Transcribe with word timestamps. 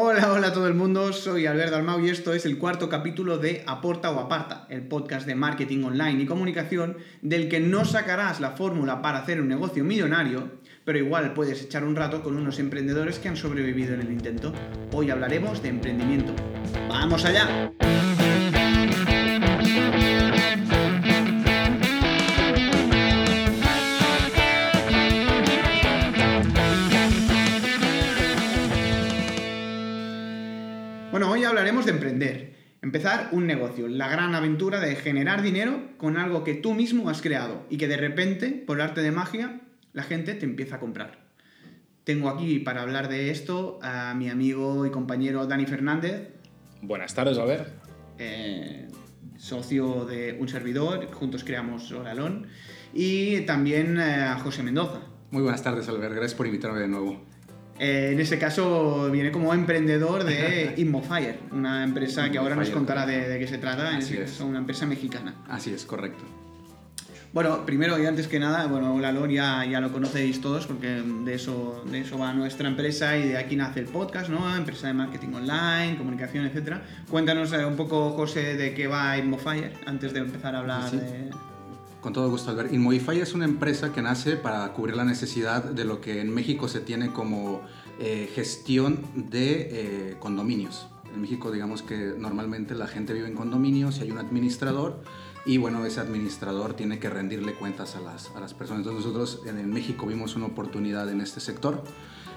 Hola, 0.00 0.32
hola 0.32 0.52
todo 0.52 0.68
el 0.68 0.74
mundo, 0.74 1.12
soy 1.12 1.46
Alberto 1.46 1.74
Almau 1.74 1.98
y 1.98 2.08
esto 2.08 2.32
es 2.32 2.46
el 2.46 2.56
cuarto 2.56 2.88
capítulo 2.88 3.36
de 3.36 3.64
Aporta 3.66 4.12
o 4.12 4.20
Aparta, 4.20 4.64
el 4.70 4.82
podcast 4.82 5.26
de 5.26 5.34
marketing 5.34 5.82
online 5.82 6.22
y 6.22 6.26
comunicación 6.26 6.98
del 7.20 7.48
que 7.48 7.58
no 7.58 7.84
sacarás 7.84 8.38
la 8.38 8.52
fórmula 8.52 9.02
para 9.02 9.18
hacer 9.18 9.40
un 9.40 9.48
negocio 9.48 9.82
millonario, 9.82 10.52
pero 10.84 10.98
igual 10.98 11.34
puedes 11.34 11.60
echar 11.64 11.82
un 11.82 11.96
rato 11.96 12.22
con 12.22 12.36
unos 12.36 12.60
emprendedores 12.60 13.18
que 13.18 13.26
han 13.26 13.36
sobrevivido 13.36 13.94
en 13.94 14.02
el 14.02 14.12
intento. 14.12 14.52
Hoy 14.92 15.10
hablaremos 15.10 15.64
de 15.64 15.70
emprendimiento. 15.70 16.32
¡Vamos 16.88 17.24
allá! 17.24 17.72
De 31.88 31.94
emprender. 31.94 32.54
Empezar 32.82 33.30
un 33.32 33.46
negocio, 33.46 33.88
la 33.88 34.08
gran 34.08 34.34
aventura 34.34 34.78
de 34.78 34.94
generar 34.94 35.42
dinero 35.42 35.80
con 35.96 36.16
algo 36.16 36.44
que 36.44 36.54
tú 36.54 36.74
mismo 36.74 37.08
has 37.08 37.22
creado 37.22 37.66
y 37.70 37.76
que 37.76 37.88
de 37.88 37.96
repente, 37.96 38.50
por 38.50 38.80
arte 38.80 39.00
de 39.02 39.10
magia, 39.10 39.62
la 39.92 40.04
gente 40.04 40.34
te 40.34 40.44
empieza 40.44 40.76
a 40.76 40.80
comprar. 40.80 41.26
Tengo 42.04 42.28
aquí 42.28 42.60
para 42.60 42.82
hablar 42.82 43.08
de 43.08 43.30
esto 43.30 43.78
a 43.82 44.14
mi 44.14 44.30
amigo 44.30 44.86
y 44.86 44.90
compañero 44.90 45.46
Dani 45.46 45.66
Fernández, 45.66 46.28
Buenas 46.80 47.12
tardes, 47.14 47.36
Albert. 47.38 47.68
eh, 48.18 48.86
socio 49.36 50.04
de 50.04 50.36
un 50.38 50.48
servidor, 50.48 51.10
juntos 51.12 51.42
creamos 51.42 51.90
Oralón, 51.90 52.46
y 52.92 53.40
también 53.42 53.98
eh, 53.98 54.22
a 54.22 54.38
José 54.38 54.62
Mendoza. 54.62 55.00
Muy 55.30 55.42
buenas 55.42 55.62
tardes, 55.62 55.88
Albert. 55.88 56.14
Gracias 56.14 56.34
por 56.34 56.46
invitarme 56.46 56.80
de 56.80 56.88
nuevo. 56.88 57.24
Eh, 57.78 58.10
en 58.12 58.20
ese 58.20 58.38
caso 58.38 59.10
viene 59.10 59.30
como 59.30 59.54
emprendedor 59.54 60.24
de 60.24 60.74
Immofire, 60.78 61.38
una 61.52 61.84
empresa 61.84 62.30
que 62.30 62.38
ahora 62.38 62.56
nos 62.56 62.70
contará 62.70 63.06
de, 63.06 63.28
de 63.28 63.38
qué 63.38 63.46
se 63.46 63.58
trata, 63.58 63.92
en 63.92 63.98
ese 63.98 64.22
es. 64.22 64.30
caso 64.32 64.46
una 64.46 64.58
empresa 64.58 64.84
mexicana. 64.86 65.34
Así 65.48 65.72
es, 65.72 65.84
correcto. 65.84 66.24
Bueno, 67.30 67.66
primero 67.66 68.02
y 68.02 68.06
antes 68.06 68.26
que 68.26 68.38
nada, 68.40 68.66
bueno, 68.68 68.94
Olalón 68.94 69.28
ya, 69.30 69.62
ya 69.66 69.80
lo 69.80 69.92
conocéis 69.92 70.40
todos 70.40 70.66
porque 70.66 71.02
de 71.24 71.34
eso, 71.34 71.84
de 71.90 72.00
eso 72.00 72.18
va 72.18 72.32
nuestra 72.32 72.66
empresa 72.68 73.18
y 73.18 73.28
de 73.28 73.36
aquí 73.36 73.54
nace 73.54 73.80
el 73.80 73.86
podcast, 73.86 74.30
¿no? 74.30 74.56
Empresa 74.56 74.86
de 74.86 74.94
marketing 74.94 75.34
online, 75.34 75.96
comunicación, 75.98 76.46
etc. 76.46 76.78
Cuéntanos 77.10 77.52
eh, 77.52 77.66
un 77.66 77.76
poco, 77.76 78.10
José, 78.12 78.56
de 78.56 78.72
qué 78.72 78.86
va 78.86 79.18
Immofire 79.18 79.72
antes 79.86 80.14
de 80.14 80.20
empezar 80.20 80.54
a 80.54 80.60
hablar 80.60 80.88
Sí. 80.90 80.96
de... 80.96 81.30
Con 82.00 82.12
todo 82.12 82.30
gusto, 82.30 82.50
Albert. 82.50 82.72
Inmodify 82.72 83.18
es 83.20 83.34
una 83.34 83.44
empresa 83.44 83.92
que 83.92 84.02
nace 84.02 84.36
para 84.36 84.72
cubrir 84.72 84.94
la 84.94 85.04
necesidad 85.04 85.64
de 85.64 85.84
lo 85.84 86.00
que 86.00 86.20
en 86.20 86.32
México 86.32 86.68
se 86.68 86.80
tiene 86.80 87.12
como 87.12 87.60
eh, 87.98 88.30
gestión 88.32 89.00
de 89.14 89.68
eh, 90.12 90.16
condominios. 90.20 90.86
En 91.12 91.20
México, 91.20 91.50
digamos 91.50 91.82
que 91.82 92.14
normalmente 92.16 92.76
la 92.76 92.86
gente 92.86 93.14
vive 93.14 93.26
en 93.26 93.34
condominios 93.34 93.98
y 93.98 94.02
hay 94.02 94.10
un 94.12 94.18
administrador 94.18 95.02
y 95.44 95.56
bueno, 95.56 95.84
ese 95.84 95.98
administrador 95.98 96.74
tiene 96.74 97.00
que 97.00 97.10
rendirle 97.10 97.54
cuentas 97.54 97.96
a 97.96 98.00
las, 98.00 98.30
a 98.36 98.40
las 98.40 98.54
personas. 98.54 98.86
Entonces 98.86 99.04
nosotros 99.04 99.42
en, 99.46 99.68
México 99.72 100.06
vimos 100.06 100.36
una 100.36 100.46
oportunidad 100.46 101.10
en 101.10 101.20
este 101.20 101.40
sector 101.40 101.82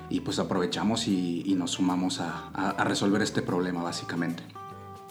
y 0.09 0.21
pues 0.21 0.39
aprovechamos 0.39 1.07
y, 1.07 1.53
nos 1.55 1.71
sumamos 1.71 2.19
a 2.19 2.83
resolver 2.83 3.21
este 3.21 3.43
problema 3.43 3.83
básicamente. 3.83 4.43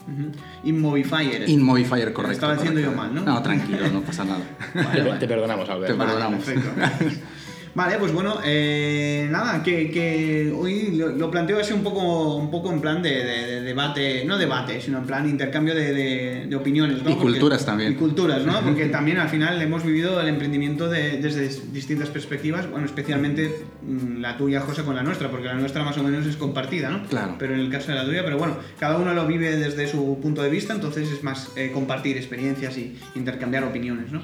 Ujú. 0.06 0.30
Immofire. 0.64 1.44
Inmodifier, 1.50 2.12
correcto. 2.12 2.32
estaba 2.32 2.56
correcto. 2.56 2.80
yo 2.80 2.92
mal, 2.92 3.14
¿no? 3.14 3.22
No, 3.22 3.42
tranquilo, 3.42 3.88
no 3.90 4.00
pasa 4.00 4.24
nada. 4.24 4.40
Vale, 4.74 4.90
te, 4.90 5.02
vale. 5.02 5.20
te 5.20 5.28
perdonamos, 5.28 5.68
Albert. 5.68 5.92
Te 5.92 5.98
Vale, 5.98 6.10
perdonamos. 6.12 6.44
perfecto. 6.44 7.20
Vale, 7.80 7.96
pues 7.98 8.12
bueno, 8.12 8.38
eh, 8.44 9.26
nada, 9.30 9.62
que, 9.62 9.90
que 9.90 10.52
hoy 10.54 10.90
lo, 10.96 11.08
lo 11.08 11.30
planteo 11.30 11.58
así 11.58 11.72
un 11.72 11.82
poco, 11.82 12.36
un 12.36 12.50
poco 12.50 12.70
en 12.70 12.82
plan 12.82 13.00
de, 13.02 13.08
de- 13.24 13.46
de 13.46 13.60
debate, 13.62 14.22
no 14.26 14.36
debate, 14.36 14.82
sino 14.82 14.98
en 14.98 15.04
plan 15.06 15.26
intercambio 15.26 15.74
de, 15.74 15.94
de- 15.94 16.46
de 16.46 16.56
opiniones, 16.56 17.02
¿no? 17.02 17.08
Y 17.10 17.14
culturas 17.14 17.64
también. 17.64 17.92
Y 17.92 17.94
culturas, 17.94 18.44
¿no? 18.44 18.60
Porque 18.66 18.86
también 18.86 19.16
al 19.16 19.30
final 19.30 19.62
hemos 19.62 19.82
vivido 19.82 20.20
el 20.20 20.28
emprendimiento 20.28 20.90
de- 20.90 21.22
desde 21.22 21.48
distintas 21.72 22.10
perspectivas, 22.10 22.68
bueno, 22.70 22.84
especialmente 22.84 23.64
mm, 23.82 24.20
la 24.20 24.36
tuya, 24.36 24.60
José, 24.60 24.82
con 24.82 24.94
la 24.94 25.02
nuestra, 25.02 25.30
porque 25.30 25.46
la 25.46 25.54
nuestra 25.54 25.82
más 25.82 25.96
o 25.96 26.02
menos 26.02 26.26
es 26.26 26.36
compartida, 26.36 26.90
¿no? 26.90 27.06
Claro. 27.06 27.36
Pero 27.38 27.54
en 27.54 27.60
el 27.60 27.70
caso 27.70 27.92
de 27.92 27.94
la 27.94 28.04
tuya, 28.04 28.22
pero 28.22 28.36
bueno, 28.36 28.58
cada 28.78 28.98
uno 28.98 29.14
lo 29.14 29.26
vive 29.26 29.56
desde 29.56 29.86
su 29.88 30.18
punto 30.20 30.42
de 30.42 30.50
vista, 30.50 30.74
entonces 30.74 31.10
es 31.10 31.22
más 31.22 31.52
eh, 31.56 31.70
compartir 31.72 32.18
experiencias 32.18 32.76
y 32.76 32.98
intercambiar 33.14 33.64
opiniones, 33.64 34.12
¿no? 34.12 34.20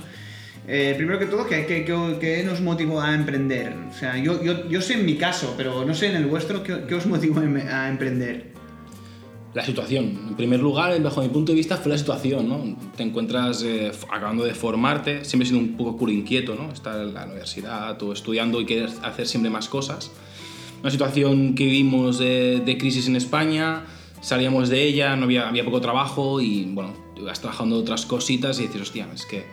Eh, 0.69 0.95
primero 0.97 1.19
que 1.19 1.27
todo, 1.27 1.47
¿qué, 1.47 1.65
qué, 1.67 1.85
qué- 1.85 2.17
qué 2.21 2.43
nos 2.43 2.61
motivó 2.61 3.01
a 3.01 3.15
emprender? 3.15 3.73
O 3.89 3.95
sea, 3.95 4.17
yo, 4.19 4.43
yo, 4.43 4.69
yo 4.69 4.81
sé 4.83 4.95
en 4.95 5.07
mi 5.07 5.15
caso, 5.17 5.55
pero 5.57 5.85
no 5.85 5.95
sé 5.95 6.09
en 6.09 6.17
el 6.17 6.27
vuestro, 6.27 6.63
¿qué, 6.63 6.95
os 6.95 7.07
motivó 7.07 7.41
a 7.41 7.45
em- 7.45 7.57
emprender? 7.91 8.53
La 9.55 9.65
situación. 9.65 10.05
En 10.29 10.35
primer 10.37 10.61
lugar, 10.61 11.01
bajo 11.01 11.23
mi 11.23 11.29
punto 11.29 11.53
de 11.53 11.57
vista, 11.57 11.77
fue 11.79 11.91
la 11.93 11.97
situación, 11.97 12.49
¿no? 12.49 12.77
Te 12.97 13.05
encuentras 13.05 13.63
eh, 13.63 13.91
acabando 14.13 14.45
de 14.45 14.55
formarte, 14.55 15.25
siempre 15.25 15.47
he 15.47 15.49
sido 15.49 15.61
un 15.61 15.77
poco 15.77 15.97
culo 15.97 16.13
inquieto, 16.13 16.55
¿no? 16.57 16.71
Estar 16.73 17.01
en 17.01 17.15
la 17.15 17.25
universidad 17.25 18.03
o 18.03 18.13
estudiando 18.13 18.61
y 18.61 18.67
querer 18.67 18.91
hacer 19.03 19.27
siempre 19.27 19.51
más 19.51 19.69
cosas. 19.69 20.11
Una 20.83 20.91
situación 20.91 21.55
que 21.55 21.65
vivimos 21.65 22.19
de, 22.19 22.61
de 22.67 22.77
crisis 22.77 23.07
en 23.09 23.17
España, 23.17 23.85
salíamos 24.21 24.69
de 24.69 24.83
ella, 24.83 25.17
no 25.17 25.25
había, 25.25 25.49
había 25.49 25.65
poco 25.65 25.81
trabajo 25.81 26.41
y, 26.43 26.65
bueno, 26.67 26.93
ibas 27.17 27.41
trabajando 27.41 27.77
otras 27.77 28.05
cositas 28.05 28.59
y 28.59 28.65
dices, 28.67 28.83
hostia, 28.83 29.09
es 29.15 29.25
que 29.25 29.45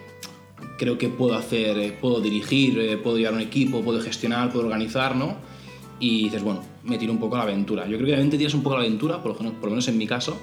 creo 0.78 0.98
que 0.98 1.10
puedo 1.10 1.36
hacer, 1.36 1.78
eh, 1.78 1.98
puedo 2.00 2.20
dirigir, 2.20 2.80
eh, 2.80 2.98
puedo 2.98 3.18
llevar 3.18 3.34
un 3.34 3.42
equipo, 3.42 3.82
puedo 3.82 4.02
gestionar, 4.02 4.52
puedo 4.52 4.66
organizar, 4.66 5.16
¿no? 5.16 5.38
Y 6.00 6.26
dices, 6.26 6.44
bueno, 6.44 6.62
me 6.84 6.98
tiro 6.98 7.12
un 7.12 7.20
poco 7.20 7.36
a 7.36 7.40
la 7.40 7.44
aventura. 7.46 7.88
Yo 7.88 7.98
creo 7.98 8.06
que 8.06 8.12
también 8.12 8.30
te 8.30 8.38
tiras 8.38 8.54
un 8.54 8.64
poco 8.64 8.76
a 8.76 8.80
la 8.80 8.86
aventura, 8.86 9.22
por 9.22 9.32
lo, 9.32 9.52
por 9.54 9.66
lo 9.66 9.70
menos 9.70 9.88
en 9.88 9.98
mi 9.98 10.08
caso, 10.08 10.38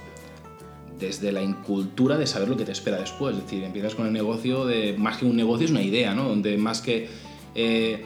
desde 1.01 1.33
la 1.33 1.43
incultura 1.43 2.17
de 2.19 2.27
saber 2.27 2.49
lo 2.49 2.57
que 2.57 2.65
te 2.65 2.73
espera 2.73 2.99
después. 2.99 3.37
Es 3.37 3.43
decir, 3.45 3.65
empiezas 3.65 3.95
con 3.95 4.07
el 4.07 4.13
negocio 4.13 4.67
de, 4.67 4.95
más 4.97 5.17
que 5.17 5.25
un 5.25 5.35
negocio 5.35 5.65
es 5.65 5.71
una 5.71 5.83
idea, 5.83 6.15
¿no? 6.15 6.29
Donde 6.29 6.57
más 6.59 6.81
que 6.81 7.09
eh, 7.55 8.05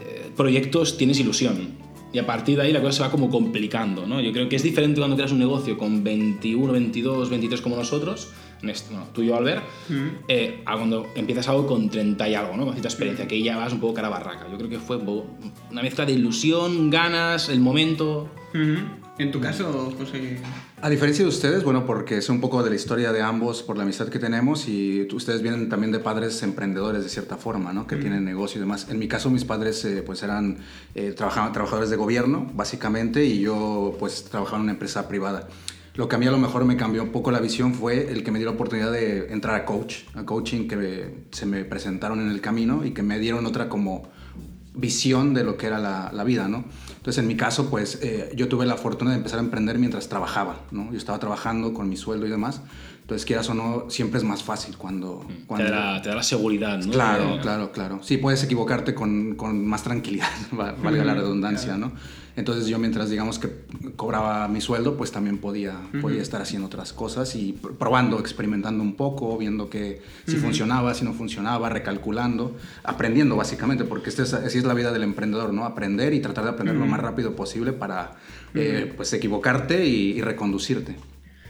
eh, 0.00 0.30
proyectos 0.36 0.96
tienes 0.96 1.18
ilusión. 1.18 1.76
Y 2.12 2.18
a 2.18 2.26
partir 2.26 2.56
de 2.56 2.62
ahí 2.62 2.72
la 2.72 2.80
cosa 2.80 2.92
se 2.92 3.02
va 3.02 3.10
como 3.10 3.28
complicando, 3.28 4.06
¿no? 4.06 4.20
Yo 4.20 4.32
creo 4.32 4.48
que 4.48 4.56
es 4.56 4.62
diferente 4.62 4.98
cuando 4.98 5.16
creas 5.16 5.32
un 5.32 5.38
negocio 5.38 5.76
con 5.76 6.02
21, 6.02 6.72
22, 6.72 7.28
23 7.28 7.60
como 7.60 7.76
nosotros, 7.76 8.32
en 8.62 8.70
este, 8.70 8.92
bueno, 8.92 9.08
tú 9.12 9.22
y 9.22 9.26
yo, 9.26 9.36
Albert, 9.36 9.62
eh, 10.26 10.62
a 10.64 10.76
cuando 10.76 11.06
empiezas 11.14 11.48
algo 11.48 11.66
con 11.66 11.90
30 11.90 12.28
y 12.28 12.34
algo, 12.34 12.56
¿no? 12.56 12.64
Con 12.64 12.72
cierta 12.72 12.88
experiencia, 12.88 13.28
que 13.28 13.42
ya 13.42 13.56
vas 13.56 13.72
un 13.72 13.80
poco 13.80 13.94
cara 13.94 14.08
barraca. 14.08 14.46
Yo 14.50 14.56
creo 14.56 14.70
que 14.70 14.78
fue 14.78 14.96
un 14.96 15.04
poco 15.04 15.26
una 15.70 15.82
mezcla 15.82 16.06
de 16.06 16.12
ilusión, 16.12 16.90
ganas, 16.90 17.48
el 17.50 17.60
momento. 17.60 18.28
Ujú. 18.54 19.07
En 19.18 19.32
tu 19.32 19.40
caso, 19.40 19.92
José... 19.98 20.38
A 20.80 20.88
diferencia 20.88 21.24
de 21.24 21.28
ustedes, 21.28 21.64
bueno, 21.64 21.84
porque 21.84 22.18
es 22.18 22.28
un 22.28 22.40
poco 22.40 22.62
de 22.62 22.70
la 22.70 22.76
historia 22.76 23.12
de 23.12 23.20
ambos 23.20 23.64
por 23.64 23.76
la 23.76 23.82
amistad 23.82 24.08
que 24.08 24.20
tenemos 24.20 24.68
y 24.68 25.08
ustedes 25.12 25.42
vienen 25.42 25.68
también 25.68 25.90
de 25.90 25.98
padres 25.98 26.40
emprendedores 26.44 27.02
de 27.02 27.08
cierta 27.08 27.36
forma, 27.36 27.72
¿no? 27.72 27.88
Que 27.88 27.96
tienen 27.96 28.24
negocio 28.24 28.58
y 28.58 28.60
demás. 28.60 28.86
En 28.88 29.00
mi 29.00 29.08
caso, 29.08 29.28
mis 29.28 29.44
padres 29.44 29.84
eh, 29.84 30.04
pues 30.06 30.22
eran 30.22 30.58
eh, 30.94 31.12
trabajaban, 31.16 31.52
trabajadores 31.52 31.90
de 31.90 31.96
gobierno, 31.96 32.48
básicamente, 32.54 33.24
y 33.24 33.40
yo 33.40 33.96
pues 33.98 34.22
trabajaba 34.24 34.58
en 34.58 34.62
una 34.62 34.72
empresa 34.72 35.08
privada. 35.08 35.48
Lo 35.94 36.08
que 36.08 36.14
a 36.14 36.18
mí 36.20 36.26
a 36.28 36.30
lo 36.30 36.38
mejor 36.38 36.64
me 36.64 36.76
cambió 36.76 37.02
un 37.02 37.10
poco 37.10 37.32
la 37.32 37.40
visión 37.40 37.74
fue 37.74 38.12
el 38.12 38.22
que 38.22 38.30
me 38.30 38.38
dio 38.38 38.46
la 38.46 38.54
oportunidad 38.54 38.92
de 38.92 39.32
entrar 39.32 39.56
a 39.56 39.64
coach, 39.64 40.04
a 40.14 40.24
coaching 40.24 40.68
que 40.68 41.24
se 41.32 41.44
me 41.44 41.64
presentaron 41.64 42.20
en 42.20 42.30
el 42.30 42.40
camino 42.40 42.84
y 42.84 42.92
que 42.92 43.02
me 43.02 43.18
dieron 43.18 43.46
otra 43.46 43.68
como 43.68 44.08
visión 44.78 45.34
de 45.34 45.44
lo 45.44 45.56
que 45.56 45.66
era 45.66 45.78
la, 45.78 46.10
la 46.14 46.24
vida, 46.24 46.48
¿no? 46.48 46.64
Entonces, 46.96 47.18
en 47.18 47.26
mi 47.28 47.36
caso, 47.36 47.68
pues 47.70 47.98
eh, 48.02 48.30
yo 48.36 48.48
tuve 48.48 48.64
la 48.66 48.76
fortuna 48.76 49.10
de 49.12 49.16
empezar 49.18 49.38
a 49.38 49.42
emprender 49.42 49.78
mientras 49.78 50.08
trabajaba, 50.08 50.60
¿no? 50.70 50.90
Yo 50.92 50.98
estaba 50.98 51.18
trabajando 51.18 51.72
con 51.74 51.88
mi 51.88 51.96
sueldo 51.96 52.26
y 52.26 52.30
demás. 52.30 52.60
Entonces, 53.00 53.24
quieras 53.24 53.48
o 53.48 53.54
no, 53.54 53.86
siempre 53.88 54.18
es 54.18 54.24
más 54.24 54.42
fácil 54.42 54.76
cuando... 54.76 55.26
cuando 55.46 55.66
Te, 55.66 55.72
da 55.72 55.92
la, 55.94 56.02
te 56.02 56.08
da 56.10 56.14
la 56.16 56.22
seguridad, 56.22 56.78
¿no? 56.78 56.92
Claro, 56.92 57.38
claro, 57.40 57.72
claro. 57.72 58.00
Sí, 58.02 58.18
puedes 58.18 58.42
equivocarte 58.44 58.94
con, 58.94 59.34
con 59.34 59.66
más 59.66 59.82
tranquilidad, 59.82 60.28
va- 60.58 60.72
valga 60.72 61.04
la 61.04 61.14
redundancia, 61.14 61.76
¿no? 61.78 61.92
Entonces 62.38 62.68
yo 62.68 62.78
mientras 62.78 63.10
digamos 63.10 63.38
que 63.40 63.48
cobraba 63.96 64.46
mi 64.46 64.60
sueldo, 64.60 64.96
pues 64.96 65.10
también 65.10 65.38
podía, 65.38 65.72
podía 66.00 66.22
estar 66.22 66.40
haciendo 66.40 66.66
otras 66.68 66.92
cosas 66.92 67.34
y 67.34 67.58
pr- 67.60 67.76
probando, 67.76 68.20
experimentando 68.20 68.82
un 68.84 68.94
poco, 68.94 69.36
viendo 69.36 69.68
que 69.68 70.00
si 70.24 70.36
funcionaba, 70.36 70.94
si 70.94 71.04
no 71.04 71.12
funcionaba, 71.14 71.68
recalculando, 71.68 72.56
aprendiendo 72.84 73.34
básicamente, 73.34 73.82
porque 73.84 74.10
este 74.10 74.22
es, 74.22 74.34
así 74.34 74.58
es 74.58 74.64
la 74.64 74.74
vida 74.74 74.92
del 74.92 75.02
emprendedor, 75.02 75.52
¿no? 75.52 75.64
Aprender 75.64 76.14
y 76.14 76.20
tratar 76.20 76.44
de 76.44 76.50
aprender 76.50 76.76
lo 76.76 76.86
más 76.86 77.00
rápido 77.00 77.34
posible 77.34 77.72
para 77.72 78.12
eh, 78.54 78.92
pues 78.96 79.12
equivocarte 79.12 79.84
y, 79.84 80.12
y 80.12 80.20
reconducirte. 80.22 80.94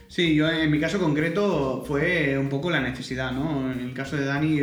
Sí, 0.08 0.34
yo 0.34 0.48
en 0.50 0.70
mi 0.70 0.80
caso 0.80 0.98
concreto 0.98 1.84
fue 1.86 2.38
un 2.38 2.48
poco 2.48 2.70
la 2.70 2.80
necesidad, 2.80 3.30
¿no? 3.32 3.70
En 3.70 3.80
el 3.80 3.92
caso 3.92 4.16
de 4.16 4.24
Dani, 4.24 4.58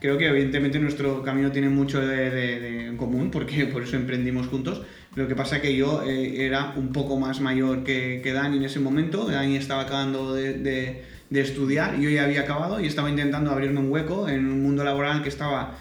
creo 0.00 0.18
que 0.18 0.26
evidentemente 0.28 0.78
nuestro 0.78 1.22
camino 1.22 1.50
tiene 1.52 1.68
mucho 1.68 2.00
de, 2.00 2.30
de- 2.30 2.60
de 2.60 2.86
en 2.86 2.96
común, 2.96 3.30
porque 3.30 3.66
por 3.66 3.82
eso 3.82 3.96
emprendimos 3.96 4.46
juntos. 4.48 4.82
Lo 5.14 5.26
que 5.28 5.34
pasa 5.34 5.60
que 5.62 5.74
yo 5.76 6.02
eh, 6.04 6.44
era 6.44 6.74
un 6.76 6.92
poco 6.92 7.18
más 7.18 7.40
mayor 7.40 7.82
que, 7.84 8.20
que 8.22 8.32
Dani 8.32 8.58
en 8.58 8.64
ese 8.64 8.80
momento. 8.80 9.24
Dani 9.26 9.56
estaba 9.56 9.82
acabando 9.82 10.34
de, 10.34 10.54
de- 10.54 11.02
de 11.30 11.40
estudiar, 11.40 11.98
yo 11.98 12.08
ya 12.08 12.24
había 12.24 12.42
acabado 12.42 12.78
y 12.80 12.86
estaba 12.86 13.10
intentando 13.10 13.50
abrirme 13.50 13.80
un 13.80 13.90
hueco 13.90 14.28
en 14.28 14.46
un 14.46 14.62
mundo 14.62 14.84
laboral 14.84 15.22
que 15.22 15.28
estaba 15.28 15.74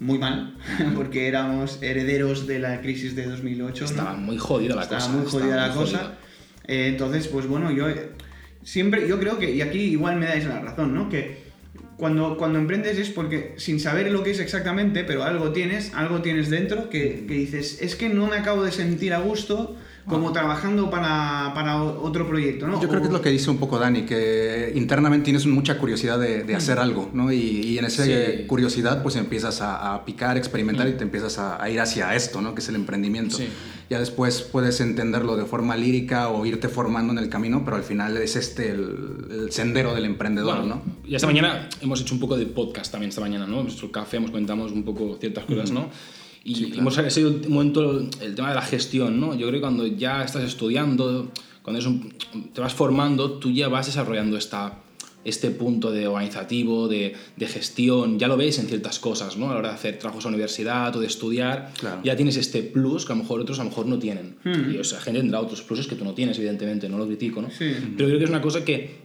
muy 0.00 0.18
mal, 0.18 0.56
porque 0.96 1.28
éramos 1.28 1.80
herederos 1.82 2.46
de 2.46 2.58
la 2.58 2.80
crisis 2.80 3.14
de 3.14 3.26
2008. 3.26 3.84
¿no? 3.84 3.90
Estaba 3.90 4.14
muy 4.14 4.38
jodida 4.38 4.74
la 4.74 4.82
Estaba 4.82 5.00
cosa. 5.00 5.12
muy 5.12 5.26
jodida 5.26 5.46
estaba 5.48 5.68
la 5.68 5.74
muy 5.74 5.84
cosa. 5.84 5.98
jodida. 5.98 6.18
Eh, 6.66 6.86
entonces, 6.88 7.28
pues 7.28 7.46
bueno, 7.46 7.70
yo 7.70 7.88
eh, 7.88 8.10
siempre, 8.62 9.06
yo 9.08 9.18
creo 9.20 9.38
que, 9.38 9.50
y 9.54 9.60
aquí 9.60 9.78
igual 9.78 10.16
me 10.18 10.26
dais 10.26 10.44
la 10.46 10.60
razón, 10.60 10.94
¿no? 10.94 11.08
Que 11.08 11.47
cuando, 11.98 12.36
cuando 12.38 12.60
emprendes 12.60 12.96
es 12.96 13.10
porque 13.10 13.54
sin 13.56 13.80
saber 13.80 14.10
lo 14.12 14.22
que 14.22 14.30
es 14.30 14.38
exactamente, 14.38 15.02
pero 15.02 15.24
algo 15.24 15.50
tienes, 15.50 15.92
algo 15.94 16.22
tienes 16.22 16.48
dentro 16.48 16.88
que, 16.88 17.26
que 17.26 17.34
dices, 17.34 17.82
es 17.82 17.96
que 17.96 18.08
no 18.08 18.28
me 18.28 18.36
acabo 18.36 18.62
de 18.62 18.70
sentir 18.70 19.12
a 19.12 19.18
gusto 19.18 19.76
como 20.08 20.32
trabajando 20.32 20.90
para, 20.90 21.52
para 21.54 21.82
otro 21.82 22.26
proyecto, 22.26 22.66
¿no? 22.66 22.80
Yo 22.80 22.88
creo 22.88 23.00
que 23.00 23.06
es 23.08 23.12
lo 23.12 23.20
que 23.20 23.30
dice 23.30 23.50
un 23.50 23.58
poco 23.58 23.78
Dani, 23.78 24.02
que 24.02 24.72
internamente 24.74 25.24
tienes 25.24 25.46
mucha 25.46 25.78
curiosidad 25.78 26.18
de, 26.18 26.44
de 26.44 26.54
hacer 26.56 26.78
algo, 26.78 27.10
¿no? 27.12 27.30
Y, 27.32 27.36
y 27.38 27.78
en 27.78 27.84
esa 27.84 28.04
Sí. 28.04 28.44
curiosidad 28.46 29.02
pues 29.02 29.16
empiezas 29.16 29.60
a, 29.60 29.94
a 29.94 30.04
picar, 30.04 30.36
experimentar 30.36 30.88
y 30.88 30.92
te 30.92 31.02
empiezas 31.04 31.38
a, 31.38 31.62
a 31.62 31.68
ir 31.70 31.80
hacia 31.80 32.14
esto, 32.14 32.40
¿no? 32.40 32.54
Que 32.54 32.60
es 32.60 32.68
el 32.68 32.74
emprendimiento. 32.76 33.36
Sí. 33.36 33.48
Ya 33.90 33.98
después 33.98 34.42
puedes 34.42 34.80
entenderlo 34.80 35.36
de 35.36 35.44
forma 35.46 35.76
lírica 35.76 36.28
o 36.28 36.44
irte 36.44 36.68
formando 36.68 37.12
en 37.12 37.18
el 37.18 37.28
camino, 37.28 37.62
pero 37.64 37.76
al 37.76 37.82
final 37.82 38.16
es 38.18 38.36
este 38.36 38.70
el, 38.70 39.26
el 39.30 39.52
sendero 39.52 39.94
del 39.94 40.04
emprendedor, 40.04 40.58
Bueno, 40.58 40.82
¿no? 40.84 41.08
Y 41.08 41.14
esta 41.14 41.26
mañana 41.26 41.68
hemos 41.80 42.00
hecho 42.00 42.14
un 42.14 42.20
poco 42.20 42.36
de 42.36 42.46
podcast 42.46 42.90
también 42.92 43.08
esta 43.08 43.20
mañana, 43.20 43.46
¿no? 43.46 43.58
En 43.58 43.64
nuestro 43.64 43.90
café 43.90 44.18
hemos 44.18 44.30
comentamos 44.30 44.72
un 44.72 44.84
poco 44.84 45.16
ciertas 45.20 45.44
cosas, 45.44 45.70
¿no? 45.70 45.88
Y 46.48 46.78
hemos 46.78 46.94
sido 46.94 47.30
un 47.30 47.42
momento 47.52 47.98
el 48.20 48.34
tema 48.34 48.48
de 48.48 48.54
la 48.54 48.62
gestión, 48.62 49.20
¿no? 49.20 49.34
Yo 49.34 49.46
creo 49.48 49.52
que 49.54 49.60
cuando 49.60 49.86
ya 49.86 50.22
estás 50.24 50.42
estudiando, 50.44 51.30
cuando 51.62 51.78
es 51.78 51.86
un- 51.86 52.12
te 52.54 52.60
vas 52.60 52.72
formando, 52.72 53.32
tú 53.32 53.50
ya 53.50 53.68
vas 53.68 53.86
desarrollando 53.86 54.36
esta, 54.38 54.78
este 55.24 55.50
punto 55.50 55.90
de 55.92 56.06
organizativo, 56.06 56.88
de, 56.88 57.14
de 57.36 57.46
gestión, 57.46 58.18
ya 58.18 58.28
lo 58.28 58.36
ves 58.38 58.58
en 58.60 58.66
ciertas 58.66 58.98
cosas, 58.98 59.36
¿no? 59.36 59.50
A 59.50 59.52
la 59.52 59.58
hora 59.58 59.68
de 59.70 59.74
hacer 59.74 59.98
trabajos 59.98 60.24
a 60.24 60.28
universidad 60.28 60.94
o 60.96 61.00
de 61.00 61.06
estudiar, 61.06 61.72
Claro. 61.78 62.00
ya 62.02 62.16
tienes 62.16 62.36
este 62.36 62.62
plus 62.62 63.04
que 63.04 63.12
a 63.12 63.16
lo 63.16 63.22
mejor 63.24 63.40
otros 63.40 63.58
a 63.58 63.64
lo 63.64 63.68
mejor 63.68 63.86
no 63.86 63.98
tienen. 63.98 64.36
Y 64.72 64.78
o 64.78 64.84
sea, 64.84 65.00
gente 65.00 65.20
tendrá 65.20 65.40
otros 65.40 65.60
pluses 65.62 65.86
que 65.86 65.96
tú 65.96 66.04
no 66.04 66.14
tienes, 66.14 66.38
evidentemente, 66.38 66.88
no 66.88 66.96
lo 66.96 67.06
critico, 67.06 67.42
¿no? 67.42 67.50
Sí. 67.50 67.66
Pero 67.96 68.08
creo 68.08 68.18
que 68.18 68.24
es 68.24 68.30
una 68.30 68.40
cosa 68.40 68.64
que, 68.64 68.96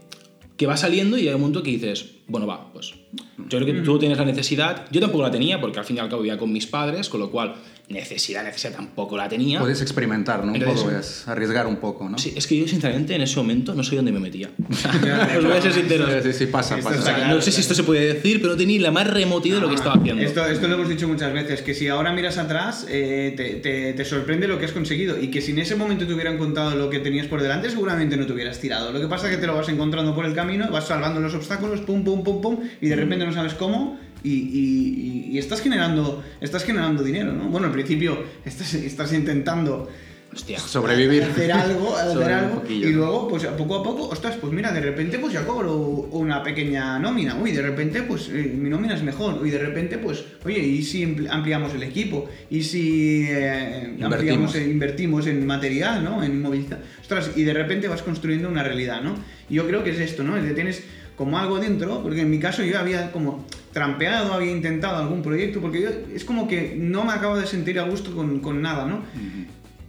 que 0.55 0.65
va 0.67 0.77
saliendo 0.77 1.17
y 1.17 1.27
hay 1.27 1.33
un 1.33 1.41
momento 1.41 1.61
que 1.63 1.71
dices, 1.71 2.05
bueno, 2.27 2.47
va, 2.47 2.71
pues 2.71 2.93
yo 3.37 3.59
creo 3.59 3.65
que 3.65 3.73
tú 3.81 3.99
tienes 3.99 4.17
la 4.17 4.25
necesidad, 4.25 4.85
yo 4.91 5.01
tampoco 5.01 5.23
la 5.23 5.31
tenía 5.31 5.59
porque 5.59 5.79
al 5.79 5.85
fin 5.85 5.97
y 5.97 5.99
al 5.99 6.09
cabo 6.09 6.21
vivía 6.21 6.37
con 6.37 6.51
mis 6.51 6.65
padres, 6.67 7.09
con 7.09 7.19
lo 7.19 7.29
cual 7.31 7.55
necesidad, 7.89 8.43
necesidad 8.43 8.73
tampoco 8.77 9.17
la 9.17 9.27
tenía. 9.27 9.59
Puedes 9.59 9.81
experimentar, 9.81 10.45
¿no? 10.45 10.51
Un 10.51 10.55
Entonces- 10.55 10.83
poco, 10.83 10.95
es 10.97 11.27
arriesgar 11.27 11.67
un 11.67 11.75
poco, 11.77 12.07
¿no? 12.09 12.17
Sí, 12.17 12.33
es 12.35 12.47
que 12.47 12.57
yo 12.57 12.65
sinceramente 12.67 13.13
en 13.13 13.21
ese 13.21 13.35
momento 13.35 13.75
no 13.75 13.83
sé 13.83 13.95
dónde 13.97 14.11
me 14.13 14.19
metía. 14.21 14.49
Os 15.37 15.43
voy 15.43 15.51
a 15.53 15.61
ser 15.61 15.73
sincero. 15.73 16.05
Sí, 16.07 16.31
sí, 16.31 16.33
sí, 16.39 16.45
pasa, 16.47 16.77
pasa. 16.77 16.99
O 16.99 17.01
sea, 17.01 17.15
Claro, 17.15 17.35
no 17.35 17.41
sé 17.41 17.51
si 17.51 17.59
esto 17.61 17.73
se 17.73 17.83
puede 17.83 18.13
decir, 18.13 18.39
pero 18.41 18.53
no 18.53 18.57
tenía 18.57 18.77
ni 18.77 18.83
la 18.83 18.91
más 18.91 19.05
remota 19.07 19.47
idea 19.47 19.57
de 19.57 19.61
lo 19.63 19.69
que 19.69 19.75
estaba 19.75 19.95
haciendo. 19.95 20.21
Esto, 20.23 20.45
esto 20.45 20.67
lo 20.67 20.75
hemos 20.75 20.89
dicho 20.89 21.07
muchas 21.07 21.33
veces, 21.33 21.61
que 21.61 21.73
si 21.73 21.87
ahora 21.89 22.13
miras 22.13 22.37
atrás 22.37 22.85
eh, 22.89 23.33
te, 23.35 23.55
te- 23.55 23.93
te 23.93 24.05
sorprende 24.05 24.47
lo 24.47 24.57
que 24.57 24.65
has 24.65 24.71
conseguido 24.71 25.19
y 25.21 25.29
que 25.29 25.41
si 25.41 25.51
en 25.51 25.59
ese 25.59 25.75
momento 25.75 26.07
te 26.07 26.13
hubieran 26.13 26.37
contado 26.37 26.75
lo 26.75 26.89
que 26.89 26.99
tenías 26.99 27.27
por 27.27 27.41
delante 27.41 27.69
seguramente 27.69 28.15
no 28.17 28.25
te 28.25 28.31
hubieras 28.33 28.59
tirado. 28.59 28.91
Lo 28.93 28.99
que 29.01 29.07
pasa 29.07 29.27
es 29.29 29.35
que 29.35 29.41
te 29.41 29.47
lo 29.47 29.55
vas 29.55 29.67
encontrando 29.69 30.15
por 30.15 30.25
el 30.25 30.33
camino, 30.33 30.69
vas 30.71 30.87
salvando 30.87 31.19
los 31.19 31.33
obstáculos, 31.35 31.81
pum, 31.81 32.03
pum, 32.03 32.12
pum, 32.21 32.41
pum, 32.41 32.59
y 32.81 32.89
de 32.89 32.95
repente 32.97 33.25
no 33.25 33.31
sabes 33.33 33.53
cómo 33.53 33.97
y, 34.23 34.29
y- 34.31 35.29
y- 35.29 35.35
y 35.35 35.37
estás, 35.39 35.61
generando, 35.61 36.21
estás 36.41 36.63
generando 36.65 37.01
dinero, 37.01 37.31
¿no? 37.31 37.45
Bueno, 37.45 37.67
al 37.67 37.73
principio 37.73 38.21
estás, 38.45 38.73
estás 38.75 39.13
intentando 39.13 39.89
Hostia. 40.35 40.57
Sobrevivir. 40.59 41.21
hacer 41.23 41.51
algo, 41.51 41.95
hacer 41.97 42.31
algo 42.33 42.61
poquillo, 42.61 42.89
y 42.89 42.91
luego, 42.93 43.27
pues 43.27 43.45
poco 43.45 43.75
a 43.75 43.83
poco, 43.83 44.07
ostras, 44.09 44.35
pues 44.41 44.51
mira, 44.51 44.71
de 44.71 44.81
repente 44.81 45.19
pues 45.19 45.31
ya 45.31 45.45
cobro 45.45 45.77
una 45.77 46.41
pequeña 46.41 46.97
nómina, 46.97 47.35
uy, 47.35 47.51
de 47.51 47.61
repente 47.61 48.01
pues 48.01 48.29
eh, 48.29 48.51
mi 48.57 48.67
nómina 48.67 48.95
es 48.95 49.03
mejor, 49.03 49.45
y 49.45 49.51
de 49.51 49.59
repente 49.59 49.99
pues, 49.99 50.23
oye, 50.43 50.57
¿y 50.57 50.81
si 50.81 51.03
ampli- 51.05 51.27
ampliamos 51.29 51.75
el 51.75 51.83
equipo? 51.83 52.27
¿Y 52.49 52.63
si 52.63 53.25
eh, 53.29 53.83
Invertimos. 53.99 54.13
ampliamos, 54.13 54.55
eh, 54.55 54.63
invertimos 54.71 55.27
en 55.27 55.45
material, 55.45 56.03
¿no? 56.03 56.23
En 56.23 56.41
movilidad. 56.41 56.79
Ostras, 57.01 57.29
y 57.35 57.43
de 57.43 57.53
repente 57.53 57.87
vas 57.87 58.01
construyendo 58.01 58.49
una 58.49 58.63
realidad, 58.63 59.01
¿no? 59.03 59.13
Y 59.51 59.55
yo 59.55 59.67
creo 59.67 59.83
que 59.83 59.91
es 59.91 59.99
esto, 59.99 60.23
¿no? 60.23 60.35
Es 60.35 60.43
que 60.45 60.53
tienes 60.55 60.83
como 61.15 61.37
algo 61.37 61.59
dentro, 61.59 62.01
porque 62.01 62.21
en 62.21 62.29
mi 62.29 62.39
caso 62.39 62.63
yo 62.63 62.79
había 62.79 63.11
como 63.11 63.45
trampeado, 63.71 64.33
había 64.33 64.51
intentado 64.51 64.97
algún 64.97 65.21
proyecto, 65.21 65.61
porque 65.61 65.81
yo 65.81 65.89
es 66.13 66.25
como 66.25 66.47
que 66.47 66.75
no 66.77 67.03
me 67.03 67.13
acabo 67.13 67.37
de 67.37 67.45
sentir 67.45 67.79
a 67.79 67.83
gusto 67.83 68.15
con, 68.15 68.39
con 68.39 68.61
nada, 68.61 68.85
¿no? 68.85 69.01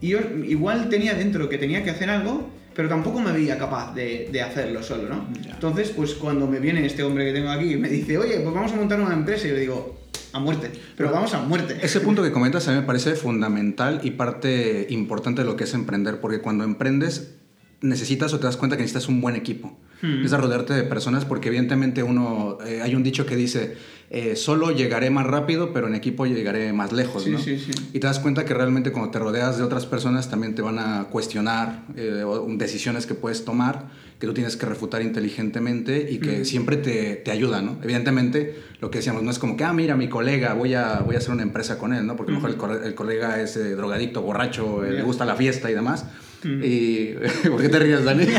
Y 0.01 0.09
yo 0.09 0.19
igual 0.45 0.89
tenía 0.89 1.15
dentro 1.15 1.49
que 1.49 1.59
tenía 1.59 1.83
que 1.83 1.91
hacer 1.91 2.11
algo, 2.11 2.51
pero 2.75 2.89
tampoco 2.89 3.21
me 3.21 3.33
veía 3.33 3.57
capaz 3.57 3.95
de, 3.95 4.29
de 4.31 4.43
hacerlo 4.43 4.83
solo, 4.83 5.09
¿no? 5.09 5.29
Entonces, 5.51 5.91
pues 5.91 6.15
cuando 6.15 6.47
me 6.47 6.59
viene 6.59 6.85
este 6.85 7.03
hombre 7.03 7.27
que 7.27 7.33
tengo 7.33 7.51
aquí 7.51 7.73
y 7.73 7.77
me 7.77 7.89
dice, 7.89 8.19
oye, 8.19 8.41
pues 8.41 8.55
vamos 8.55 8.73
a 8.73 8.77
montar 8.77 9.01
una 9.01 9.15
empresa, 9.15 9.47
y 9.47 9.51
yo 9.51 9.55
le 9.55 9.61
digo, 9.61 10.05
a 10.35 10.41
muerte, 10.41 10.71
pero 10.97 11.13
vamos 11.13 11.33
a 11.33 11.41
muerte. 11.41 11.79
Ese 11.81 12.01
punto 12.01 12.23
que 12.23 12.33
comentas 12.33 12.67
a 12.67 12.73
mí 12.73 12.81
me 12.81 12.83
parece 12.83 13.15
fundamental 13.15 14.01
y 14.03 14.11
parte 14.13 14.87
importante 14.91 15.43
de 15.43 15.47
lo 15.47 15.57
que 15.57 15.65
es 15.65 15.75
emprender, 15.75 16.21
porque 16.21 16.41
cuando 16.41 16.65
emprendes 16.65 17.37
necesitas 17.85 18.33
o 18.33 18.39
te 18.39 18.47
das 18.47 18.57
cuenta 18.57 18.77
que 18.77 18.83
necesitas 18.83 19.09
un 19.09 19.21
buen 19.21 19.37
equipo. 19.37 19.77
Hmm. 20.03 20.09
Necesitas 20.17 20.41
rodearte 20.41 20.73
de 20.75 20.83
personas 20.85 21.25
porque 21.25 21.49
evidentemente 21.49 22.03
uno, 22.03 22.59
eh, 22.67 22.81
hay 22.83 22.95
un 22.95 23.03
dicho 23.03 23.25
que 23.27 23.37
dice, 23.37 23.77
eh, 24.11 24.37
solo 24.37 24.71
llegaré 24.71 25.11
más 25.11 25.27
rápido, 25.27 25.73
pero 25.73 25.87
en 25.89 25.95
equipo 25.95 26.27
llegaré 26.27 26.73
más 26.73 26.93
lejos, 26.93 27.25
Sí, 27.25 27.31
¿no? 27.31 27.39
sí, 27.39 27.59
sí. 27.59 27.71
Y 27.93 28.01
te 28.01 28.07
das 28.07 28.19
cuenta 28.21 28.45
que 28.45 28.55
realmente 28.55 28.91
cuando 28.93 29.11
te 29.11 29.19
rodeas 29.19 29.57
de 29.59 29.65
otras 29.65 29.87
personas 29.87 30.29
también 30.31 30.55
te 30.55 30.63
van 30.63 30.79
a 30.79 31.05
cuestionar 31.11 31.85
eh, 31.97 32.25
decisiones 32.57 33.07
que 33.07 33.15
puedes 33.15 33.45
tomar, 33.45 33.89
que 34.19 34.27
tú 34.27 34.35
tienes 34.35 34.57
que 34.57 34.67
refutar 34.67 35.03
inteligentemente 35.03 36.09
y 36.11 36.19
que 36.19 36.45
siempre 36.45 36.77
te, 36.77 37.17
te 37.17 37.31
ayudan, 37.31 37.67
¿no? 37.67 37.77
Evidentemente, 37.83 38.59
lo 38.81 38.91
que 38.91 38.99
decíamos, 38.99 39.23
no 39.23 39.31
es 39.31 39.39
como 39.39 39.57
que, 39.57 39.65
ah, 39.65 39.73
mira, 39.73 39.97
mi 39.97 40.09
colega, 40.09 40.55
voy 40.55 40.75
a, 40.75 41.01
voy 41.01 41.17
a 41.17 41.19
hacer 41.19 41.31
una 41.33 41.43
empresa 41.43 41.79
con 41.79 41.93
él, 41.93 42.07
¿no? 42.07 42.17
Porque 42.17 42.33
a 42.33 42.35
lo 42.37 42.41
mejor 42.41 42.51
el, 42.51 42.57
co- 42.57 42.85
el 42.87 42.95
colega 42.95 43.41
es 43.41 43.57
eh, 43.57 43.75
drogadicto, 43.75 44.23
borracho, 44.23 44.85
eh, 44.85 44.93
le 44.93 45.03
gusta 45.03 45.25
la 45.25 45.35
fiesta 45.37 45.71
y 45.71 45.75
demás. 45.75 46.07
Y... 46.45 47.15
¿Por 47.49 47.61
qué 47.63 47.69
te 47.69 47.79
ríes, 47.79 48.05
Dani? 48.05 48.27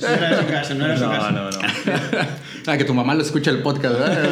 No 0.00 0.08
era 0.08 0.40
su 0.40 0.46
caso, 0.48 0.74
no 0.74 0.84
era 0.86 0.96
su 0.98 1.04
caso. 1.04 1.30
no, 1.32 1.50
no. 1.50 1.58
ah, 2.66 2.76
que 2.78 2.84
tu 2.84 2.94
mamá 2.94 3.14
lo 3.14 3.22
escucha 3.22 3.50
el 3.50 3.62
podcast, 3.62 3.98
¿verdad? 3.98 4.28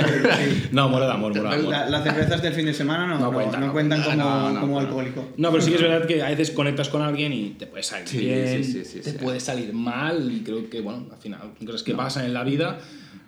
No, 0.73 0.89
mora 0.89 1.07
de 1.07 1.13
amor, 1.13 1.35
mora 1.37 1.51
de 1.51 1.57
amor. 1.57 1.71
La- 1.71 1.89
Las 1.89 2.05
cervezas 2.05 2.43
del 2.43 2.53
fin 2.55 2.67
de 2.67 2.75
semana 2.75 3.07
no, 3.07 3.19
No 3.19 3.27
no- 3.27 3.33
cuentan, 3.33 3.61
no 3.61 3.67
no 3.69 3.73
cuentan 3.73 4.03
como, 4.03 4.17
no, 4.17 4.51
no, 4.53 4.61
como 4.61 4.73
no. 4.75 4.79
alcohólico. 4.81 5.29
No, 5.37 5.51
pero 5.51 5.63
sí 5.63 5.71
que 5.71 5.77
es 5.77 5.83
verdad 5.83 6.07
que 6.07 6.23
a 6.23 6.29
veces 6.29 6.51
conectas 6.51 6.89
con 6.89 7.03
alguien 7.03 7.33
y 7.33 7.51
te 7.51 7.67
puede 7.67 7.83
salir 7.83 8.09
Sí, 8.09 8.19
bien, 8.19 8.65
sí, 8.65 8.73
sí, 8.73 8.85
sí, 8.85 9.01
te 9.01 9.13
sí. 9.13 9.19
puede 9.19 9.41
salir 9.41 9.73
mal 9.73 10.31
y 10.33 10.41
creo 10.43 10.69
que, 10.69 10.81
bueno, 10.81 11.07
al 11.13 11.19
final, 11.19 11.41
son 11.57 11.67
cosas 11.67 11.83
que 11.83 11.95
pasan 11.95 12.25
en 12.25 12.35
la 12.35 12.45
vida, 12.45 12.79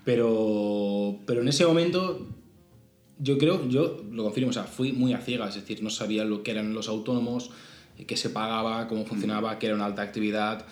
pero, 0.05 1.19
pero 1.27 1.43
en 1.43 1.49
ese 1.49 1.65
momento 1.67 2.27
yo 3.19 3.37
creo, 3.39 3.69
yo 3.69 4.03
lo 4.11 4.23
confirmo, 4.25 4.51
o 4.51 4.53
sea, 4.55 4.65
fui 4.65 4.93
muy 4.93 5.13
a 5.13 5.19
ciegas, 5.19 5.51
es 5.57 5.63
decir, 5.63 5.83
no 5.83 5.91
sabía 5.91 6.25
lo 6.25 6.43
que 6.43 6.51
eran 6.53 6.73
los 6.73 6.89
autónomos, 6.89 7.51
qué 8.05 8.17
se 8.17 8.31
pagaba, 8.31 8.87
cómo 8.89 9.05
funcionaba, 9.05 9.59
qué 9.59 9.67
era 9.67 9.75
una 9.77 9.87
alta 9.87 10.03
actividad, 10.03 10.65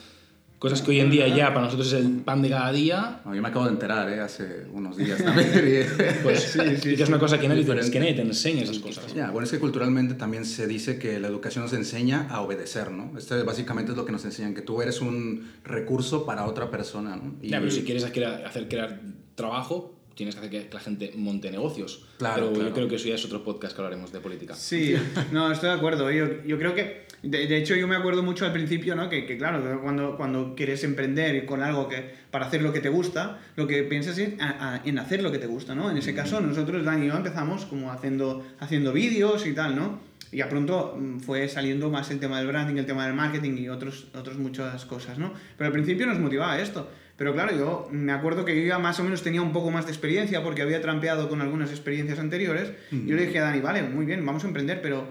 cosas 0.59 0.82
que 0.82 0.91
hoy 0.91 1.01
en 1.01 1.11
día 1.11 1.29
ya 1.29 1.49
para 1.55 1.67
nosotros 1.67 1.93
es 1.93 2.01
el 2.05 2.11
pan 2.23 2.43
de 2.43 2.49
cada 2.51 2.73
día, 2.73 3.20
No, 3.25 3.35
yo 3.35 3.41
me 3.41 3.49
acabo 3.49 3.67
de 3.67 3.70
enterar, 3.73 4.08
¿eh? 4.08 4.20
Hace 4.20 4.67
unos 4.73 4.97
días 4.97 5.23
también. 5.23 5.87
pues 6.23 6.56
y 6.85 6.97
que 6.97 7.03
es 7.03 7.08
una 7.08 7.19
cosa 7.19 7.39
que 7.39 7.49
nadie, 7.49 7.63
es 7.79 7.91
que 7.91 8.01
nadie 8.01 8.15
te 8.15 8.23
enseña 8.23 8.63
esas 8.63 8.79
cosas. 8.81 9.15
Ya, 9.15 9.31
bueno, 9.31 9.44
es 9.44 9.53
que 9.53 9.58
culturalmente 9.61 10.15
también 10.15 10.44
se 10.44 10.67
dice 10.67 10.99
que 10.99 11.20
la 11.20 11.29
educación 11.29 11.65
nos 11.65 11.73
enseña 11.75 12.27
a 12.29 12.41
obedecer, 12.41 12.91
¿no? 12.91 13.17
Este 13.17 13.43
básicamente 13.44 13.93
es 13.93 13.97
lo 13.97 14.05
que 14.05 14.13
nos 14.13 14.25
enseñan, 14.25 14.55
que 14.55 14.63
tú 14.63 14.82
eres 14.82 15.01
un 15.01 15.49
recurso 15.65 16.27
para 16.27 16.44
otra 16.47 16.70
persona, 16.70 17.15
¿no? 17.17 17.35
Y- 17.41 17.51
Ya, 17.51 17.61
pero 17.61 17.70
si 17.70 17.82
quieres 17.85 18.05
hacer 18.05 18.69
crear 18.69 19.01
trabajo, 19.37 19.97
tienes 20.19 20.34
que 20.34 20.41
hacer 20.46 20.51
que 20.51 20.69
la 20.75 20.81
gente 20.81 21.13
monte 21.17 21.51
negocios. 21.51 22.05
Claro, 22.19 22.34
pero 22.43 22.53
claro. 22.53 22.69
yo 22.69 22.75
creo 22.75 22.89
que 22.89 22.96
eso 22.96 23.08
ya 23.08 23.15
es 23.15 23.25
otro 23.25 23.43
podcast 23.44 23.75
que 23.75 23.81
hablaremos 23.81 24.13
de 24.13 24.19
política. 24.20 24.55
Sí, 24.55 24.94
no, 25.32 25.51
estoy 25.53 25.70
de 25.70 25.77
acuerdo. 25.77 26.10
Yo, 26.10 26.43
yo 26.44 26.58
creo 26.58 26.75
que, 26.75 27.06
de, 27.22 27.46
de 27.46 27.56
hecho, 27.56 27.77
yo 27.77 27.87
me 27.87 27.94
acuerdo 27.96 28.22
mucho 28.25 28.44
al 28.44 28.53
principio, 28.53 28.96
¿no? 28.96 29.08
Que, 29.08 29.25
que 29.27 29.39
claro, 29.39 29.81
cuando, 29.81 30.17
cuando 30.17 30.55
quieres 30.56 30.82
emprender 30.82 31.46
con 31.46 31.63
algo 31.63 31.89
que 31.89 32.10
para 32.32 32.46
hacer 32.46 32.63
lo 32.63 32.72
que 32.72 32.81
te 32.81 32.89
gusta, 32.89 33.39
lo 33.56 33.67
que 33.69 33.84
piensas 33.84 34.19
es 34.19 34.39
a- 34.41 34.75
a- 34.75 34.82
en 34.84 34.98
hacer 34.98 35.22
lo 35.22 35.31
que 35.31 35.39
te 35.39 35.46
gusta, 35.46 35.75
¿no? 35.77 35.91
En 35.91 35.96
ese 35.96 36.15
caso, 36.15 36.41
nosotros, 36.41 36.84
Dani 36.84 37.06
y 37.06 37.08
yo, 37.08 37.17
empezamos 37.17 37.65
como 37.67 37.93
haciendo, 37.93 38.44
haciendo 38.58 38.93
vídeos 38.93 39.46
y 39.46 39.53
tal, 39.55 39.77
¿no? 39.77 40.01
Y 40.31 40.43
a 40.43 40.48
pronto 40.51 40.94
mm, 40.98 41.20
fue 41.20 41.48
saliendo 41.48 41.89
más 41.91 42.10
el 42.10 42.19
tema 42.19 42.39
del 42.39 42.48
branding, 42.48 42.77
el 42.77 42.84
tema 42.87 43.06
del 43.06 43.15
marketing 43.15 43.56
y 43.56 43.69
otros, 43.70 44.08
otros 44.15 44.37
muchas 44.37 44.84
cosas, 44.84 45.17
¿no? 45.19 45.32
Pero 45.56 45.69
al 45.69 45.72
principio 45.72 46.06
nos 46.06 46.19
motivaba 46.19 46.60
esto. 46.60 46.91
Pero 47.19 47.34
claro, 47.34 47.55
yo 47.55 47.89
me 47.91 48.13
acuerdo 48.13 48.44
que 48.46 48.56
yo 48.58 48.67
ya 48.67 48.79
más 48.79 48.98
o 49.01 49.05
menos 49.05 49.22
tenía 49.22 49.43
un 49.43 49.53
poco 49.53 49.70
más 49.72 49.84
de 49.84 49.91
experiencia 49.93 50.43
porque 50.43 50.63
había 50.63 50.81
trampeado 50.81 51.29
con 51.29 51.43
algunas 51.43 51.70
experiencias 51.70 52.19
anteriores. 52.20 52.72
Y 52.93 53.06
yo 53.06 53.17
le 53.17 53.27
dije 53.27 53.41
a 53.41 53.43
Dani, 53.43 53.60
vale, 53.60 53.82
muy 53.82 54.06
bien, 54.06 54.25
vamos 54.25 54.44
a 54.44 54.46
emprender, 54.46 54.81
pero 54.81 55.08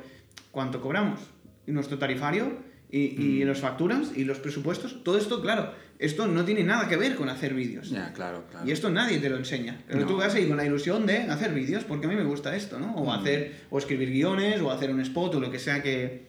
¿cuánto 0.51 0.81
cobramos? 0.81 1.19
Y 1.67 1.71
nuestro 1.73 1.97
tarifario 1.99 2.53
y, 2.89 2.99
y 3.21 3.43
las 3.43 3.59
facturas 3.59 4.13
y 4.15 4.23
los 4.23 4.39
presupuestos, 4.39 5.03
todo 5.03 5.17
esto, 5.17 5.41
claro, 5.41 5.73
esto 5.99 6.27
no 6.27 6.45
tiene 6.45 6.63
nada 6.63 6.87
que 6.87 6.95
ver 6.95 7.15
con 7.15 7.27
hacer 7.27 7.53
vídeos. 7.53 7.89
Ya, 7.89 8.13
claro, 8.13 8.45
claro. 8.49 8.65
Y 8.65 8.71
esto 8.71 8.89
nadie 8.89 9.17
te 9.17 9.29
lo 9.29 9.35
enseña. 9.35 9.77
Pero 9.87 9.99
No. 10.01 10.05
tú 10.07 10.15
vas 10.15 10.33
ahí 10.33 10.47
con 10.47 10.55
la 10.55 10.65
ilusión 10.65 11.05
de 11.05 11.23
hacer 11.23 11.53
vídeos, 11.53 11.83
porque 11.83 12.05
a 12.05 12.09
mí 12.09 12.15
me 12.15 12.23
gusta 12.23 12.55
esto, 12.55 12.79
¿no? 12.79 12.95
O 12.95 13.11
hacer, 13.11 13.63
o 13.69 13.77
escribir 13.79 14.11
guiones, 14.11 14.61
o 14.61 14.71
hacer 14.71 14.91
un 14.91 15.01
spot, 15.01 15.35
o 15.35 15.39
lo 15.41 15.51
que 15.51 15.59
sea 15.59 15.83
que. 15.83 16.27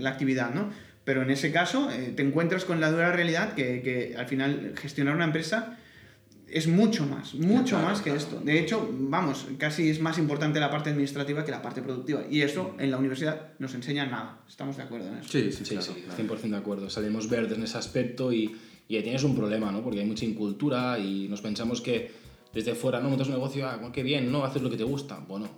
la 0.00 0.10
actividad, 0.10 0.54
¿no? 0.54 0.70
Pero 1.10 1.22
en 1.22 1.30
ese 1.30 1.50
caso, 1.50 1.90
eh, 1.90 2.12
te 2.14 2.22
encuentras 2.22 2.64
con 2.64 2.78
la 2.80 2.88
dura 2.92 3.10
realidad 3.10 3.54
que, 3.54 3.82
que 3.82 4.14
al 4.16 4.26
final 4.26 4.74
gestionar 4.80 5.16
una 5.16 5.24
empresa 5.24 5.76
es 6.46 6.68
mucho 6.68 7.04
más, 7.04 7.34
mucho 7.34 7.74
Claro, 7.76 7.88
más 7.88 7.98
que 7.98 8.10
claro. 8.10 8.18
esto. 8.20 8.40
De 8.40 8.60
hecho, 8.60 8.88
vamos, 8.92 9.46
casi 9.58 9.90
es 9.90 10.00
más 10.00 10.18
importante 10.18 10.60
la 10.60 10.70
parte 10.70 10.90
administrativa 10.90 11.44
que 11.44 11.50
la 11.50 11.62
parte 11.62 11.82
productiva. 11.82 12.22
Y 12.30 12.42
eso 12.42 12.76
en 12.78 12.92
la 12.92 12.98
universidad 12.98 13.48
nos 13.58 13.74
enseña 13.74 14.06
nada. 14.06 14.38
Estamos 14.48 14.76
de 14.76 14.84
acuerdo 14.84 15.08
en 15.08 15.14
eso. 15.18 15.28
Sí, 15.32 15.50
sí, 15.50 15.64
Sí, 15.64 15.74
claro, 15.76 15.92
sí, 15.94 16.02
claro. 16.04 16.34
100% 16.42 16.50
de 16.50 16.56
acuerdo. 16.56 16.88
Salimos 16.90 17.28
verdes 17.28 17.56
en 17.58 17.64
ese 17.64 17.76
aspecto 17.78 18.32
y, 18.32 18.56
y 18.86 18.96
ahí 18.96 19.02
tienes 19.02 19.24
un 19.24 19.34
problema, 19.34 19.72
¿no? 19.72 19.82
Porque 19.82 19.98
hay 20.00 20.06
mucha 20.06 20.24
incultura 20.24 20.96
y 20.98 21.26
nos 21.28 21.40
pensamos 21.40 21.80
que 21.80 22.12
desde 22.54 22.74
fuera, 22.76 23.00
¿no? 23.00 23.08
Montas 23.10 23.26
un 23.28 23.34
negocio, 23.34 23.68
ah, 23.68 23.90
qué 23.92 24.02
bien, 24.04 24.30
¿no? 24.30 24.44
Haces 24.44 24.62
lo 24.62 24.70
que 24.70 24.76
te 24.76 24.84
gusta. 24.84 25.18
Bueno, 25.28 25.48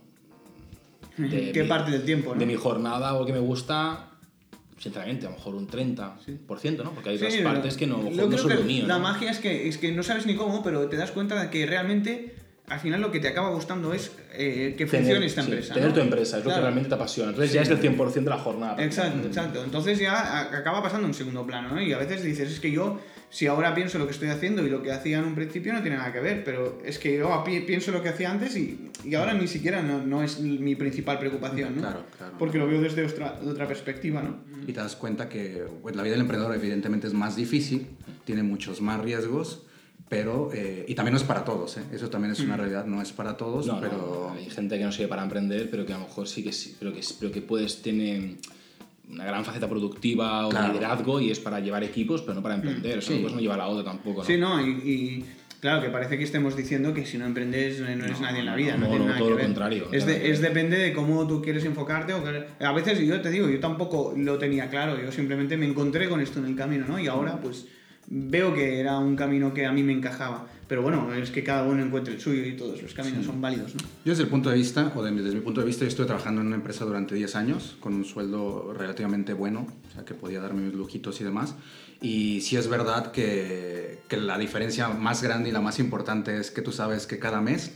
de 1.18 1.52
¿Qué 1.52 1.62
mi- 1.62 1.68
parte 1.68 1.90
del 1.90 2.04
tiempo, 2.04 2.32
no? 2.34 2.38
de 2.40 2.46
mi 2.46 2.54
jornada 2.54 3.14
o 3.14 3.20
lo 3.20 3.26
que 3.26 3.32
me 3.32 3.38
gusta, 3.40 4.10
sinceramente, 4.82 5.26
a 5.26 5.30
lo 5.30 5.36
mejor 5.36 5.54
un 5.54 5.68
30%, 5.68 6.82
¿no? 6.82 6.90
Porque 6.92 7.10
hay 7.10 7.16
otras 7.16 7.32
Sí, 7.32 7.40
partes 7.42 7.76
que 7.76 7.86
no, 7.86 7.98
lo 8.02 8.26
no 8.28 8.36
son 8.38 8.48
que 8.50 8.54
lo 8.56 8.62
mío, 8.64 8.86
La 8.86 8.94
¿no? 8.98 9.00
magia 9.04 9.30
es 9.30 9.38
que, 9.38 9.68
es 9.68 9.78
que 9.78 9.92
no 9.92 10.02
sabes 10.02 10.26
ni 10.26 10.34
cómo, 10.34 10.62
pero 10.64 10.88
te 10.88 10.96
das 10.96 11.12
cuenta 11.12 11.40
de 11.40 11.50
que 11.50 11.64
realmente 11.66 12.34
al 12.68 12.80
final 12.80 13.00
lo 13.00 13.12
que 13.12 13.20
te 13.20 13.28
acaba 13.28 13.50
gustando 13.50 13.92
es 13.94 14.10
eh, 14.34 14.74
que 14.76 14.86
Tener- 14.86 15.02
funcione 15.04 15.26
esta 15.26 15.42
sí, 15.42 15.50
empresa. 15.50 15.74
tener 15.74 15.88
¿no? 15.90 15.94
tu 15.94 16.00
empresa, 16.00 16.38
es 16.38 16.44
lo 16.44 16.48
que 16.50 16.54
Claro. 16.54 16.62
realmente 16.62 16.88
te 16.88 16.94
apasiona. 16.94 17.30
Entonces 17.30 17.50
Sí. 17.50 17.56
ya 17.56 17.62
es 17.62 17.68
el 17.68 17.78
100% 17.80 18.30
de 18.30 18.36
la 18.36 18.38
jornada. 18.42 18.82
Exacto, 18.84 19.26
exacto. 19.26 19.62
Entonces 19.62 19.98
ya 19.98 20.40
acaba 20.56 20.82
pasando 20.82 21.06
en 21.06 21.14
segundo 21.14 21.46
plano, 21.46 21.68
¿no? 21.74 21.80
Y 21.82 21.92
a 21.92 21.98
veces 21.98 22.22
dices, 22.24 22.50
es 22.50 22.58
que 22.60 22.70
yo, 22.70 22.98
si 23.32 23.46
ahora 23.46 23.74
pienso 23.74 23.98
lo 23.98 24.04
que 24.04 24.12
estoy 24.12 24.28
haciendo 24.28 24.64
y 24.64 24.68
lo 24.68 24.82
que 24.82 24.92
hacía 24.92 25.18
en 25.18 25.24
un 25.24 25.34
principio 25.34 25.72
no 25.72 25.80
tiene 25.80 25.96
nada 25.96 26.12
que 26.12 26.20
ver, 26.20 26.44
pero 26.44 26.78
es 26.84 26.98
que 26.98 27.16
yo 27.16 27.42
pienso 27.66 27.90
lo 27.90 28.02
que 28.02 28.10
hacía 28.10 28.30
antes 28.30 28.54
y, 28.58 28.90
y 29.04 29.14
ahora 29.14 29.32
ni 29.32 29.48
siquiera 29.48 29.80
no, 29.80 30.04
no 30.04 30.22
es 30.22 30.38
mi 30.38 30.76
principal 30.76 31.18
preocupación, 31.18 31.76
¿no? 31.76 31.80
Claro, 31.80 32.04
claro. 32.18 32.34
Porque 32.38 32.58
lo 32.58 32.66
veo 32.66 32.82
desde 32.82 33.02
otra, 33.06 33.40
de 33.40 33.50
otra 33.50 33.66
perspectiva, 33.66 34.22
¿no? 34.22 34.36
Y 34.66 34.74
te 34.74 34.80
das 34.80 34.96
cuenta 34.96 35.30
que 35.30 35.64
bueno, 35.80 35.96
la 35.96 36.02
vida 36.02 36.12
del 36.12 36.20
emprendedor 36.20 36.54
evidentemente 36.54 37.06
es 37.06 37.14
más 37.14 37.34
difícil, 37.34 37.86
tiene 38.26 38.42
muchos 38.42 38.82
más 38.82 39.00
riesgos, 39.00 39.64
pero... 40.10 40.50
eh, 40.52 40.84
y 40.86 40.94
también 40.94 41.12
no 41.14 41.18
es 41.18 41.24
para 41.24 41.42
todos, 41.42 41.78
¿eh? 41.78 41.84
eso 41.90 42.10
también 42.10 42.32
es 42.32 42.40
una 42.40 42.58
realidad, 42.58 42.84
no 42.84 43.00
es 43.00 43.12
para 43.12 43.38
todos, 43.38 43.66
No, 43.66 43.80
pero... 43.80 44.28
no, 44.30 44.38
hay 44.38 44.50
gente 44.50 44.76
que 44.76 44.84
no 44.84 44.92
sirve 44.92 45.08
para 45.08 45.22
emprender, 45.22 45.70
pero 45.70 45.86
que 45.86 45.94
a 45.94 45.98
lo 45.98 46.04
mejor 46.04 46.28
sí 46.28 46.44
que 46.44 46.52
sí, 46.52 46.76
pero 46.78 46.92
que, 46.92 47.00
pero 47.18 47.32
que 47.32 47.40
puedes 47.40 47.80
tener 47.80 48.36
una 49.10 49.24
gran 49.24 49.44
faceta 49.44 49.68
productiva 49.68 50.46
o 50.46 50.52
de 50.52 50.68
liderazgo 50.68 51.20
y 51.20 51.30
es 51.30 51.40
para 51.40 51.60
llevar 51.60 51.84
equipos, 51.84 52.22
pero 52.22 52.34
no 52.34 52.42
para 52.42 52.54
emprender. 52.54 52.98
O 52.98 53.02
sea, 53.02 53.16
sí. 53.16 53.22
no 53.22 53.38
llevar 53.40 53.58
la 53.58 53.66
otra 53.68 53.84
tampoco. 53.84 54.20
¿no? 54.20 54.24
Sí, 54.26 54.36
no, 54.38 54.64
y, 54.66 54.70
y 54.70 55.24
claro, 55.60 55.82
que 55.82 55.88
parece 55.90 56.16
que 56.16 56.24
estemos 56.24 56.56
diciendo 56.56 56.94
que 56.94 57.04
si 57.04 57.18
no 57.18 57.26
emprendes 57.26 57.80
eh, 57.80 57.94
no 57.96 58.04
eres 58.04 58.20
No, 58.20 58.26
nadie 58.26 58.40
en 58.40 58.46
la 58.46 58.56
vida. 58.56 58.72
No, 58.76 58.80
no, 58.80 58.86
tiene 58.88 58.98
no, 59.00 59.04
nada 59.06 59.18
todo 59.18 59.26
que 59.26 59.30
lo 59.32 59.36
ver. 59.36 59.46
contrario, 59.46 59.88
Es, 59.92 60.06
de- 60.06 60.30
es 60.30 60.40
depende 60.40 60.78
de 60.78 60.92
cómo 60.92 61.26
tú 61.26 61.42
quieres 61.42 61.64
enfocarte. 61.64 62.12
O 62.14 62.22
que- 62.24 62.64
a 62.64 62.72
veces 62.72 62.98
yo 63.00 63.20
te 63.20 63.30
digo, 63.30 63.48
yo 63.48 63.60
tampoco 63.60 64.14
lo 64.16 64.38
tenía 64.38 64.70
claro. 64.70 64.98
Yo 65.00 65.12
simplemente 65.12 65.56
me 65.56 65.66
encontré 65.66 66.08
con 66.08 66.20
esto 66.20 66.38
en 66.38 66.46
el 66.46 66.56
camino, 66.56 66.86
¿no? 66.88 66.98
Y 66.98 67.06
ahora 67.08 67.38
pues 67.40 67.66
veo 68.08 68.54
que 68.54 68.80
era 68.80 68.98
un 68.98 69.14
camino 69.16 69.52
que 69.52 69.66
a 69.66 69.72
mí 69.72 69.82
me 69.82 69.92
encajaba. 69.92 70.46
Pero 70.68 70.82
bueno, 70.82 71.12
es 71.12 71.30
que 71.30 71.42
cada 71.44 71.64
uno 71.64 71.82
encuentre 71.84 72.14
el 72.14 72.20
suyo 72.20 72.44
y 72.46 72.56
todos 72.56 72.80
los 72.80 72.94
caminos 72.94 73.26
son 73.26 73.40
válidos, 73.40 73.74
¿no? 73.74 73.80
Yo 74.04 74.12
desde 74.12 74.22
el 74.22 74.28
punto 74.28 74.48
de 74.48 74.56
vista, 74.56 74.90
o 74.94 75.02
de- 75.02 75.10
desde 75.10 75.34
mi 75.34 75.40
punto 75.42 75.60
de 75.60 75.66
vista, 75.66 75.82
yo 75.84 75.88
estuve 75.88 76.06
trabajando 76.06 76.40
en 76.40 76.46
una 76.46 76.56
empresa 76.56 76.84
durante 76.84 77.14
10 77.14 77.36
años 77.36 77.76
con 77.80 77.92
un 77.94 78.04
sueldo 78.04 78.72
relativamente 78.76 79.34
bueno, 79.34 79.66
o 79.88 79.92
sea, 79.92 80.04
que 80.04 80.14
podía 80.14 80.40
darme 80.40 80.62
mis 80.62 80.74
lujitos 80.74 81.20
y 81.20 81.24
demás. 81.24 81.54
Y 82.00 82.40
sí 82.40 82.56
es 82.56 82.68
verdad 82.68 83.12
que, 83.12 83.98
que 84.08 84.16
la 84.16 84.38
diferencia 84.38 84.88
más 84.88 85.22
grande 85.22 85.50
y 85.50 85.52
la 85.52 85.60
más 85.60 85.78
importante 85.78 86.38
es 86.38 86.50
que 86.50 86.62
tú 86.62 86.72
sabes 86.72 87.06
que 87.06 87.18
cada 87.18 87.40
mes 87.40 87.72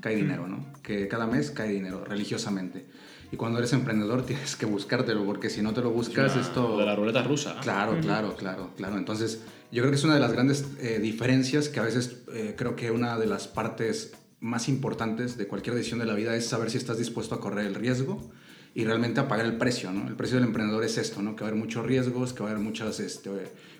cae 0.00 0.14
dinero, 0.16 0.46
¿no? 0.46 0.64
Que 0.82 1.08
cada 1.08 1.26
mes 1.26 1.50
cae 1.50 1.70
dinero, 1.72 2.04
religiosamente. 2.04 2.86
Y 3.32 3.36
cuando 3.36 3.58
eres 3.58 3.72
emprendedor 3.72 4.22
tienes 4.26 4.54
que 4.56 4.66
buscártelo, 4.66 5.24
porque 5.24 5.50
si 5.50 5.62
no 5.62 5.72
te 5.72 5.80
lo 5.80 5.90
buscas, 5.90 6.32
Una- 6.34 6.42
esto... 6.42 6.68
lo 6.68 6.78
de 6.78 6.86
la 6.86 6.94
ruleta 6.94 7.22
rusa. 7.22 7.56
Claro, 7.60 7.98
claro, 8.00 8.36
claro, 8.36 8.70
claro. 8.76 8.96
Entonces, 8.98 9.42
yo 9.72 9.82
creo 9.82 9.90
que 9.90 9.96
es 9.96 10.04
una 10.04 10.14
de 10.14 10.20
las 10.20 10.32
grandes 10.32 10.64
eh, 10.80 10.98
diferencias 11.00 11.68
que 11.68 11.80
a 11.80 11.82
veces 11.82 12.18
eh, 12.32 12.54
creo 12.56 12.76
que 12.76 12.90
una 12.90 13.18
de 13.18 13.26
las 13.26 13.48
partes 13.48 14.12
más 14.40 14.68
importantes 14.68 15.36
de 15.36 15.46
cualquier 15.48 15.74
decisión 15.74 15.98
de 15.98 16.06
la 16.06 16.14
vida 16.14 16.36
es 16.36 16.46
saber 16.46 16.70
si 16.70 16.78
estás 16.78 16.98
dispuesto 16.98 17.34
a 17.34 17.40
correr 17.40 17.66
el 17.66 17.74
riesgo 17.74 18.30
y 18.74 18.84
realmente 18.84 19.20
a 19.20 19.28
pagar 19.28 19.46
el 19.46 19.56
precio, 19.56 19.90
¿no? 19.90 20.06
El 20.06 20.16
precio 20.16 20.36
del 20.36 20.44
emprendedor 20.44 20.84
es 20.84 20.98
esto, 20.98 21.22
¿no? 21.22 21.34
Que 21.34 21.42
va 21.42 21.48
a 21.48 21.50
haber 21.50 21.60
muchos 21.60 21.86
riesgos, 21.86 22.34
que 22.34 22.42
va 22.42 22.50
a 22.50 22.52
haber 22.52 22.62
muchos 22.62 23.00
este, 23.00 23.30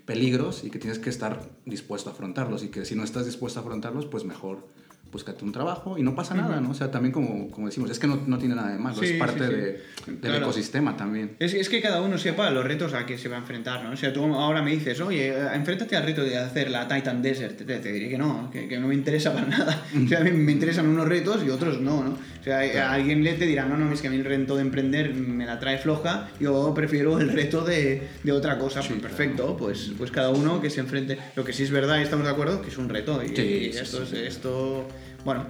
peligros 0.07 0.64
y 0.64 0.71
que 0.71 0.78
tienes 0.78 0.99
que 0.99 1.11
estar 1.11 1.50
dispuesto 1.66 2.09
a 2.09 2.14
afrontarlos 2.14 2.64
y 2.64 2.69
que 2.69 2.87
si 2.87 2.95
no 2.95 3.05
estás 3.05 3.26
dispuesto 3.26 3.61
a 3.61 3.62
afrontarlos, 3.62 4.07
pues 4.07 4.25
mejor 4.25 4.66
búscate 5.13 5.45
un 5.45 5.53
trabajo 5.53 5.97
y 5.97 6.03
no 6.03 6.15
pasa 6.15 6.35
nada, 6.35 6.61
¿no? 6.61 6.71
O 6.71 6.75
sea, 6.75 6.91
también 6.91 7.13
como, 7.13 7.51
como 7.51 7.67
decimos, 7.69 7.91
es 7.91 7.99
que 7.99 8.07
no, 8.07 8.21
no 8.27 8.39
tiene 8.39 8.55
nada 8.55 8.73
de 8.73 8.79
malo, 8.79 8.97
Sí, 8.99 9.07
es 9.07 9.19
parte 9.19 9.39
sí, 9.41 9.51
sí. 9.51 9.55
de- 9.55 9.81
del 10.13 10.19
Claro. 10.21 10.37
ecosistema 10.39 10.97
también. 10.97 11.37
Es, 11.39 11.55
es 11.55 11.69
que 11.69 11.81
cada 11.81 12.03
uno 12.03 12.19
sepa 12.19 12.51
los 12.51 12.65
retos 12.65 12.93
a 12.95 13.07
que 13.07 13.17
se 13.19 13.29
va 13.29 13.37
a 13.37 13.41
enfrentar, 13.41 13.83
¿no? 13.85 13.91
O 13.93 13.97
sea, 13.97 14.13
tú 14.13 14.25
ahora 14.35 14.63
me 14.63 14.73
dices, 14.73 15.01
oye, 15.01 15.29
eh, 15.29 15.49
enfréntate 15.55 15.97
al 15.97 16.03
reto 16.05 16.23
de 16.23 16.37
hacer 16.39 16.71
la 16.71 16.87
Titan 16.87 17.23
Desert. 17.23 17.57
Te, 17.57 17.65
te 17.79 17.93
diré 17.93 18.09
que 18.09 18.19
no, 18.19 18.51
que, 18.51 18.69
que 18.69 18.79
no 18.79 18.89
me 18.89 18.95
interesa 18.95 19.33
para 19.33 19.47
nada. 19.47 19.83
O 20.05 20.09
sea, 20.09 20.21
a 20.21 20.25
mí 20.25 20.31
me 20.33 20.53
interesan 20.53 20.87
unos 20.87 21.09
retos 21.09 21.43
y 21.45 21.51
otros 21.51 21.81
no, 21.81 22.05
¿no? 22.05 22.11
O 22.41 22.45
sea, 22.47 22.59
a 22.89 22.93
alguien 22.93 23.25
le 23.25 23.33
te 23.35 23.47
dirá, 23.47 23.65
no, 23.67 23.77
no, 23.77 23.93
es 23.93 24.01
que 24.01 24.07
a 24.07 24.11
mí 24.11 24.17
el 24.19 24.25
reto 24.25 24.55
de 24.57 24.63
emprender 24.63 25.13
me 25.15 25.47
la 25.47 25.59
trae 25.59 25.79
floja, 25.79 26.29
yo 26.39 26.73
prefiero 26.75 27.19
el 27.19 27.31
reto 27.33 27.65
de, 27.65 28.07
de 28.23 28.33
otra 28.33 28.59
cosa. 28.59 28.81
Pues 28.87 29.01
perfecto, 29.01 29.57
pues, 29.57 29.93
pues 29.99 30.11
cada 30.13 30.31
uno 30.31 30.61
que 30.61 30.71
se 30.71 30.81
enfrente. 30.81 31.19
Lo 31.35 31.45
que 31.45 31.53
sí 31.53 31.65
es 31.65 31.71
verdad 31.73 31.99
y 31.99 32.03
estamos 32.03 32.25
de 32.27 32.31
acuerdo, 32.33 32.63
que 32.63 32.69
es 32.69 32.79
un 32.79 32.89
reto. 32.89 33.21
Y, 33.25 33.35
Sí, 33.35 33.43
y 33.43 33.67
esto, 33.77 34.03
es- 34.05 34.13
esto, 34.13 34.87
bueno, 35.26 35.45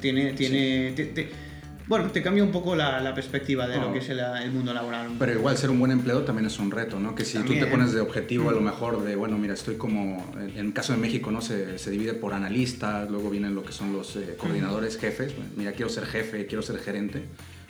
tiene... 0.00 0.34
tiene 0.34 0.92
te- 0.94 1.06
te- 1.06 1.50
bueno, 1.86 2.08
te 2.12 2.22
cambia 2.22 2.44
un 2.44 2.52
poco 2.52 2.76
la, 2.76 3.00
la 3.00 3.12
perspectiva 3.12 3.66
de 3.66 3.74
lo 3.76 3.86
No. 3.88 3.92
que 3.92 3.98
es 3.98 4.08
el, 4.10 4.20
el 4.20 4.52
mundo 4.52 4.72
laboral. 4.72 5.08
Pero 5.18 5.32
igual 5.32 5.56
ser 5.58 5.70
un 5.70 5.80
buen 5.80 5.90
empleado 5.90 6.22
también 6.22 6.46
es 6.46 6.56
un 6.60 6.70
reto, 6.70 7.00
¿no? 7.00 7.16
Que 7.16 7.24
si 7.24 7.32
tú 7.38 7.38
También. 7.46 7.64
te 7.64 7.66
pones 7.70 7.92
de 7.92 8.00
objetivo 8.00 8.48
a 8.48 8.52
lo 8.52 8.60
mejor 8.60 9.02
de, 9.02 9.16
bueno, 9.16 9.36
mira, 9.38 9.54
estoy 9.54 9.74
como, 9.74 10.24
en 10.38 10.56
el 10.66 10.72
caso 10.72 10.92
de 10.92 11.00
México, 11.00 11.32
¿no? 11.32 11.40
Se, 11.40 11.78
se 11.78 11.90
divide 11.90 12.14
por 12.14 12.32
analistas, 12.32 13.10
luego 13.10 13.28
vienen 13.28 13.56
lo 13.56 13.64
que 13.64 13.72
son 13.72 13.92
los 13.92 14.14
eh, 14.14 14.36
coordinadores, 14.38 14.98
jefes. 14.98 15.34
Bueno, 15.34 15.50
mira, 15.56 15.72
quiero 15.72 15.88
ser 15.88 16.04
jefe, 16.06 16.46
quiero 16.46 16.62
ser 16.62 16.78
gerente. 16.78 17.24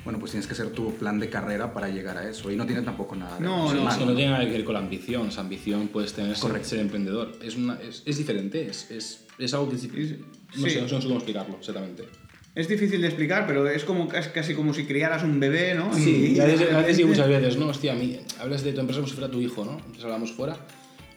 Bueno, 0.05 0.19
pues 0.19 0.33
tienes 0.33 0.47
que 0.47 0.53
hacer 0.53 0.69
tu 0.69 0.95
plan 0.97 1.19
de 1.19 1.31
carrera 1.31 1.73
para 1.73 1.89
llegar 1.89 2.19
a 2.19 2.29
eso. 2.29 2.51
Y 2.51 2.57
no 2.57 2.67
tiene 2.67 2.83
tampoco 2.83 3.17
nada 3.17 3.37
de 3.39 3.43
No, 3.45 3.71
Sí, 3.71 3.77
no, 3.77 3.89
es 3.89 3.95
que 3.95 4.01
malo. 4.01 4.07
no 4.11 4.17
tiene 4.17 4.33
nada 4.33 4.45
que 4.45 4.51
ver 4.53 4.65
con 4.65 4.75
la 4.75 4.81
ambición. 4.81 5.29
Esa 5.29 5.41
ambición 5.41 5.89
puedes 5.89 6.13
tener 6.13 6.37
ser, 6.37 6.63
ser 6.65 6.81
emprendedor. 6.81 7.33
Es, 7.43 7.57
una, 7.57 7.79
es, 7.81 8.03
es 8.05 8.19
diferente, 8.19 8.67
es, 8.69 8.91
es, 8.91 9.25
es 9.39 9.55
algo 9.55 9.71
que 9.71 9.77
es, 9.77 9.85
Es- 9.85 10.15
no, 10.57 10.65
sí. 10.65 10.71
sé, 10.71 10.81
no 10.83 10.89
sé 10.89 11.07
cómo 11.07 11.17
explicarlo 11.17 11.57
exactamente. 11.59 12.05
Es 12.55 12.67
difícil 12.69 13.01
de 13.01 13.07
explicar, 13.07 13.47
pero 13.47 13.69
es 13.69 13.85
como 13.85 14.13
es 14.13 14.27
casi 14.29 14.55
como 14.55 14.75
si 14.75 14.85
criaras 14.85 15.23
un 15.23 15.39
bebé, 15.39 15.75
¿no? 15.75 15.95
Sí, 15.95 16.35
y 16.37 16.41
a 16.41 16.45
veces, 16.47 16.73
a 16.73 16.79
veces 16.79 16.97
digo 16.97 17.09
muchas 17.11 17.29
veces, 17.29 17.57
no, 17.57 17.67
hostia, 17.69 17.93
a 17.93 17.97
mí, 17.97 18.19
hablas 18.41 18.65
de 18.65 18.73
tu 18.73 18.81
empresa 18.81 19.01
como 19.01 19.09
si 19.09 19.15
fuera 19.17 19.31
tu 19.31 19.41
hijo, 19.41 19.65
¿no? 19.65 19.77
Entonces 19.79 20.05
hablamos 20.05 20.33
fuera. 20.33 20.57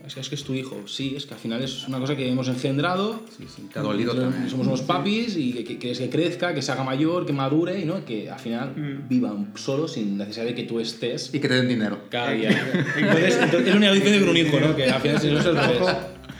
Es 0.06 0.14
que, 0.16 0.20
es 0.20 0.28
que 0.28 0.36
es 0.36 0.44
tu 0.44 0.54
hijo, 0.54 0.86
sí, 0.86 1.14
es 1.16 1.26
que 1.26 1.34
al 1.34 1.40
final 1.40 1.64
es 1.64 1.88
una 1.88 1.98
cosa 1.98 2.16
que 2.18 2.30
hemos 2.30 2.50
engendrado. 2.50 3.22
Sí, 3.38 3.46
sí, 3.56 3.70
te 3.72 3.80
ha 3.80 3.82
dolido 3.82 4.14
también. 4.14 4.50
Somos 4.50 4.68
unos 4.68 4.82
papis 4.82 5.38
y 5.38 5.54
que, 5.54 5.64
que 5.64 5.78
quieres 5.78 5.98
que 5.98 6.10
crezca, 6.10 6.54
que 6.54 6.62
se 6.62 6.74
haga 6.74 6.84
mayor, 6.84 7.26
que 7.26 7.32
madure 7.32 7.80
y 7.80 7.86
¿no? 7.86 8.04
que 8.04 8.30
al 8.30 8.38
final 8.40 8.74
Mm. 8.76 9.08
vivan 9.08 9.54
solo 9.56 9.88
sin 9.88 10.18
necesidad 10.18 10.44
de 10.46 10.56
que 10.56 10.64
tú 10.64 10.82
estés 10.82 11.30
Y 11.34 11.40
que 11.40 11.48
te 11.48 11.54
den 11.56 11.70
dinero. 11.70 12.00
cada 12.10 12.32
día. 12.32 12.50
Entonces, 12.98 13.38
entonces 13.42 13.70
es 13.70 13.76
una 13.76 13.92
diferencia 13.94 14.20
con 14.20 14.30
un 14.30 14.38
hijo, 14.38 14.60
¿no? 14.60 14.76
Que 14.76 14.90
al 14.90 15.02
final 15.02 15.22
si 15.22 15.28
no 15.32 15.40
es 15.40 15.46
al 15.46 15.56
revés. 15.56 15.88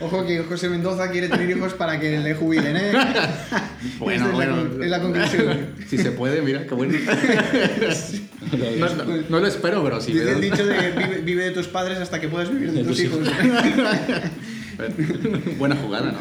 Ojo, 0.04 0.26
que 0.26 0.40
José 0.44 0.70
Mendoza 0.70 1.10
quiere 1.12 1.30
tener 1.30 1.50
hijos 1.50 1.74
para 1.74 2.00
que 2.00 2.20
le 2.20 2.34
jubilen, 2.36 2.76
¿eh? 2.78 2.92
Bueno, 4.00 4.28
es, 4.28 4.32
bueno. 4.34 4.64
La, 4.78 4.86
es 4.86 4.92
la 4.92 5.02
conclusión. 5.02 5.68
Si 5.88 5.98
se 5.98 6.12
puede, 6.12 6.42
mira, 6.42 6.66
qué 6.66 6.74
bueno. 6.74 6.98
No, 8.54 8.88
no- 9.06 9.24
no 9.30 9.40
lo 9.40 9.48
espero, 9.48 9.84
pero 9.84 10.00
sí. 10.00 10.12
Dice 10.14 10.32
el 10.34 10.42
dicho 10.42 10.64
de 10.66 10.92
vive, 10.92 11.22
vive 11.24 11.44
de 11.46 11.52
tus 11.52 11.68
padres 11.68 11.98
hasta 11.98 12.22
que 12.22 12.28
puedas 12.28 12.52
vivir 12.52 12.72
de, 12.72 12.84
De 12.84 12.86
tus 12.88 12.98
tus 12.98 13.06
hijos. 13.06 13.20
Buena 15.58 15.76
jugada, 15.76 16.12
¿no? 16.12 16.20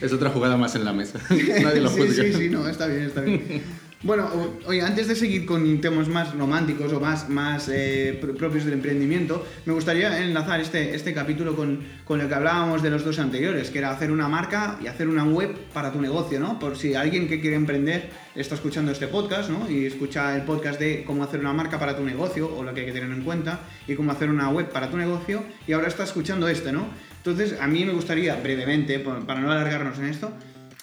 Es 0.00 0.12
otra 0.12 0.30
jugada 0.30 0.56
más 0.56 0.74
en 0.74 0.84
la 0.84 0.92
mesa. 0.92 1.18
Nadie 1.62 1.80
lo 1.80 1.88
sí, 1.90 2.00
juzga. 2.00 2.22
sí, 2.24 2.32
sí, 2.34 2.48
no, 2.50 2.68
está 2.68 2.86
bien, 2.86 3.02
está 3.04 3.20
bien. 3.22 3.62
Bueno, 4.04 4.28
oye, 4.66 4.82
antes 4.82 5.06
de 5.06 5.14
seguir 5.14 5.46
con 5.46 5.80
temas 5.80 6.08
más 6.08 6.34
románticos 6.36 6.92
o 6.92 6.98
más, 6.98 7.28
más 7.28 7.68
eh, 7.68 8.18
pr- 8.20 8.36
propios 8.36 8.64
del 8.64 8.74
emprendimiento, 8.74 9.46
me 9.64 9.72
gustaría 9.72 10.18
enlazar 10.24 10.60
este, 10.60 10.96
este 10.96 11.14
capítulo 11.14 11.54
con, 11.54 11.78
con 12.04 12.18
lo 12.18 12.26
que 12.28 12.34
hablábamos 12.34 12.82
de 12.82 12.90
los 12.90 13.04
dos 13.04 13.20
anteriores, 13.20 13.70
que 13.70 13.78
era 13.78 13.92
hacer 13.92 14.10
una 14.10 14.26
marca 14.26 14.76
y 14.82 14.88
hacer 14.88 15.06
una 15.06 15.22
web 15.22 15.56
para 15.72 15.92
tu 15.92 16.00
negocio, 16.02 16.40
¿no? 16.40 16.58
Por 16.58 16.76
si 16.76 16.96
alguien 16.96 17.28
que 17.28 17.40
quiere 17.40 17.54
emprender 17.54 18.10
está 18.34 18.56
escuchando 18.56 18.90
este 18.90 19.06
podcast, 19.06 19.50
¿no? 19.50 19.70
Y 19.70 19.86
escucha 19.86 20.34
el 20.34 20.42
podcast 20.42 20.80
de 20.80 21.04
cómo 21.06 21.22
hacer 21.22 21.38
una 21.38 21.52
marca 21.52 21.78
para 21.78 21.96
tu 21.96 22.02
negocio 22.02 22.52
o 22.52 22.64
lo 22.64 22.74
que 22.74 22.80
hay 22.80 22.86
que 22.86 22.92
tener 22.92 23.10
en 23.10 23.22
cuenta 23.22 23.60
y 23.86 23.94
cómo 23.94 24.10
hacer 24.10 24.30
una 24.30 24.48
web 24.48 24.68
para 24.70 24.90
tu 24.90 24.96
negocio 24.96 25.44
y 25.68 25.74
ahora 25.74 25.86
está 25.86 26.02
escuchando 26.02 26.48
este, 26.48 26.72
¿no? 26.72 26.86
Entonces, 27.18 27.54
a 27.60 27.68
mí 27.68 27.84
me 27.84 27.92
gustaría 27.92 28.34
brevemente, 28.34 28.98
para 28.98 29.40
no 29.40 29.52
alargarnos 29.52 29.96
en 30.00 30.06
esto, 30.06 30.32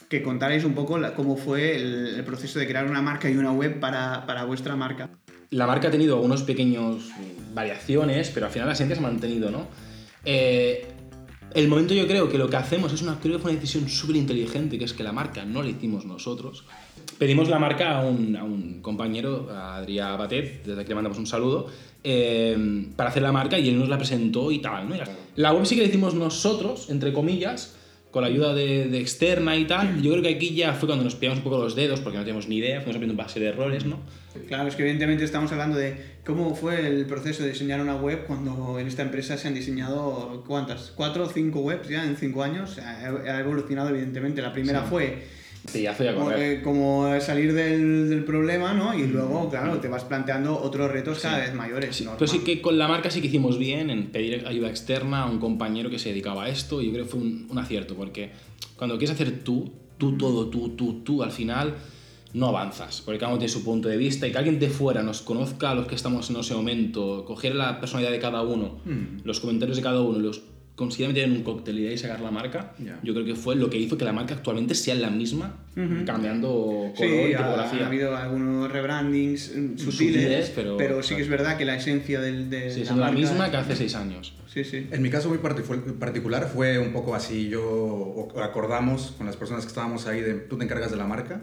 que 0.09 0.23
contarais 0.23 0.65
un 0.65 0.73
poco 0.73 0.99
cómo 1.15 1.37
fue 1.37 1.75
el, 1.75 2.23
proceso 2.25 2.59
de 2.59 2.67
crear 2.67 2.85
una 2.89 3.01
marca 3.01 3.29
y 3.29 3.37
una 3.37 3.51
web 3.51 3.79
para, 3.79 4.25
para 4.25 4.43
vuestra 4.43 4.75
marca. 4.75 5.09
La 5.51 5.67
marca 5.67 5.87
ha 5.87 5.91
tenido 5.91 6.15
algunos 6.15 6.43
pequeños 6.43 7.09
variaciones, 7.53 8.31
pero 8.33 8.47
al 8.47 8.51
final 8.51 8.67
la 8.67 8.73
esencia 8.73 8.95
se 8.95 9.01
ha 9.01 9.03
mantenido, 9.03 9.51
¿no? 9.51 9.67
Eh, 10.25 10.85
el 11.53 11.67
momento 11.67 11.93
yo 11.93 12.07
creo 12.07 12.29
que 12.29 12.37
lo 12.37 12.49
que 12.49 12.57
hacemos 12.57 12.93
es 12.93 13.01
una, 13.01 13.19
creo 13.19 13.37
que 13.37 13.41
fue 13.41 13.51
una 13.51 13.59
decisión 13.59 13.87
súper 13.87 14.15
inteligente, 14.15 14.77
que 14.77 14.85
es 14.85 14.93
que 14.93 15.03
la 15.03 15.11
marca 15.11 15.45
no 15.45 15.63
la 15.63 15.69
hicimos 15.69 16.05
nosotros. 16.05 16.65
Pedimos 17.17 17.49
la 17.49 17.59
marca 17.59 17.99
a 17.99 18.05
un, 18.05 18.35
a 18.35 18.43
un 18.43 18.81
compañero, 18.81 19.49
a 19.51 19.77
Adrià 19.77 20.15
Batet, 20.15 20.65
desde 20.65 20.81
aquí 20.81 20.89
le 20.89 20.95
mandamos 20.95 21.17
un 21.17 21.27
saludo, 21.27 21.67
eh, 22.03 22.85
para 22.95 23.09
hacer 23.09 23.23
la 23.23 23.31
marca 23.31 23.59
y 23.59 23.69
él 23.69 23.77
nos 23.77 23.89
la 23.89 23.97
presentó 23.97 24.51
y 24.51 24.59
tal, 24.59 24.87
¿no? 24.87 24.95
La 25.35 25.53
web 25.53 25.65
sí 25.65 25.75
que 25.75 25.81
la 25.81 25.87
hicimos 25.87 26.13
nosotros, 26.13 26.89
entre 26.89 27.11
comillas, 27.11 27.75
con 28.11 28.23
la 28.23 28.29
ayuda 28.29 28.53
de, 28.53 28.87
de 28.87 28.99
externa 28.99 29.55
y 29.55 29.65
tal, 29.65 30.01
yo 30.01 30.11
creo 30.11 30.23
que 30.23 30.29
aquí 30.29 30.55
ya 30.55 30.73
fue 30.73 30.87
cuando 30.87 31.03
nos 31.03 31.15
pillamos 31.15 31.39
un 31.39 31.43
poco 31.43 31.59
los 31.59 31.75
dedos, 31.75 31.99
porque 31.99 32.17
no 32.17 32.23
teníamos 32.23 32.47
ni 32.47 32.57
idea, 32.57 32.81
fuimos 32.81 32.95
aprendiendo 32.95 33.21
base 33.21 33.39
de 33.39 33.47
errores, 33.47 33.85
¿no? 33.85 33.99
Claro, 34.47 34.67
es 34.67 34.75
que 34.75 34.81
evidentemente 34.83 35.23
estamos 35.23 35.51
hablando 35.51 35.77
de 35.77 35.95
cómo 36.25 36.55
fue 36.55 36.87
el 36.87 37.05
proceso 37.05 37.43
de 37.43 37.49
diseñar 37.49 37.81
una 37.81 37.95
web 37.95 38.25
cuando 38.25 38.79
en 38.79 38.87
esta 38.87 39.01
empresa 39.03 39.37
se 39.37 39.47
han 39.47 39.53
diseñado, 39.53 40.43
¿cuántas? 40.47 40.91
¿Cuatro 40.95 41.23
o 41.23 41.29
cinco 41.29 41.61
webs 41.61 41.87
ya 41.87 42.03
en 42.03 42.15
cinco 42.15 42.43
años? 42.43 42.77
Ha 42.79 43.07
ha 43.07 43.39
evolucionado 43.39 43.89
evidentemente. 43.89 44.41
La 44.41 44.53
primera 44.53 44.83
fue 44.83 45.23
Sí, 45.67 45.81
ya 45.83 45.91
estoy 45.91 46.07
a 46.07 46.13
como, 46.13 46.25
correr. 46.25 46.59
eh, 46.59 46.61
como 46.63 47.19
salir 47.19 47.53
del, 47.53 48.09
del 48.09 48.23
problema, 48.23 48.73
¿no? 48.73 48.97
Y 48.97 49.05
luego, 49.07 49.49
claro, 49.49 49.79
te 49.79 49.87
vas 49.87 50.03
planteando 50.03 50.59
otros 50.59 50.91
retos 50.91 51.19
cada 51.19 51.39
vez 51.39 51.53
mayores. 51.53 51.99
normal. 52.01 52.17
Pero 52.17 52.31
sí 52.31 52.39
que 52.39 52.61
con 52.61 52.77
la 52.77 52.87
marca 52.87 53.11
sí 53.11 53.21
que 53.21 53.27
hicimos 53.27 53.59
bien 53.59 53.89
en 53.89 54.07
pedir 54.07 54.45
ayuda 54.47 54.69
externa 54.69 55.23
a 55.23 55.29
un 55.29 55.37
compañero 55.39 55.89
que 55.89 55.99
se 55.99 56.09
dedicaba 56.09 56.45
a 56.45 56.49
esto 56.49 56.81
y 56.81 56.87
yo 56.87 56.93
creo 56.93 57.05
que 57.05 57.11
fue 57.11 57.19
un, 57.19 57.47
un 57.49 57.57
acierto 57.59 57.95
porque 57.95 58.31
cuando 58.77 58.97
quieres 58.97 59.13
hacer 59.13 59.43
tú, 59.43 59.71
tú 59.97 60.17
todo, 60.17 60.47
tú, 60.47 60.69
tú, 60.69 61.01
tú, 61.03 61.21
al 61.23 61.31
final 61.31 61.75
no 62.33 62.47
avanzas 62.47 63.01
porque 63.03 63.19
cada 63.19 63.31
uno 63.31 63.39
tiene 63.39 63.51
su 63.51 63.63
punto 63.63 63.89
de 63.89 63.97
vista 63.97 64.27
y 64.27 64.31
que 64.31 64.37
alguien 64.37 64.59
de 64.59 64.69
fuera 64.69 65.03
nos 65.03 65.21
conozca 65.21 65.71
a 65.71 65.75
los 65.75 65.87
que 65.87 65.95
estamos 65.95 66.29
en 66.29 66.37
ese 66.37 66.53
momento, 66.55 67.25
coger 67.25 67.53
la 67.55 67.79
personalidad 67.79 68.11
de 68.11 68.19
cada 68.19 68.41
uno, 68.43 68.79
los 69.23 69.39
comentarios 69.39 69.77
de 69.77 69.83
cada 69.83 70.01
uno, 70.01 70.17
los 70.19 70.41
considerar 70.79 71.13
meter 71.13 71.29
en 71.29 71.35
un 71.37 71.43
cóctel 71.43 71.77
y 71.77 71.83
de 71.83 71.89
ahí 71.89 71.97
sacar 71.97 72.21
la 72.21 72.31
marca, 72.31 72.73
Ya. 72.83 72.97
yo 73.03 73.13
creo 73.13 73.25
que 73.25 73.35
fue 73.35 73.55
lo 73.55 73.69
que 73.69 73.77
hizo 73.77 73.97
que 73.97 74.05
la 74.05 74.13
marca 74.13 74.33
actualmente 74.33 74.73
sea 74.75 74.95
la 74.95 75.09
misma, 75.09 75.57
cambiando 76.05 76.49
color 76.49 76.93
Sí, 76.97 77.05
y 77.05 77.33
ha, 77.33 77.37
tipografía. 77.37 77.83
ha 77.83 77.87
habido 77.87 78.15
algunos 78.17 78.71
rebrandings 78.71 79.53
mm, 79.55 79.77
sutiles, 79.77 80.23
Sutiles, 80.23 80.51
pero, 80.55 80.77
pero- 80.77 81.03
sí 81.03 81.15
que 81.15 81.21
es 81.21 81.29
verdad 81.29 81.57
que 81.57 81.65
la 81.65 81.75
esencia 81.75 82.19
del, 82.21 82.49
de 82.49 82.71
Sí, 82.71 82.83
la 82.85 82.91
es 82.91 82.97
la 82.97 83.11
misma 83.11 83.51
que 83.51 83.57
hace 83.57 83.75
seis 83.75 83.95
años. 83.95 84.33
Sí, 84.47 84.63
sí. 84.63 84.87
En 84.91 85.01
mi 85.01 85.09
caso 85.09 85.29
muy 85.29 85.37
particu- 85.37 85.97
particular 85.99 86.49
fue 86.51 86.79
un 86.79 86.91
poco 86.93 87.13
así, 87.15 87.49
yo 87.49 88.27
acordamos 88.41 89.13
con 89.17 89.27
las 89.27 89.35
personas 89.37 89.63
que 89.65 89.69
estábamos 89.69 90.07
ahí 90.07 90.21
de 90.21 90.33
tú 90.35 90.57
te 90.57 90.63
encargas 90.63 90.91
de 90.91 90.97
la 90.97 91.05
marca 91.05 91.41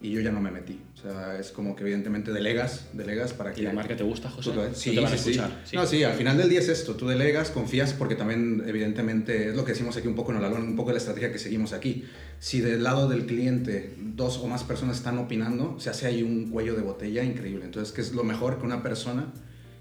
y 0.00 0.10
yo 0.12 0.20
ya 0.20 0.30
no 0.30 0.40
me 0.40 0.50
metí. 0.52 0.80
O 0.94 0.96
sea, 1.00 1.38
es 1.38 1.50
como 1.50 1.74
que 1.74 1.82
evidentemente 1.82 2.32
delegas, 2.32 2.86
delegas 2.92 3.32
para 3.32 3.52
que... 3.52 3.62
¿Y 3.62 3.64
la 3.64 3.72
marca 3.72 3.96
te 3.96 4.04
gusta, 4.04 4.30
José? 4.30 4.50
Tú- 4.52 4.56
No 4.56 4.72
sí, 4.74 4.94
te 4.94 5.00
van 5.00 5.12
a 5.12 5.16
sí. 5.16 5.30
escuchar. 5.30 5.60
Sí. 5.64 5.74
No, 5.76 5.86
sí, 5.86 6.04
al 6.04 6.14
final 6.14 6.36
del 6.36 6.48
día 6.48 6.60
es 6.60 6.68
esto, 6.68 6.94
tú 6.94 7.08
delegas, 7.08 7.50
confías, 7.50 7.92
porque 7.94 8.14
también 8.14 8.62
evidentemente 8.66 9.48
es 9.48 9.56
lo 9.56 9.64
que 9.64 9.72
decimos 9.72 9.96
aquí 9.96 10.06
un 10.06 10.14
poco 10.14 10.30
en 10.30 10.36
el 10.36 10.42
balón, 10.44 10.62
un 10.62 10.76
poco 10.76 10.92
la 10.92 10.98
estrategia 10.98 11.32
que 11.32 11.38
seguimos 11.40 11.72
aquí. 11.72 12.04
Si 12.38 12.60
del 12.60 12.84
lado 12.84 13.08
del 13.08 13.26
cliente 13.26 13.94
dos 13.98 14.38
o 14.38 14.46
más 14.46 14.62
personas 14.62 14.98
están 14.98 15.18
opinando, 15.18 15.80
se 15.80 15.90
hace 15.90 16.06
ahí 16.06 16.22
un 16.22 16.50
cuello 16.50 16.74
de 16.76 16.82
botella 16.82 17.24
increíble. 17.24 17.64
Entonces, 17.64 17.92
¿qué 17.92 18.00
es 18.00 18.12
lo 18.12 18.22
mejor 18.22 18.58
que 18.60 18.66
una 18.66 18.82
persona, 18.84 19.32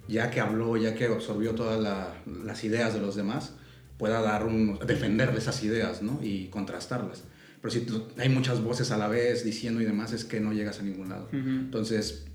ya 0.08 0.32
que 0.32 0.40
habló, 0.40 0.78
ya 0.78 0.96
que 0.96 1.06
absorbió 1.06 1.54
todas 1.54 1.80
la- 1.80 2.16
las 2.44 2.64
ideas 2.64 2.94
de 2.96 3.02
los 3.02 3.16
demás, 3.16 3.54
pueda 4.00 4.22
dar 4.22 4.46
un, 4.46 4.80
defender 4.86 5.34
esas 5.38 5.64
ideas 5.64 6.02
¿no? 6.02 6.20
y 6.24 6.48
contrastarlas? 6.48 7.24
Pero 7.62 7.72
si 7.72 7.82
tú- 7.82 8.08
hay 8.18 8.30
muchas 8.30 8.62
voces 8.64 8.92
a 8.92 8.98
la 8.98 9.08
vez 9.08 9.44
diciendo 9.44 9.82
y 9.82 9.86
demás, 9.86 10.14
es 10.14 10.26
que 10.26 10.40
no 10.40 10.54
llegas 10.54 10.80
a 10.80 10.84
ningún 10.84 11.10
lado. 11.10 11.28
Entonces, 11.32 12.26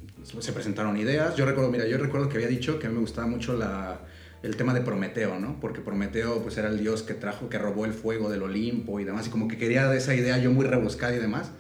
se 0.41 0.53
presentaron 0.53 0.97
ideas. 0.97 1.37
Yo 1.37 1.47
recuerdo, 1.47 1.71
mira, 1.71 1.87
yo 1.87 1.99
recuerdo 1.99 2.29
que 2.29 2.37
había 2.37 2.49
dicho 2.49 2.79
que 2.79 2.87
a 2.87 2.91
mí 2.91 2.95
me 2.97 3.01
gustaba 3.01 3.27
mucho 3.27 3.57
la, 3.57 4.01
el 4.43 4.57
tema 4.57 4.75
de 4.75 4.81
Prometeo, 4.81 5.39
¿no? 5.39 5.59
Porque 5.61 5.81
Prometeo 5.81 6.43
pues 6.43 6.57
era 6.59 6.69
el 6.69 6.79
dios 6.81 7.03
que 7.03 7.15
trajo, 7.15 7.49
que 7.49 7.59
robó 7.59 7.85
el 7.85 7.93
fuego 7.93 8.31
del 8.31 8.43
Olimpo 8.43 8.99
y 9.01 9.05
demás, 9.05 9.27
y 9.27 9.31
como 9.31 9.49
que 9.49 9.57
quería 9.59 9.89
de 9.89 9.97
esa 9.99 10.15
idea 10.15 10.39
yo 10.39 10.51
muy 10.53 10.65
rebuscada 10.67 11.15
y 11.15 11.19
demás. 11.19 11.53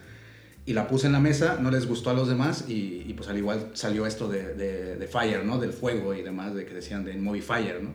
Y 0.64 0.75
la 0.75 0.87
puse 0.87 1.07
en 1.09 1.12
la 1.12 1.19
mesa, 1.21 1.59
no 1.61 1.73
les 1.73 1.87
gustó 1.87 2.11
a 2.11 2.14
los 2.14 2.28
demás 2.28 2.66
y, 2.69 3.02
y, 3.07 3.14
pues 3.14 3.28
al 3.28 3.37
igual 3.37 3.71
salió 3.75 4.07
esto 4.07 4.28
de, 4.28 4.54
de, 4.54 4.97
de 4.97 5.07
Fire, 5.09 5.45
¿no? 5.45 5.59
Del 5.59 5.73
fuego 5.73 6.14
y 6.14 6.23
demás, 6.23 6.54
de 6.54 6.64
que 6.64 6.73
decían 6.75 7.04
de 7.04 7.16
Movie 7.16 7.42
Fire, 7.42 7.83
¿no? 7.83 7.92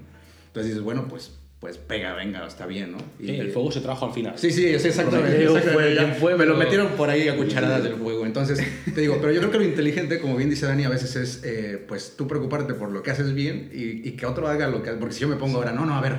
Entonces 0.48 0.72
dices, 0.72 0.82
bueno, 0.84 1.08
pues, 1.08 1.32
pues 1.60 1.78
pega, 1.80 2.14
venga, 2.14 2.46
está 2.46 2.68
bien, 2.68 2.92
¿no? 2.92 2.98
Y, 3.20 3.26
Sí, 3.28 3.36
el 3.38 3.52
fuego 3.52 3.72
se 3.72 3.82
trajo 3.82 4.06
al 4.06 4.14
final. 4.14 4.34
Sí, 4.38 4.52
sí, 4.52 4.62
sí, 4.80 4.88
exactamente. 4.88 5.44
Exactamente. 5.44 6.14
fue 6.20 6.32
Ya 6.32 6.38
me 6.38 6.46
lo 6.46 6.56
metieron 6.56 6.90
por 6.90 7.10
ahí 7.10 7.28
a 7.28 7.36
cucharadas 7.36 7.84
del 7.84 7.96
fuego. 7.96 8.26
Entonces, 8.28 8.60
te 8.94 9.02
digo, 9.02 9.18
pero 9.20 9.32
yo 9.34 9.40
creo 9.40 9.52
que 9.52 9.58
lo 9.58 9.64
inteligente, 9.64 10.20
como 10.20 10.36
bien 10.36 10.50
dice 10.52 10.68
Dani, 10.68 10.84
a 10.84 10.90
veces 10.90 11.16
es, 11.16 11.42
eh, 11.44 11.84
pues, 11.88 12.14
tú 12.16 12.28
preocuparte 12.28 12.76
por 12.76 12.92
lo 12.92 13.02
que 13.02 13.10
haces 13.10 13.34
bien 13.34 13.72
y, 13.74 14.08
y 14.08 14.12
que 14.12 14.28
otro 14.28 14.48
haga 14.48 14.68
lo 14.68 14.84
que... 14.84 14.92
Porque 14.92 15.16
si 15.16 15.22
yo 15.22 15.28
me 15.28 15.36
pongo 15.36 15.58
ahora, 15.58 15.72
no, 15.72 15.84
no, 15.88 15.96
a 15.96 16.02
ver, 16.02 16.18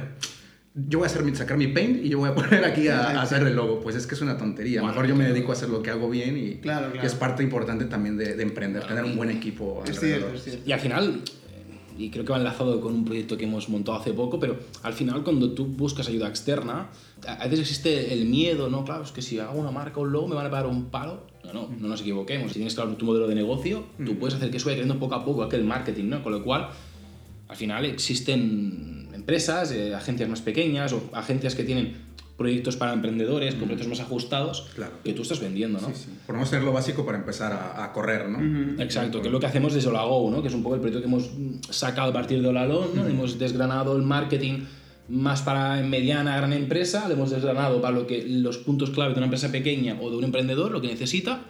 yo 0.74 0.98
voy 0.98 1.06
a 1.06 1.10
hacer, 1.10 1.22
mi- 1.22 1.34
sacar 1.36 1.56
mi 1.56 1.68
paint 1.68 2.04
y 2.04 2.08
yo 2.08 2.18
voy 2.18 2.30
a 2.30 2.34
poner 2.34 2.64
aquí 2.64 2.88
a, 2.88 2.98
a 3.10 3.22
hacer 3.22 3.42
el 3.44 3.54
logo. 3.54 3.80
Pues 3.80 3.94
es 3.94 4.08
que 4.08 4.16
es 4.16 4.20
una 4.20 4.36
tontería. 4.36 4.82
Mejor 4.82 5.06
yo 5.06 5.14
me 5.14 5.24
dedico 5.28 5.52
a 5.52 5.54
hacer 5.54 5.68
lo 5.68 5.82
que 5.84 5.90
hago 5.90 6.10
bien 6.10 6.36
y 6.36 6.56
Claro, 6.56 6.86
claro. 6.86 7.00
que 7.00 7.06
es 7.06 7.14
parte 7.14 7.44
importante 7.44 7.84
también 7.84 8.16
de, 8.16 8.34
de 8.34 8.42
emprender, 8.42 8.84
tener 8.88 9.04
un 9.04 9.16
buen 9.16 9.30
equipo 9.30 9.84
Es 9.88 10.00
cierto, 10.00 10.34
es 10.34 10.42
cierto. 10.42 10.62
Y 10.66 10.72
al 10.72 10.80
final, 10.80 11.22
y 11.98 12.10
creo 12.10 12.24
que 12.24 12.32
va 12.32 12.38
enlazado 12.38 12.80
con 12.80 12.94
un 12.94 13.04
proyecto 13.04 13.36
que 13.36 13.44
hemos 13.44 13.68
montado 13.68 13.98
hace 13.98 14.12
poco, 14.12 14.38
pero 14.38 14.56
al 14.82 14.92
final 14.92 15.24
cuando 15.24 15.50
tú 15.52 15.66
buscas 15.66 16.08
ayuda 16.08 16.28
externa, 16.28 16.90
a 17.26 17.44
veces 17.44 17.60
existe 17.60 18.12
el 18.12 18.26
miedo, 18.26 18.70
¿no? 18.70 18.84
Claro, 18.84 19.02
es 19.02 19.10
que 19.10 19.20
si 19.20 19.38
hago 19.40 19.58
una 19.58 19.72
marca 19.72 19.98
o 19.98 20.04
un 20.04 20.12
logo 20.12 20.28
me 20.28 20.36
van 20.36 20.46
a 20.46 20.50
pagar 20.50 20.66
un 20.66 20.86
palo. 20.86 21.26
No, 21.44 21.52
no, 21.52 21.68
no 21.80 21.88
nos 21.88 22.02
equivoquemos. 22.02 22.52
Si 22.52 22.54
tienes 22.54 22.74
claro 22.74 22.94
tu 22.96 23.04
modelo 23.04 23.26
de 23.26 23.34
negocio, 23.34 23.84
tú 24.04 24.16
puedes 24.18 24.34
hacer 24.34 24.50
que 24.50 24.58
eso 24.58 24.66
vaya 24.66 24.76
creciendo 24.76 25.00
poco 25.00 25.14
a 25.14 25.24
poco 25.24 25.42
aquel 25.42 25.64
marketing, 25.64 26.04
¿no? 26.04 26.22
Con 26.22 26.32
lo 26.32 26.44
cual, 26.44 26.68
al 27.48 27.56
final 27.56 27.84
existen 27.84 29.08
empresas, 29.14 29.72
eh, 29.72 29.94
agencias 29.94 30.28
más 30.28 30.42
pequeñas 30.42 30.92
o 30.92 31.02
agencias 31.12 31.54
que 31.54 31.64
tienen 31.64 32.07
proyectos 32.38 32.76
para 32.76 32.92
emprendedores, 32.94 33.54
con 33.56 33.64
proyectos 33.64 33.88
más 33.88 34.00
ajustados, 34.00 34.68
Claro. 34.76 34.92
que 35.04 35.12
tú 35.12 35.22
estás 35.22 35.40
vendiendo, 35.40 35.80
¿no? 35.80 35.88
Sí, 35.88 35.94
sí. 36.04 36.10
Por 36.26 36.36
no 36.36 36.44
tener 36.46 36.64
lo 36.64 36.72
básico 36.72 37.04
para 37.04 37.18
empezar 37.18 37.52
a, 37.52 37.84
a 37.84 37.92
correr, 37.92 38.28
¿no? 38.28 38.80
Exacto, 38.82 39.20
que 39.20 39.26
es 39.28 39.32
lo 39.32 39.40
que 39.40 39.46
hacemos 39.46 39.74
desde 39.74 39.88
Olago, 39.90 40.30
¿no? 40.30 40.40
que 40.40 40.48
es 40.48 40.54
un 40.54 40.62
poco 40.62 40.76
el 40.76 40.80
proyecto 40.80 41.02
que 41.02 41.08
hemos 41.08 41.30
mm, 41.36 41.58
sacado 41.68 42.10
a 42.10 42.12
partir 42.12 42.40
de 42.40 42.48
Olalón, 42.48 42.90
¿no? 42.94 43.06
hemos 43.06 43.38
desgranado 43.38 43.96
el 43.96 44.02
marketing 44.02 44.60
más 45.08 45.42
para 45.42 45.82
mediana, 45.82 46.36
gran 46.36 46.52
empresa, 46.52 47.08
le 47.08 47.14
hemos 47.14 47.30
desgranado 47.30 47.80
para 47.80 47.96
lo 47.96 48.06
que 48.06 48.24
los 48.28 48.58
puntos 48.58 48.90
clave 48.90 49.12
de 49.14 49.16
una 49.18 49.26
empresa 49.26 49.50
pequeña 49.50 49.96
o 50.00 50.08
de 50.10 50.16
un 50.18 50.24
emprendedor, 50.24 50.70
lo 50.70 50.80
que 50.80 50.86
necesita, 50.88 51.40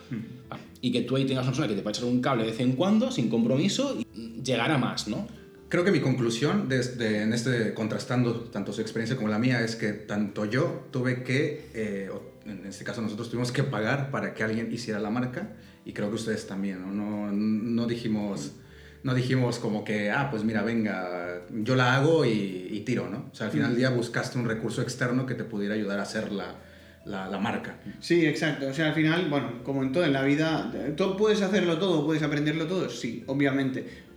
ah, 0.51 0.57
y 0.81 0.90
que 0.92 1.03
tú 1.03 1.16
ahí 1.16 1.24
tengas 1.27 1.42
una 1.42 1.51
persona 1.51 1.68
que 1.68 1.74
te 1.74 1.83
pueda 1.83 1.90
echar 1.96 2.05
un 2.09 2.20
cable 2.22 2.44
de 2.44 2.51
vez 2.53 2.61
en 2.61 2.72
cuando, 2.72 3.11
sin 3.11 3.29
compromiso, 3.29 3.98
y 4.14 4.42
llegar 4.42 4.70
a 4.70 4.79
más, 4.79 5.09
¿no? 5.09 5.27
Creo 5.68 5.85
que 5.85 5.90
mi 5.90 6.00
conclusión 6.00 6.68
desde 6.68 7.22
en 7.22 7.35
este 7.35 7.74
contrastando 7.74 8.35
tanto 8.44 8.72
su 8.72 8.81
experiencia 8.81 9.16
como 9.16 9.28
la 9.28 9.38
mía 9.38 9.62
es 9.62 9.76
que 9.76 9.92
tanto 9.92 10.46
yo 10.46 10.88
tuve 10.90 11.22
que, 11.22 11.68
eh, 11.74 12.11
en 12.46 12.64
este 12.64 12.85
caso 12.85 13.02
nosotros 13.02 13.28
tuvimos 13.28 13.52
que 13.52 13.62
pagar 13.64 14.11
para 14.11 14.33
que 14.33 14.42
alguien 14.42 14.72
hiciera 14.72 14.98
la 14.98 15.11
marca 15.11 15.50
y 15.85 15.92
creo 15.92 16.09
que 16.09 16.14
ustedes 16.14 16.46
también, 16.46 16.81
¿no? 16.81 16.90
No, 16.90 17.31
no 17.33 17.87
dijimos, 17.87 18.52
no 19.02 19.14
dijimos 19.14 19.59
como 19.59 19.85
que, 19.85 20.11
ah, 20.11 20.31
pues 20.31 20.42
mira, 20.42 20.62
venga, 20.62 21.42
yo 21.50 21.76
la 21.76 21.96
hago 21.96 22.24
y, 22.24 22.68
y 22.70 22.81
tiro, 22.81 23.11
¿no? 23.11 23.28
O 23.31 23.35
sea, 23.35 23.48
al 23.48 23.52
final 23.52 23.68
del 23.68 23.78
día 23.78 23.90
buscaste 23.90 24.38
un 24.38 24.48
recurso 24.48 24.81
externo 24.81 25.26
que 25.26 25.35
te 25.35 25.44
pudiera 25.44 25.74
ayudar 25.74 25.98
a 25.98 26.02
hacer 26.02 26.33
la, 26.33 26.54
la, 27.04 27.28
la 27.28 27.38
marca. 27.38 27.76
Sí, 28.00 28.24
exacto. 28.24 28.68
O 28.68 28.72
sea, 28.74 28.88
al 28.88 28.94
final, 28.94 29.28
bueno, 29.28 29.62
como 29.64 29.83
en 29.83 29.92
todo 29.92 30.04
en 30.04 30.14
la 30.14 30.22
vida, 30.22 30.72
¿tú 30.96 31.16
puedes 31.16 31.42
hacerlo 31.42 31.78
todo, 31.78 32.07
puedes 32.07 32.22
aprenderlo 32.22 32.66
todo? 32.66 32.88
Sí, 32.88 33.24
obviamente. 33.26 34.08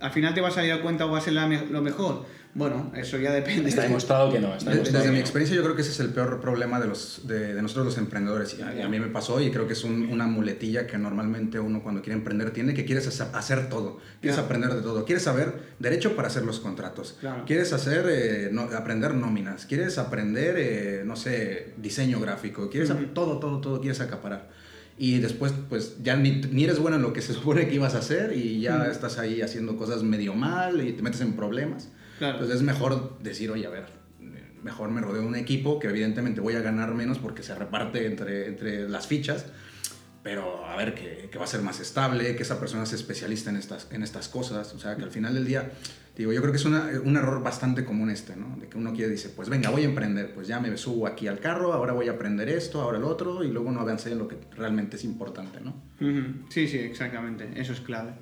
¿Al 0.00 0.10
final 0.10 0.34
te 0.34 0.40
vas 0.40 0.56
a 0.58 0.62
dar 0.66 0.82
cuenta 0.82 1.06
o 1.06 1.10
va 1.10 1.18
a 1.18 1.20
ser 1.20 1.32
la 1.34 1.46
me- 1.46 1.66
lo 1.66 1.80
mejor? 1.82 2.26
Bueno, 2.56 2.92
eso 2.94 3.18
ya 3.18 3.32
depende. 3.32 3.68
Está 3.68 3.82
demostrado 3.82 4.30
que 4.32 4.38
no. 4.38 4.54
Está 4.54 4.70
Desde, 4.70 4.72
demostrado 4.74 4.98
desde 4.98 5.02
que 5.06 5.10
mi 5.10 5.18
no. 5.18 5.20
experiencia 5.24 5.56
yo 5.56 5.62
creo 5.64 5.74
que 5.74 5.82
ese 5.82 5.90
es 5.90 5.98
el 5.98 6.10
peor 6.10 6.40
problema 6.40 6.78
de, 6.78 6.86
los, 6.86 7.22
de, 7.26 7.52
de 7.52 7.60
nosotros 7.62 7.86
los 7.86 7.98
emprendedores. 7.98 8.56
Y 8.56 8.62
a, 8.62 8.72
y 8.76 8.80
a 8.82 8.88
mí 8.88 9.00
me 9.00 9.08
pasó 9.08 9.40
y 9.40 9.50
creo 9.50 9.66
que 9.66 9.72
es 9.72 9.82
un- 9.82 10.08
una 10.12 10.26
muletilla 10.28 10.86
que 10.86 10.96
normalmente 10.96 11.58
uno 11.58 11.82
cuando 11.82 12.00
quiere 12.00 12.16
emprender 12.16 12.52
tiene, 12.52 12.72
que 12.74 12.84
quieres 12.84 13.08
hacer, 13.20 13.68
todo, 13.68 13.98
quieres 14.20 14.38
aprender 14.38 14.72
de 14.72 14.82
todo, 14.82 15.04
quieres 15.04 15.24
saber 15.24 15.52
derecho 15.80 16.14
para 16.14 16.28
hacer 16.28 16.44
los 16.44 16.60
contratos, 16.60 17.16
Claro. 17.18 17.44
quieres 17.44 17.72
hacer, 17.72 18.06
eh, 18.08 18.50
no- 18.52 18.68
aprender 18.76 19.14
nóminas, 19.14 19.66
quieres 19.66 19.98
aprender, 19.98 20.54
eh, 20.56 21.02
no 21.04 21.16
sé, 21.16 21.72
diseño 21.78 22.20
gráfico, 22.20 22.70
quieres 22.70 22.92
todo, 23.14 23.38
todo, 23.40 23.60
todo 23.60 23.80
quieres 23.80 24.00
acaparar. 24.00 24.48
Y 24.96 25.18
después, 25.18 25.52
pues 25.68 25.96
ya 26.02 26.16
ni, 26.16 26.40
ni 26.52 26.64
eres 26.64 26.78
bueno 26.78 26.96
en 26.96 27.02
lo 27.02 27.12
que 27.12 27.20
se 27.22 27.32
supone 27.34 27.66
que 27.68 27.74
ibas 27.74 27.94
a 27.94 27.98
hacer 27.98 28.36
y 28.36 28.60
ya 28.60 28.76
Ujú. 28.76 28.90
estás 28.90 29.18
ahí 29.18 29.42
haciendo 29.42 29.76
cosas 29.76 30.02
medio 30.02 30.34
mal 30.34 30.86
y 30.86 30.92
te 30.92 31.02
metes 31.02 31.20
en 31.20 31.34
problemas. 31.34 31.88
Claro. 32.18 32.34
Entonces 32.34 32.56
es 32.58 32.62
mejor 32.62 33.18
decir, 33.20 33.50
oye, 33.50 33.66
a 33.66 33.70
ver, 33.70 33.86
mejor 34.62 34.90
me 34.90 35.00
rodeo 35.00 35.22
de 35.22 35.28
un 35.28 35.36
equipo 35.36 35.78
que 35.78 35.88
evidentemente 35.88 36.40
voy 36.40 36.54
a 36.54 36.60
ganar 36.60 36.94
menos 36.94 37.18
porque 37.18 37.42
se 37.42 37.54
reparte 37.54 38.06
entre, 38.06 38.46
entre 38.46 38.88
las 38.88 39.06
fichas, 39.06 39.46
pero 40.22 40.64
a 40.64 40.74
ver, 40.76 40.94
que, 40.94 41.28
que 41.30 41.38
va 41.38 41.44
a 41.44 41.48
ser 41.48 41.60
más 41.60 41.80
estable, 41.80 42.34
que 42.34 42.42
esa 42.42 42.58
persona 42.58 42.86
sea 42.86 42.96
especialista 42.96 43.50
en 43.50 43.56
estas, 43.56 43.88
en 43.90 44.02
estas 44.02 44.28
cosas, 44.28 44.72
o 44.72 44.78
sea, 44.78 44.96
que 44.96 45.02
al 45.02 45.10
final 45.10 45.34
del 45.34 45.44
día, 45.44 45.70
digo, 46.16 46.32
yo 46.32 46.40
creo 46.40 46.52
que 46.52 46.58
es 46.58 46.64
una- 46.64 46.88
un 47.04 47.16
error 47.16 47.42
bastante 47.42 47.84
común 47.84 48.10
este, 48.10 48.36
¿no? 48.36 48.56
De 48.60 48.68
que 48.68 48.78
uno 48.78 48.92
quiere, 48.92 49.10
dice, 49.10 49.30
pues 49.30 49.48
venga, 49.48 49.70
voy 49.70 49.82
a 49.82 49.86
emprender, 49.86 50.32
pues 50.34 50.46
ya 50.46 50.60
me 50.60 50.76
subo 50.76 51.06
aquí 51.06 51.26
al 51.26 51.40
carro, 51.40 51.72
ahora 51.72 51.92
voy 51.92 52.08
a 52.08 52.12
aprender 52.12 52.48
esto, 52.48 52.80
ahora 52.80 52.98
lo 52.98 53.08
otro, 53.08 53.42
y 53.42 53.50
luego 53.50 53.72
no 53.72 53.80
avancé 53.80 54.12
en 54.12 54.18
lo 54.18 54.28
que 54.28 54.36
realmente 54.56 54.96
es 54.96 55.04
importante, 55.04 55.60
¿no? 55.60 55.74
Sí, 56.50 56.68
sí, 56.68 56.78
exactamente. 56.78 57.48
Eso 57.56 57.72
es 57.72 57.80
clave. 57.80 58.12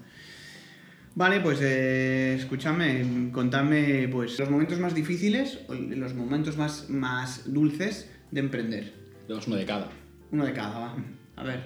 Vale, 1.14 1.40
pues 1.40 1.58
eh, 1.60 2.34
escúchame, 2.38 3.30
contadme 3.32 4.08
pues, 4.08 4.38
los 4.38 4.48
momentos 4.48 4.80
más 4.80 4.94
difíciles 4.94 5.58
o 5.68 5.74
los 5.74 6.14
momentos 6.14 6.56
más, 6.56 6.88
más 6.88 7.52
dulces 7.52 8.10
de 8.30 8.40
emprender. 8.40 8.94
Tenemos 9.26 9.46
uno 9.46 9.56
de 9.56 9.66
cada. 9.66 9.90
Uno 10.30 10.46
de 10.46 10.52
cada, 10.54 10.78
va. 10.78 10.96
A 11.36 11.42
ver. 11.44 11.64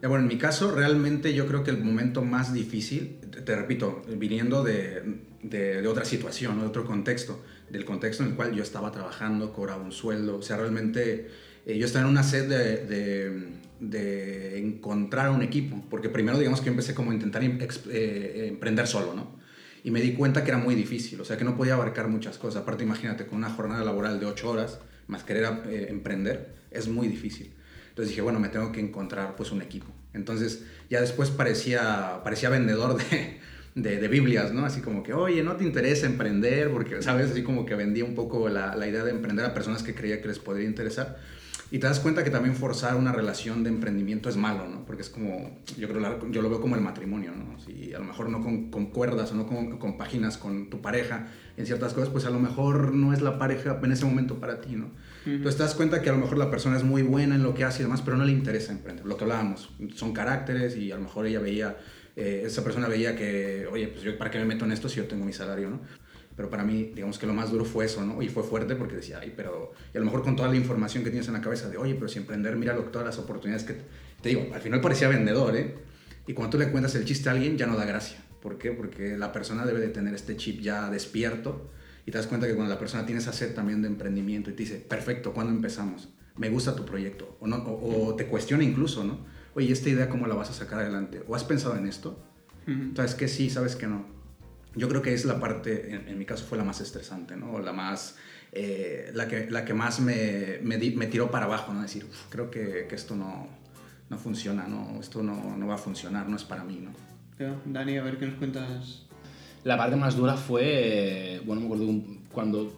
Ya, 0.00 0.08
bueno, 0.08 0.22
en 0.22 0.28
mi 0.28 0.38
caso, 0.38 0.74
realmente 0.74 1.34
yo 1.34 1.46
creo 1.46 1.62
que 1.64 1.70
el 1.70 1.84
momento 1.84 2.22
más 2.24 2.54
difícil, 2.54 3.18
te, 3.30 3.42
te 3.42 3.54
repito, 3.54 4.02
viniendo 4.16 4.64
de, 4.64 5.20
de, 5.42 5.86
otra 5.86 6.04
situación, 6.04 6.60
de 6.60 6.66
otro 6.66 6.84
contexto, 6.84 7.40
del 7.70 7.84
contexto 7.84 8.22
en 8.22 8.30
el 8.30 8.36
cual 8.36 8.54
yo 8.54 8.62
estaba 8.62 8.92
trabajando, 8.92 9.52
cobraba 9.52 9.82
un 9.82 9.92
sueldo, 9.92 10.36
o 10.36 10.42
sea, 10.42 10.56
realmente 10.56 11.30
eh, 11.66 11.78
yo 11.78 11.86
estaba 11.86 12.04
en 12.04 12.10
una 12.10 12.22
sed 12.22 12.48
de, 12.48 13.60
de, 13.80 14.58
encontrar 14.58 15.30
un 15.30 15.42
equipo, 15.42 15.84
porque 15.90 16.08
primero 16.08 16.38
digamos 16.38 16.60
que 16.60 16.68
empecé 16.68 16.94
como 16.94 17.10
a 17.10 17.14
intentar 17.14 17.42
eh, 17.44 18.46
emprender 18.48 18.86
solo, 18.86 19.14
¿no? 19.14 19.40
Y 19.84 19.90
me 19.90 20.00
di 20.00 20.12
cuenta 20.12 20.44
que 20.44 20.50
era 20.50 20.58
muy 20.58 20.76
difícil, 20.76 21.20
o 21.20 21.24
sea, 21.24 21.36
que 21.36 21.44
no 21.44 21.56
podía 21.56 21.74
abarcar 21.74 22.06
muchas 22.06 22.38
cosas. 22.38 22.62
Aparte, 22.62 22.84
imagínate, 22.84 23.26
con 23.26 23.38
una 23.38 23.50
jornada 23.50 23.84
laboral 23.84 24.20
de 24.20 24.26
8 24.26 24.48
horas, 24.48 24.78
más 25.08 25.24
querer 25.24 25.44
eh, 25.66 25.86
emprender, 25.90 26.54
es 26.70 26.86
muy 26.86 27.08
difícil. 27.08 27.52
Entonces 27.88 28.10
dije, 28.10 28.22
bueno, 28.22 28.38
me 28.38 28.48
tengo 28.48 28.70
que 28.70 28.80
encontrar 28.80 29.34
pues 29.34 29.50
un 29.50 29.60
equipo. 29.60 29.92
Entonces 30.14 30.64
ya 30.88 31.00
después 31.00 31.30
parecía, 31.30 32.20
parecía 32.22 32.48
vendedor 32.48 32.96
de, 32.96 33.40
de, 33.74 33.98
de, 33.98 34.08
Biblias, 34.08 34.52
¿no? 34.52 34.64
Así 34.64 34.80
como 34.80 35.02
que, 35.02 35.12
oye, 35.12 35.42
¿no 35.42 35.56
te 35.56 35.64
interesa 35.64 36.06
emprender? 36.06 36.70
Porque, 36.70 37.02
¿sabes? 37.02 37.30
Así 37.30 37.42
como 37.42 37.64
que 37.64 37.74
vendía 37.74 38.04
un 38.04 38.14
poco 38.14 38.48
la, 38.48 38.76
la 38.76 38.86
idea 38.86 39.04
de 39.04 39.10
emprender 39.10 39.44
a 39.44 39.54
personas 39.54 39.82
que 39.82 39.94
creía 39.94 40.20
que 40.20 40.28
les 40.28 40.38
podría 40.38 40.66
interesar. 40.66 41.18
Y 41.72 41.78
te 41.78 41.86
das 41.86 42.00
cuenta 42.00 42.22
que 42.22 42.28
también 42.28 42.54
forzar 42.54 42.96
una 42.96 43.12
relación 43.12 43.64
de 43.64 43.70
emprendimiento 43.70 44.28
es 44.28 44.36
malo, 44.36 44.68
¿no? 44.68 44.84
Porque 44.84 45.00
es 45.00 45.08
como, 45.08 45.58
yo 45.78 45.88
creo, 45.88 46.30
yo 46.30 46.42
lo 46.42 46.50
veo 46.50 46.60
como 46.60 46.76
el 46.76 46.82
matrimonio, 46.82 47.32
¿no? 47.34 47.58
Si 47.58 47.94
a 47.94 47.98
lo 47.98 48.04
mejor 48.04 48.28
no 48.28 48.42
con, 48.42 48.70
concuerdas 48.70 49.32
o 49.32 49.36
no 49.36 49.46
con, 49.46 49.78
compaginas 49.78 50.36
con 50.36 50.68
tu 50.68 50.82
pareja 50.82 51.28
en 51.56 51.64
ciertas 51.64 51.94
cosas, 51.94 52.10
pues 52.10 52.26
a 52.26 52.30
lo 52.30 52.38
mejor 52.38 52.92
no 52.92 53.14
es 53.14 53.22
la 53.22 53.38
pareja 53.38 53.80
en 53.82 53.90
ese 53.90 54.04
momento 54.04 54.38
para 54.38 54.60
ti, 54.60 54.76
¿no? 54.76 54.90
Entonces 55.24 55.56
te 55.56 55.62
das 55.62 55.74
cuenta 55.74 56.02
que 56.02 56.10
a 56.10 56.12
lo 56.12 56.18
mejor 56.18 56.36
la 56.36 56.50
persona 56.50 56.76
es 56.76 56.84
muy 56.84 57.00
buena 57.00 57.36
en 57.36 57.42
lo 57.42 57.54
que 57.54 57.64
hace 57.64 57.80
y 57.80 57.84
demás, 57.84 58.02
pero 58.02 58.18
no 58.18 58.26
le 58.26 58.32
interesa 58.32 58.72
emprender. 58.72 59.06
Lo 59.06 59.16
que 59.16 59.24
hablábamos, 59.24 59.70
son 59.94 60.12
caracteres 60.12 60.76
y 60.76 60.92
a 60.92 60.96
lo 60.96 61.02
mejor 61.02 61.24
ella 61.24 61.40
veía, 61.40 61.78
eh, 62.16 62.42
esa 62.46 62.62
persona 62.64 62.88
veía 62.88 63.16
que, 63.16 63.66
oye, 63.70 63.88
pues 63.88 64.02
yo 64.02 64.16
para 64.18 64.30
qué 64.30 64.38
me 64.38 64.44
meto 64.44 64.64
en 64.64 64.72
esto 64.72 64.88
si 64.88 64.96
yo 64.96 65.06
tengo 65.06 65.24
mi 65.24 65.32
salario, 65.32 65.70
¿no? 65.70 65.80
Pero 66.36 66.48
para 66.48 66.64
mí, 66.64 66.92
digamos 66.94 67.18
que 67.18 67.26
lo 67.26 67.34
más 67.34 67.50
duro 67.50 67.64
fue 67.64 67.84
eso, 67.84 68.04
¿no? 68.04 68.22
Y 68.22 68.28
fue 68.28 68.42
fuerte 68.42 68.74
porque 68.74 68.96
decía, 68.96 69.18
ay, 69.20 69.32
pero... 69.36 69.72
Y 69.92 69.98
a 69.98 70.00
lo 70.00 70.06
mejor 70.06 70.22
con 70.22 70.34
toda 70.34 70.48
la 70.48 70.56
información 70.56 71.04
que 71.04 71.10
tienes 71.10 71.28
en 71.28 71.34
la 71.34 71.42
cabeza 71.42 71.68
de, 71.68 71.76
oye, 71.76 71.94
pero 71.94 72.08
si 72.08 72.18
emprender, 72.18 72.56
mira 72.56 72.74
lo, 72.74 72.82
todas 72.84 73.06
las 73.06 73.18
oportunidades 73.18 73.64
que... 73.64 73.76
Te 74.22 74.30
digo, 74.30 74.48
al 74.54 74.60
final 74.60 74.80
parecía 74.80 75.08
vendedor, 75.08 75.54
¿eh? 75.56 75.74
Y 76.26 76.32
cuando 76.32 76.52
tú 76.52 76.58
le 76.58 76.70
cuentas 76.70 76.94
el 76.94 77.04
chiste 77.04 77.28
a 77.28 77.32
alguien, 77.32 77.58
ya 77.58 77.66
no 77.66 77.76
da 77.76 77.84
gracia. 77.84 78.18
¿Por 78.40 78.58
qué? 78.58 78.72
Porque 78.72 79.16
la 79.18 79.32
persona 79.32 79.66
debe 79.66 79.80
de 79.80 79.88
tener 79.88 80.14
este 80.14 80.36
chip 80.36 80.60
ya 80.60 80.90
despierto 80.90 81.70
y 82.06 82.10
te 82.10 82.18
das 82.18 82.26
cuenta 82.26 82.46
que 82.46 82.54
cuando 82.54 82.72
la 82.72 82.78
persona 82.78 83.06
tiene 83.06 83.20
esa 83.20 83.32
sed 83.32 83.54
también 83.54 83.82
de 83.82 83.88
emprendimiento 83.88 84.50
y 84.50 84.54
te 84.54 84.64
dice, 84.64 84.76
perfecto, 84.76 85.32
¿cuándo 85.32 85.52
empezamos? 85.52 86.08
Me 86.36 86.48
gusta 86.48 86.74
tu 86.74 86.84
proyecto. 86.84 87.36
O, 87.40 87.46
no, 87.46 87.56
o, 87.56 88.14
te 88.16 88.26
cuestiona 88.26 88.64
incluso, 88.64 89.04
¿no? 89.04 89.18
Oye, 89.54 89.72
¿esta 89.72 89.88
idea 89.88 90.08
cómo 90.08 90.26
la 90.26 90.34
vas 90.34 90.50
a 90.50 90.52
sacar 90.52 90.80
adelante? 90.80 91.22
¿O 91.28 91.34
has 91.34 91.44
pensado 91.44 91.76
en 91.76 91.86
esto? 91.86 92.18
¿Sabes 92.94 93.14
que 93.14 93.28
sí? 93.28 93.50
¿Sabes 93.50 93.76
que 93.76 93.86
no? 93.86 94.06
yo 94.74 94.88
creo 94.88 95.02
que 95.02 95.12
es 95.12 95.24
la 95.24 95.38
parte, 95.38 95.94
en, 95.94 96.18
mi 96.18 96.24
caso 96.24 96.44
fue 96.44 96.56
la 96.58 96.64
más 96.64 96.80
estresante, 96.80 97.36
¿no? 97.36 97.58
La 97.58 97.72
más, 97.72 98.16
eh, 98.52 99.10
la, 99.14 99.28
que, 99.28 99.50
la 99.50 99.64
que 99.64 99.74
más 99.74 100.00
me, 100.00 100.58
me, 100.62 100.78
me, 100.78 101.06
tiró 101.06 101.30
para 101.30 101.44
abajo, 101.46 101.74
¿no? 101.74 101.82
Decir, 101.82 102.06
creo 102.30 102.50
que, 102.50 102.86
que, 102.88 102.94
esto 102.94 103.14
no, 103.14 103.48
no 104.08 104.18
funciona, 104.18 104.66
¿no? 104.66 104.98
Esto 104.98 105.22
no, 105.22 105.56
no, 105.56 105.66
va 105.66 105.74
a 105.74 105.78
funcionar, 105.78 106.28
no 106.28 106.36
es 106.36 106.44
para 106.44 106.64
mí, 106.64 106.80
¿no? 106.80 106.92
Dani, 107.66 107.98
a 107.98 108.02
ver 108.02 108.18
qué 108.18 108.26
nos 108.26 108.36
cuentas. 108.36 109.02
La 109.64 109.76
parte 109.76 109.96
más 109.96 110.16
dura 110.16 110.36
fue, 110.36 111.42
bueno, 111.44 111.60
me 111.60 111.66
acuerdo 111.66 111.86
cuando 112.32 112.72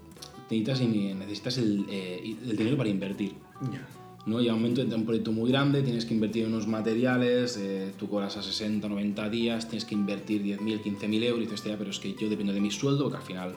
necesitas, 0.51 0.81
necesitas 0.81 1.59
el, 1.59 1.87
eh, 1.89 2.37
el 2.43 2.57
dinero 2.57 2.77
para 2.77 2.89
invertir. 2.89 3.35
Ya. 3.73 3.87
¿No? 4.27 4.41
Llega 4.41 4.55
un 4.55 4.61
momento 4.61 4.85
de 4.85 4.95
un 4.95 5.05
proyecto 5.05 5.33
muy 5.33 5.51
grande, 5.51 5.83
tienes 5.83 6.05
que 6.05 6.15
invertir 6.15 6.45
en 6.45 6.53
unos 6.53 6.67
materiales, 6.67 7.57
eh, 7.57 7.93
tú 7.99 8.09
cobras 8.09 8.37
a 8.37 8.43
60, 8.43 8.89
90 8.89 9.29
días, 9.29 9.69
tienes 9.69 9.85
que 9.85 9.95
invertir 9.95 10.43
10.000, 10.43 10.83
15.000 10.83 11.23
euros 11.25 11.43
y 11.43 11.47
dices, 11.47 11.77
pero 11.79 11.91
es 11.91 11.99
que 11.99 12.15
yo 12.15 12.29
dependo 12.29 12.53
de 12.53 12.61
mi 12.61 12.71
sueldo, 12.71 13.05
porque 13.05 13.19
al 13.19 13.23
final 13.23 13.55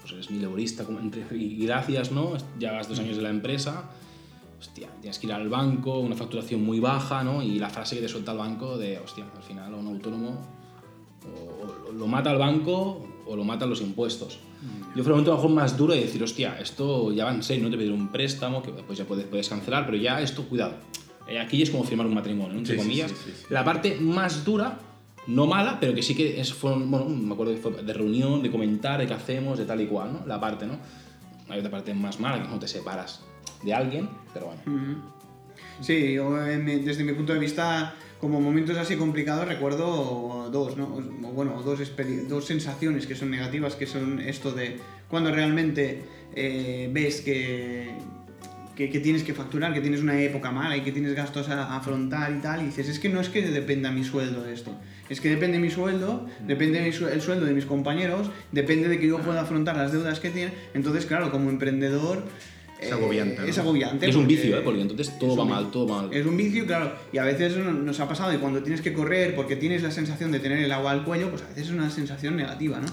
pues 0.00 0.12
eres 0.12 0.30
mi 0.30 0.38
laborista 0.38 0.84
como 0.84 1.00
entre, 1.00 1.24
y 1.36 1.64
gracias, 1.64 2.12
¿no? 2.12 2.32
Llevas 2.58 2.88
dos 2.88 2.98
años 2.98 3.16
de 3.16 3.22
la 3.22 3.30
empresa, 3.30 3.90
hostia, 4.58 4.88
tienes 5.00 5.18
que 5.18 5.26
ir 5.26 5.32
al 5.32 5.48
banco, 5.48 5.98
una 5.98 6.16
facturación 6.16 6.64
muy 6.64 6.80
baja, 6.80 7.22
¿no? 7.22 7.42
Y 7.42 7.58
la 7.58 7.70
frase 7.70 7.96
que 7.96 8.02
te 8.02 8.08
suelta 8.08 8.32
el 8.32 8.38
banco 8.38 8.78
de, 8.78 8.98
hostia, 8.98 9.26
al 9.36 9.42
final 9.42 9.74
un 9.74 9.86
autónomo 9.86 10.54
lo 11.96 12.06
mata 12.06 12.32
el 12.32 12.38
banco 12.38 13.06
o 13.26 13.36
lo 13.36 13.44
matan 13.44 13.70
los 13.70 13.80
impuestos. 13.80 14.38
Yo 14.94 15.02
fue 15.02 15.10
el 15.10 15.16
momento 15.16 15.32
a 15.32 15.34
lo 15.34 15.42
mejor 15.42 15.50
más 15.50 15.76
duro 15.76 15.92
de 15.92 16.00
decir, 16.00 16.22
hostia, 16.22 16.58
esto 16.60 17.12
ya 17.12 17.24
va 17.24 17.34
en 17.34 17.42
serio, 17.42 17.64
no 17.64 17.70
te 17.70 17.76
pedir 17.76 17.92
un 17.92 18.08
préstamo, 18.08 18.62
que 18.62 18.70
después 18.70 18.96
ya 18.98 19.04
puedes, 19.04 19.26
puedes 19.26 19.48
cancelar, 19.48 19.86
pero 19.86 19.98
ya 19.98 20.20
esto, 20.20 20.44
cuidado. 20.48 20.74
Eh, 21.26 21.38
aquí 21.38 21.62
es 21.62 21.70
como 21.70 21.84
firmar 21.84 22.06
un 22.06 22.14
matrimonio, 22.14 22.56
entre 22.56 22.76
comillas. 22.76 23.12
la 23.50 23.64
parte 23.64 23.96
más 24.00 24.44
dura, 24.44 24.78
no 25.26 25.46
mala, 25.46 25.78
pero 25.80 25.94
que 25.94 26.02
sí 26.02 26.14
que 26.14 26.40
es, 26.40 26.52
fue, 26.52 26.72
bueno, 26.76 27.06
me 27.06 27.32
acuerdo 27.32 27.54
que 27.54 27.60
fue 27.60 27.72
de 27.82 27.92
reunión, 27.92 28.42
de 28.42 28.50
comentar, 28.50 29.00
de 29.00 29.06
qué 29.06 29.14
hacemos, 29.14 29.58
de 29.58 29.64
tal 29.64 29.80
y 29.80 29.86
cual, 29.86 30.12
¿no? 30.12 30.26
La 30.26 30.38
parte, 30.40 30.66
¿no? 30.66 30.78
Hay 31.48 31.58
otra 31.58 31.70
parte 31.70 31.92
más 31.94 32.20
mala, 32.20 32.42
que 32.42 32.48
no 32.48 32.58
te 32.58 32.68
separas 32.68 33.22
de 33.62 33.74
alguien, 33.74 34.08
pero 34.32 34.46
bueno. 34.46 35.02
Sí, 35.80 36.16
desde 36.16 37.04
mi 37.04 37.12
punto 37.14 37.32
de 37.32 37.38
vista, 37.38 37.94
como 38.20 38.40
momentos 38.40 38.76
así 38.78 38.96
complicados 38.96 39.46
recuerdo 39.46 40.48
dos, 40.50 40.76
¿no? 40.76 40.86
Bueno, 40.86 41.62
dos, 41.62 41.80
dos 42.28 42.44
sensaciones 42.44 43.06
que 43.06 43.14
son 43.14 43.30
negativas, 43.30 43.74
que 43.74 43.86
son 43.86 44.20
esto 44.20 44.52
de 44.52 44.78
cuando 45.08 45.30
realmente 45.30 46.02
eh, 46.34 46.88
ves 46.92 47.20
que, 47.20 47.90
que, 48.76 48.88
tienes 48.88 49.22
que 49.22 49.34
facturar, 49.34 49.72
que 49.72 49.80
tienes 49.80 50.00
una 50.00 50.20
época 50.20 50.50
mala 50.50 50.76
y 50.76 50.80
que 50.82 50.92
tienes 50.92 51.14
gastos 51.14 51.48
a, 51.48 51.76
afrontar 51.76 52.32
y 52.32 52.40
tal, 52.40 52.62
y 52.62 52.66
dices, 52.66 52.88
es 52.88 52.98
que 52.98 53.08
no 53.08 53.20
es 53.20 53.28
que 53.28 53.42
dependa 53.42 53.90
mi 53.90 54.04
sueldo 54.04 54.42
de 54.42 54.52
esto, 54.52 54.74
es 55.08 55.20
que 55.20 55.28
depende 55.28 55.58
mi 55.58 55.70
sueldo, 55.70 56.26
depende 56.46 56.86
el 56.86 57.20
sueldo 57.20 57.46
de 57.46 57.52
mis 57.52 57.66
compañeros, 57.66 58.30
depende 58.52 58.88
de 58.88 58.98
que 58.98 59.06
yo 59.06 59.18
pueda 59.18 59.42
afrontar 59.42 59.76
las 59.76 59.92
deudas 59.92 60.18
que 60.20 60.30
tiene, 60.30 60.52
entonces 60.74 61.06
claro, 61.06 61.30
como 61.30 61.50
emprendedor 61.50 62.24
es 62.86 62.92
agobiante. 62.92 63.48
Es 63.48 63.58
agobiante. 63.58 64.08
Es 64.08 64.16
un 64.16 64.26
vicio, 64.26 64.58
¿eh? 64.58 64.62
Porque 64.64 64.80
entonces 64.80 65.18
todo 65.18 65.36
va 65.36 65.44
mal, 65.44 65.70
todo 65.70 65.86
va 65.86 66.02
mal. 66.02 66.12
Es 66.12 66.26
un 66.26 66.36
vicio, 66.36 66.66
claro. 66.66 66.92
Y 67.12 67.18
a 67.18 67.24
veces 67.24 67.56
nos 67.56 67.98
ha 68.00 68.08
pasado 68.08 68.32
y 68.32 68.38
cuando 68.38 68.62
tienes 68.62 68.80
que 68.80 68.92
correr 68.92 69.34
porque 69.34 69.56
tienes 69.56 69.82
la 69.82 69.90
sensación 69.90 70.32
de 70.32 70.40
tener 70.40 70.58
el 70.58 70.72
agua 70.72 70.92
al 70.92 71.04
cuello, 71.04 71.30
pues 71.30 71.42
a 71.42 71.48
veces 71.48 71.64
es 71.64 71.70
una 71.70 71.90
sensación 71.90 72.36
negativa, 72.36 72.78
¿no? 72.78 72.86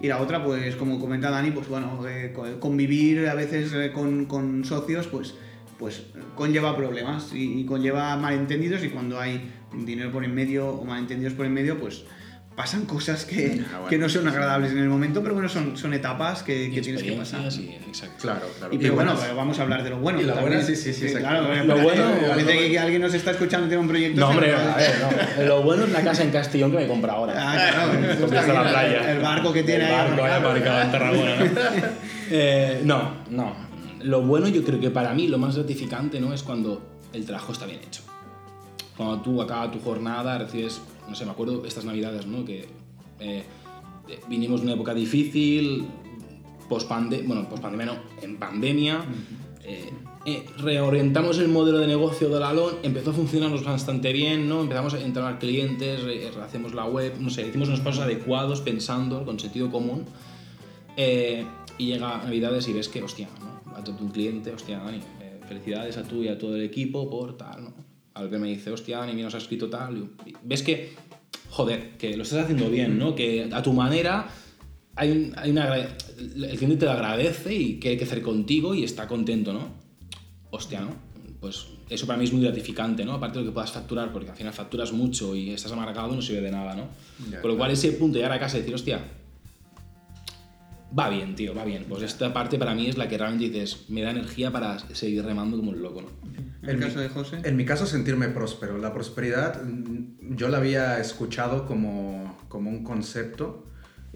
Y 0.00 0.08
la 0.08 0.20
otra, 0.20 0.44
pues 0.44 0.76
como 0.76 1.00
comenta 1.00 1.30
Dani, 1.30 1.50
pues 1.50 1.68
bueno, 1.68 2.00
eh, 2.08 2.34
convivir 2.60 3.26
a 3.28 3.34
veces 3.34 3.72
eh, 3.74 3.90
con, 3.92 4.26
con, 4.26 4.64
socios, 4.64 5.06
pues, 5.06 5.34
pues 5.78 6.02
conlleva 6.34 6.76
problemas 6.76 7.32
y, 7.32 7.60
y 7.60 7.64
conlleva 7.64 8.16
malentendidos 8.16 8.84
y 8.84 8.88
cuando 8.88 9.18
hay 9.18 9.50
dinero 9.72 10.10
por 10.12 10.24
en 10.24 10.34
medio 10.34 10.68
o 10.68 10.84
malentendidos 10.84 11.34
por 11.34 11.46
en 11.46 11.54
medio, 11.54 11.78
pues 11.78 12.04
pasan 12.54 12.86
cosas 12.86 13.24
que, 13.24 13.64
ah, 13.72 13.86
que, 13.88 13.98
no 13.98 14.08
son 14.08 14.28
agradables 14.28 14.72
en 14.72 14.78
el 14.78 14.88
momento, 14.88 15.22
pero 15.22 15.34
bueno, 15.34 15.48
son, 15.48 15.76
son 15.76 15.92
etapas 15.92 16.42
que, 16.42 16.70
que 16.70 16.80
tienes 16.80 17.02
que 17.02 17.12
pasar. 17.12 17.50
Sí, 17.50 17.76
exacto. 17.86 18.22
Claro, 18.22 18.46
claro. 18.58 18.74
Y, 18.74 18.78
pero 18.78 18.94
bueno, 18.94 19.16
vamos 19.34 19.58
a 19.58 19.62
hablar 19.62 19.82
de 19.82 19.90
lo 19.90 19.98
bueno. 19.98 20.20
Y 20.20 20.24
lo 20.24 20.36
bueno, 20.36 20.62
sí, 20.62 20.76
sí, 20.76 20.92
sí. 20.92 21.12
claro, 21.14 21.64
lo 21.64 21.78
bueno. 21.78 22.04
Parece 22.28 22.70
que 22.70 22.78
alguien 22.78 23.02
nos 23.02 23.14
está 23.14 23.32
escuchando 23.32 23.66
tiene 23.66 23.82
un 23.82 23.88
proyecto. 23.88 24.20
No, 24.20 24.28
hombre, 24.28 24.54
a 24.54 24.76
ver, 24.76 24.94
no. 25.38 25.44
Lo 25.44 25.62
bueno 25.62 25.84
es 25.84 25.90
la 25.90 26.02
casa 26.02 26.22
en 26.22 26.30
Castellón 26.30 26.70
que 26.70 26.78
me 26.78 26.86
compra 26.86 27.14
ahora. 27.14 27.34
Ah, 27.36 27.72
claro. 27.72 28.52
la 28.52 28.68
playa. 28.68 29.12
El 29.12 29.18
barco 29.20 29.52
que 29.52 29.62
tiene 29.64 29.86
el 29.86 29.92
barco 29.92 30.24
ahí. 30.24 30.32
aparcado 30.32 30.82
en 30.82 30.92
Tarragona, 30.92 31.36
¿no? 31.36 31.44
eh, 32.30 32.80
no, 32.84 33.16
no. 33.30 33.56
Lo 34.02 34.22
bueno, 34.22 34.48
yo 34.48 34.62
creo 34.62 34.78
que 34.78 34.90
para 34.90 35.12
mí 35.14 35.28
lo 35.28 35.38
más 35.38 35.56
gratificante 35.56 36.20
no 36.20 36.32
es 36.32 36.42
cuando 36.42 36.82
el 37.12 37.24
trabajo 37.24 37.52
está 37.52 37.66
bien 37.66 37.80
hecho. 37.84 38.02
Cuando 38.96 39.20
tú 39.22 39.42
acabas 39.42 39.72
tu 39.72 39.80
jornada, 39.80 40.38
recibes 40.38 40.80
no 41.08 41.14
sé, 41.14 41.24
me 41.24 41.32
acuerdo 41.32 41.64
estas 41.64 41.84
navidades, 41.84 42.26
¿no? 42.26 42.44
Que 42.44 42.66
eh, 43.20 43.44
vinimos 44.28 44.60
de 44.60 44.66
una 44.66 44.74
época 44.74 44.94
difícil, 44.94 45.86
post 46.68 46.88
bueno, 47.26 47.48
post 47.48 47.62
pandemia 47.62 47.86
no, 47.86 47.98
en 48.22 48.36
pandemia, 48.38 49.04
eh, 49.64 49.90
eh, 50.26 50.46
reorientamos 50.58 51.38
el 51.38 51.48
modelo 51.48 51.78
de 51.78 51.86
negocio 51.86 52.28
de 52.30 52.40
Lalón, 52.40 52.76
empezó 52.82 53.10
a 53.10 53.12
funcionarnos 53.12 53.64
bastante 53.64 54.12
bien, 54.12 54.48
¿no? 54.48 54.62
Empezamos 54.62 54.94
a 54.94 55.00
entrar 55.00 55.38
clientes, 55.38 56.00
hacemos 56.42 56.74
la 56.74 56.86
web, 56.86 57.14
no 57.20 57.30
sé, 57.30 57.46
hicimos 57.46 57.68
unos 57.68 57.80
pasos 57.80 58.02
adecuados 58.02 58.60
pensando, 58.62 59.24
con 59.24 59.38
sentido 59.38 59.70
común, 59.70 60.06
y 60.96 61.86
llega 61.86 62.18
Navidades 62.18 62.68
y 62.68 62.72
ves 62.72 62.88
que, 62.88 63.02
hostia, 63.02 63.28
¿no? 63.40 63.76
A 63.76 63.84
tu 63.84 63.96
cliente, 64.12 64.52
hostia, 64.52 64.78
Dani, 64.78 65.00
felicidades 65.46 65.98
a 65.98 66.04
tú 66.04 66.22
y 66.22 66.28
a 66.28 66.38
todo 66.38 66.56
el 66.56 66.62
equipo 66.62 67.10
por 67.10 67.36
tal, 67.36 67.64
¿no? 67.64 67.83
Al 68.14 68.30
que 68.30 68.38
me 68.38 68.48
dice, 68.48 68.70
hostia, 68.70 69.04
ni 69.06 69.22
nos 69.22 69.34
ha 69.34 69.38
escrito 69.38 69.68
tal. 69.68 70.10
ves 70.42 70.62
que, 70.62 70.94
joder, 71.50 71.96
que 71.98 72.16
lo 72.16 72.22
estás 72.22 72.44
haciendo 72.44 72.70
bien, 72.70 72.98
¿no? 72.98 73.14
Que 73.14 73.50
a 73.52 73.62
tu 73.62 73.72
manera 73.72 74.28
hay, 74.96 75.32
hay 75.36 75.50
una, 75.50 75.74
el 75.76 76.56
cliente 76.56 76.76
te 76.76 76.84
lo 76.86 76.92
agradece 76.92 77.54
y 77.54 77.80
quiere 77.80 77.96
crecer 77.96 78.22
contigo 78.22 78.74
y 78.74 78.84
está 78.84 79.08
contento, 79.08 79.52
¿no? 79.52 79.68
Hostia, 80.50 80.80
¿no? 80.80 80.90
Pues 81.40 81.66
eso 81.90 82.06
para 82.06 82.18
mí 82.18 82.24
es 82.24 82.32
muy 82.32 82.42
gratificante, 82.42 83.04
¿no? 83.04 83.12
Aparte 83.12 83.38
de 83.38 83.44
lo 83.44 83.50
que 83.50 83.54
puedas 83.54 83.72
facturar, 83.72 84.12
porque 84.12 84.30
al 84.30 84.36
final 84.36 84.52
facturas 84.52 84.92
mucho 84.92 85.34
y 85.34 85.50
estás 85.50 85.72
amargado, 85.72 86.14
no 86.14 86.22
sirve 86.22 86.40
de 86.40 86.50
nada, 86.52 86.74
¿no? 86.74 86.88
Por 87.42 87.50
lo 87.50 87.56
cual 87.56 87.72
ese 87.72 87.92
punto 87.92 88.14
de 88.14 88.20
llegar 88.20 88.36
a 88.36 88.40
casa 88.40 88.56
y 88.56 88.60
decir, 88.60 88.74
hostia, 88.74 89.04
va 90.96 91.08
bien, 91.08 91.34
tío, 91.34 91.54
va 91.54 91.64
bien. 91.64 91.84
Pues 91.88 92.02
esta 92.02 92.32
parte 92.32 92.58
para 92.58 92.74
mí 92.74 92.88
es 92.88 92.96
la 92.96 93.08
que 93.08 93.18
realmente 93.18 93.48
dices, 93.50 93.84
me 93.88 94.02
da 94.02 94.10
energía 94.10 94.50
para 94.52 94.78
seguir 94.94 95.24
remando 95.24 95.56
como 95.56 95.70
un 95.70 95.82
loco, 95.82 96.02
¿no? 96.02 96.08
¿El 96.68 96.80
caso 96.80 97.00
de 97.00 97.08
José? 97.10 97.40
En 97.44 97.56
mi 97.56 97.64
caso, 97.64 97.84
sentirme 97.86 98.28
próspero. 98.28 98.78
La 98.78 98.92
prosperidad, 98.94 99.62
mm, 99.62 100.36
yo 100.36 100.48
la 100.48 100.58
había 100.58 100.98
escuchado 101.00 101.66
como, 101.66 102.38
como 102.48 102.70
un 102.70 102.82
concepto 102.84 103.66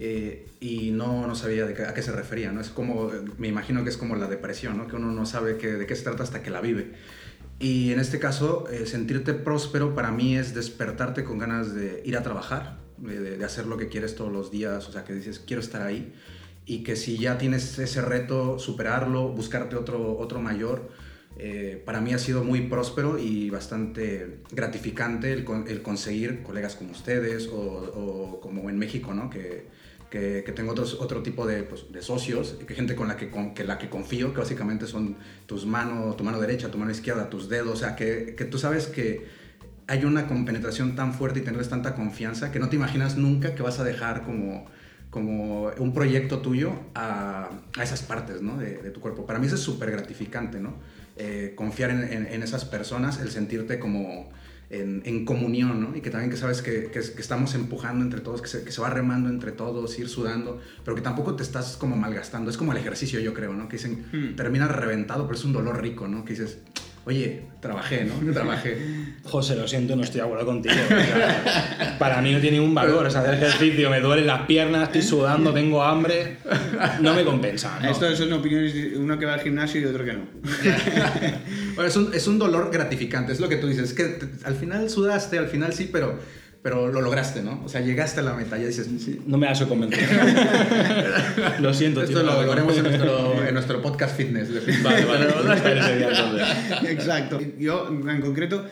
eh, 0.01 0.47
y 0.61 0.91
no, 0.91 1.27
no 1.27 1.35
sabía 1.35 1.65
de 1.65 1.73
qué- 1.73 1.83
a 1.83 1.93
qué 1.93 2.01
se 2.01 2.11
refería, 2.13 2.51
¿no? 2.53 2.61
Es 2.61 2.69
como, 2.69 3.11
me 3.37 3.49
imagino 3.49 3.83
que 3.83 3.89
es 3.89 3.97
como 3.97 4.15
la 4.15 4.27
depresión, 4.27 4.77
¿no? 4.77 4.87
Que 4.87 4.95
uno 4.95 5.11
no 5.11 5.25
sabe 5.25 5.57
que- 5.57 5.73
de 5.73 5.85
qué 5.85 5.95
se 5.95 6.03
trata 6.03 6.23
hasta 6.23 6.41
que 6.41 6.49
la 6.49 6.61
vive. 6.61 6.93
Y 7.59 7.91
en 7.91 7.99
este 7.99 8.17
caso, 8.19 8.63
eh, 8.71 8.85
sentirte 8.85 9.33
próspero 9.33 9.93
para 9.93 10.11
mí 10.11 10.37
es 10.37 10.55
despertarte 10.55 11.25
con 11.25 11.37
ganas 11.37 11.75
de 11.75 12.01
ir 12.05 12.15
a 12.15 12.23
trabajar, 12.23 12.77
de- 12.97 13.37
de 13.37 13.45
hacer 13.45 13.65
lo 13.67 13.75
que 13.77 13.89
quieres 13.89 14.15
todos 14.15 14.31
los 14.31 14.49
días, 14.51 14.87
o 14.87 14.91
sea, 14.93 15.03
que 15.03 15.13
dices, 15.13 15.39
quiero 15.45 15.61
estar 15.61 15.81
ahí. 15.81 16.13
Y 16.69 16.83
que 16.83 16.95
si 16.95 17.17
ya 17.17 17.39
tienes 17.39 17.79
ese 17.79 17.99
reto, 17.99 18.59
superarlo, 18.59 19.29
buscarte 19.29 19.75
otro, 19.75 20.15
otro 20.19 20.39
mayor, 20.39 20.91
eh, 21.39 21.81
para 21.83 21.99
mí 21.99 22.13
ha 22.13 22.19
sido 22.19 22.43
muy 22.43 22.61
próspero 22.67 23.17
y 23.17 23.49
bastante 23.49 24.41
gratificante 24.51 25.33
el, 25.33 25.43
con- 25.45 25.67
el 25.67 25.81
conseguir 25.81 26.43
colegas 26.43 26.75
como 26.75 26.91
ustedes 26.91 27.49
o, 27.51 28.39
como 28.39 28.69
en 28.69 28.77
México, 28.77 29.15
¿no? 29.15 29.31
Que, 29.31 29.65
que, 30.11 30.43
tengo 30.55 30.73
otro 30.73 31.23
tipo 31.23 31.47
de, 31.47 31.63
pues, 31.63 31.85
socios, 32.01 32.59
gente 32.67 32.95
con 32.95 33.07
la 33.07 33.17
que, 33.17 33.31
con, 33.31 33.55
que 33.55 33.63
la 33.63 33.79
que 33.79 33.89
confío, 33.89 34.31
que 34.31 34.39
básicamente 34.39 34.85
son 34.85 35.15
tus 35.47 35.65
manos, 35.65 36.17
tu 36.17 36.23
mano 36.23 36.39
derecha, 36.39 36.69
tu 36.69 36.77
mano 36.77 36.91
izquierda, 36.91 37.31
tus 37.31 37.49
dedos, 37.49 37.73
o 37.73 37.77
sea, 37.77 37.95
que, 37.95 38.35
que 38.37 38.45
tú 38.45 38.59
sabes 38.59 38.85
que 38.85 39.25
hay 39.87 40.05
una 40.05 40.27
compenetración 40.27 40.95
tan 40.95 41.15
fuerte 41.15 41.39
y 41.39 41.41
tenerles 41.41 41.69
tanta 41.69 41.95
confianza 41.95 42.51
que 42.51 42.59
no 42.59 42.69
te 42.69 42.75
imaginas 42.75 43.17
nunca 43.17 43.55
que 43.55 43.63
vas 43.63 43.79
a 43.79 43.83
dejar 43.83 44.21
como, 44.23 44.67
como 45.09 45.71
un 45.79 45.93
proyecto 45.93 46.39
tuyo 46.39 46.73
a, 46.93 47.49
a 47.77 47.83
esas 47.83 48.01
partes 48.03 48.41
¿no? 48.41 48.57
de, 48.57 48.77
de 48.77 48.91
tu 48.91 48.99
cuerpo. 48.99 49.25
Para 49.25 49.39
mí 49.39 49.47
eso 49.47 49.55
es 49.55 49.61
súper 49.61 49.89
gratificante, 49.91 50.59
¿no? 50.59 50.73
Eh, 51.17 51.53
confiar 51.55 51.89
en, 51.89 52.03
en- 52.03 52.27
en 52.27 52.43
esas 52.43 52.63
personas, 52.65 53.19
el 53.19 53.29
sentirte 53.31 53.79
como 53.79 54.29
en, 54.69 55.01
en 55.05 55.25
comunión, 55.25 55.81
¿no? 55.81 55.95
Y 55.97 56.01
que 56.01 56.11
también 56.11 56.29
que 56.29 56.37
sabes 56.37 56.61
que, 56.61 56.85
que- 56.91 56.99
que 57.01 57.21
estamos 57.21 57.55
empujando 57.55 58.05
entre 58.05 58.21
todos, 58.21 58.41
que 58.41 58.47
se, 58.47 58.63
que 58.63 58.71
se 58.71 58.79
va 58.81 58.89
remando 58.91 59.27
entre 59.29 59.51
todos, 59.51 59.97
ir 59.97 60.07
sudando, 60.09 60.61
pero 60.85 60.95
que 60.95 61.01
tampoco 61.01 61.35
te 61.35 61.41
estás 61.43 61.75
como 61.75 61.95
malgastando. 61.97 62.51
Es 62.51 62.57
como 62.57 62.71
el 62.71 62.77
ejercicio, 62.77 63.19
yo 63.19 63.33
creo, 63.33 63.53
¿no? 63.53 63.67
Que 63.67 63.77
dicen, 63.77 64.05
Hmm. 64.13 64.35
terminas 64.35 64.71
reventado, 64.71 65.25
pero 65.25 65.37
es 65.39 65.43
un 65.43 65.53
dolor 65.53 65.81
rico, 65.81 66.07
¿no? 66.07 66.23
Que 66.23 66.33
dices, 66.33 66.59
oye, 67.05 67.43
trabajé, 67.61 68.05
¿no? 68.05 68.33
Trabajé. 68.33 68.77
José, 69.23 69.55
lo 69.55 69.67
siento, 69.67 69.95
no 69.95 70.03
estoy 70.03 70.21
de 70.21 70.25
acuerdo 70.25 70.45
contigo. 70.45 70.75
O 70.85 70.87
sea, 70.87 71.95
para 71.99 72.21
mí 72.21 72.31
no 72.31 72.39
tiene 72.39 72.57
ningún 72.57 72.73
valor. 72.75 73.05
O 73.05 73.09
sea, 73.11 73.21
hacer 73.21 73.35
ejercicio, 73.35 73.89
me 73.89 73.99
duelen 73.99 74.25
las 74.27 74.43
piernas, 74.43 74.83
estoy 74.83 75.01
sudando, 75.01 75.53
tengo 75.53 75.83
hambre. 75.83 76.37
No 77.01 77.13
me 77.13 77.23
compensa. 77.23 77.79
¿no? 77.81 77.89
Esto 77.89 78.15
son 78.15 78.31
opiniones 78.33 78.73
de 78.73 78.97
uno 78.97 79.17
que 79.19 79.25
va 79.25 79.33
al 79.35 79.41
gimnasio 79.41 79.81
y 79.81 79.85
otro 79.85 80.03
que 80.05 80.13
no. 80.13 80.21
Bueno, 81.75 81.87
es, 81.89 81.95
un, 81.95 82.13
es 82.13 82.27
un 82.27 82.37
dolor 82.39 82.71
gratificante, 82.71 83.31
es 83.31 83.39
lo 83.39 83.47
que 83.47 83.55
tú 83.57 83.67
dices. 83.67 83.89
Es 83.91 83.93
que 83.95 84.03
te- 84.05 84.29
al 84.45 84.55
final 84.55 84.89
sudaste, 84.89 85.37
al 85.37 85.47
final 85.47 85.71
sí, 85.73 85.89
pero, 85.91 86.19
pero 86.61 86.89
lo 86.91 86.99
lograste, 87.01 87.41
¿no? 87.41 87.61
O 87.63 87.69
sea, 87.69 87.79
llegaste 87.81 88.19
a 88.19 88.23
la 88.23 88.33
meta, 88.33 88.57
ya 88.57 88.67
dices, 88.67 88.89
sí. 88.99 89.21
No 89.25 89.37
me 89.37 89.47
has 89.47 89.61
convencer. 89.63 90.07
lo 91.59 91.73
siento, 91.73 92.01
Esto 92.03 92.19
tío. 92.21 92.23
lo, 92.29 92.43
lo 92.43 92.51
haremos 92.51 92.75
en 92.77 92.83
nuestro, 92.83 93.45
en 93.47 93.53
nuestro 93.53 93.81
podcast 93.81 94.17
fitness. 94.17 94.53
de 94.53 94.59
fitness. 94.59 94.83
Vale, 94.83 95.05
vale. 95.05 96.91
Exacto. 96.91 97.39
Yo, 97.57 97.87
en 97.87 98.21
concreto, 98.21 98.65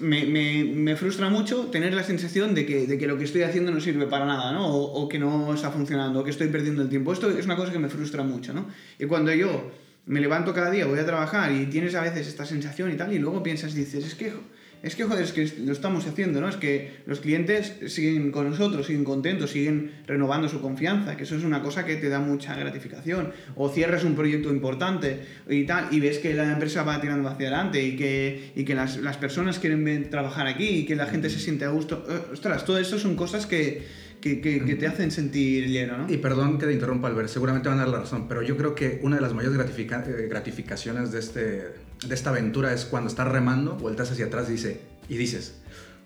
me, 0.00 0.24
me- 0.26 0.64
me 0.64 0.96
frustra 0.96 1.28
mucho 1.30 1.66
tener 1.66 1.94
la 1.94 2.04
sensación 2.04 2.54
de 2.54 2.64
que, 2.66 2.86
de 2.86 2.96
que 2.98 3.06
lo 3.06 3.18
que 3.18 3.24
estoy 3.24 3.42
haciendo 3.42 3.72
no 3.72 3.80
sirve 3.80 4.06
para 4.06 4.24
nada, 4.24 4.52
¿no? 4.52 4.66
O, 4.68 5.02
o 5.02 5.08
que 5.08 5.18
no 5.18 5.52
está 5.54 5.70
funcionando, 5.70 6.20
o 6.20 6.24
que 6.24 6.30
estoy 6.30 6.48
perdiendo 6.48 6.82
el 6.82 6.88
tiempo. 6.88 7.12
Esto 7.12 7.28
es 7.30 7.44
una 7.44 7.56
cosa 7.56 7.72
que 7.72 7.78
me 7.78 7.88
frustra 7.88 8.22
mucho, 8.22 8.52
¿no? 8.52 8.68
Y 8.98 9.06
cuando 9.06 9.32
yo 9.34 9.70
me 10.06 10.20
levanto 10.20 10.52
cada 10.54 10.70
día, 10.70 10.86
voy 10.86 10.98
a 10.98 11.06
trabajar 11.06 11.50
y 11.52 11.66
tienes 11.66 11.94
a 11.94 12.02
veces 12.02 12.26
esta 12.28 12.44
sensación 12.46 12.92
y 12.92 12.96
tal, 12.96 13.12
y 13.12 13.18
luego 13.18 13.42
piensas 13.42 13.72
y 13.74 13.78
dices, 13.78 14.04
es 14.06 14.14
que... 14.14 14.32
Es 14.82 14.96
que, 14.96 15.04
joder, 15.04 15.22
es 15.22 15.32
que 15.32 15.48
lo 15.64 15.72
estamos 15.72 16.06
haciendo, 16.08 16.40
¿no? 16.40 16.48
Es 16.48 16.56
que 16.56 16.90
los 17.06 17.20
clientes 17.20 17.74
siguen 17.86 18.32
con 18.32 18.50
nosotros, 18.50 18.86
siguen 18.86 19.04
contentos, 19.04 19.50
siguen 19.50 19.92
renovando 20.08 20.48
su 20.48 20.60
confianza, 20.60 21.16
que 21.16 21.22
eso 21.22 21.36
es 21.36 21.44
una 21.44 21.62
cosa 21.62 21.84
que 21.86 21.94
te 21.96 22.08
da 22.08 22.18
mucha 22.18 22.56
gratificación. 22.56 23.30
O 23.54 23.68
cierras 23.68 24.02
un 24.02 24.16
proyecto 24.16 24.50
importante 24.50 25.20
y 25.48 25.64
tal, 25.66 25.86
y 25.92 26.00
ves 26.00 26.18
que 26.18 26.34
la 26.34 26.50
empresa 26.52 26.82
va 26.82 27.00
tirando 27.00 27.28
hacia 27.28 27.46
adelante 27.46 27.80
y 27.80 27.94
que, 27.96 28.50
y 28.56 28.64
que 28.64 28.74
las, 28.74 28.96
las 28.96 29.16
personas 29.18 29.60
quieren 29.60 30.10
trabajar 30.10 30.48
aquí 30.48 30.66
y 30.68 30.84
que 30.84 30.96
la 30.96 31.06
gente 31.06 31.30
se 31.30 31.38
siente 31.38 31.64
a 31.64 31.68
gusto. 31.68 32.04
Eh, 32.08 32.32
Ostras, 32.32 32.64
todo 32.64 32.78
eso 32.78 32.98
son 32.98 33.14
cosas 33.14 33.46
que, 33.46 33.82
que, 34.20 34.40
que- 34.40 34.64
que 34.64 34.74
te 34.74 34.86
hacen 34.88 35.10
sentir 35.12 35.68
lleno, 35.68 35.96
¿no? 35.98 36.12
Y 36.12 36.16
perdón 36.16 36.58
que 36.58 36.66
te 36.66 36.72
interrumpa, 36.72 37.06
Albert, 37.06 37.28
seguramente 37.28 37.68
van 37.68 37.78
a 37.78 37.82
dar 37.82 37.90
la 37.90 38.00
razón, 38.00 38.26
pero 38.26 38.42
yo 38.42 38.56
creo 38.56 38.74
que 38.74 38.98
una 39.02 39.14
de 39.16 39.22
las 39.22 39.32
mayores 39.32 39.56
gratifica- 39.56 40.04
eh, 40.08 40.26
gratificaciones 40.28 41.12
de, 41.12 41.18
este, 41.20 41.62
de 42.08 42.14
esta 42.14 42.30
aventura 42.30 42.72
es 42.72 42.84
cuando 42.84 43.08
estás 43.08 43.28
remando, 43.28 43.74
vueltas 43.74 44.10
hacia 44.10 44.26
atrás 44.26 44.48
dice, 44.48 44.80
y 45.08 45.16
dices, 45.16 45.54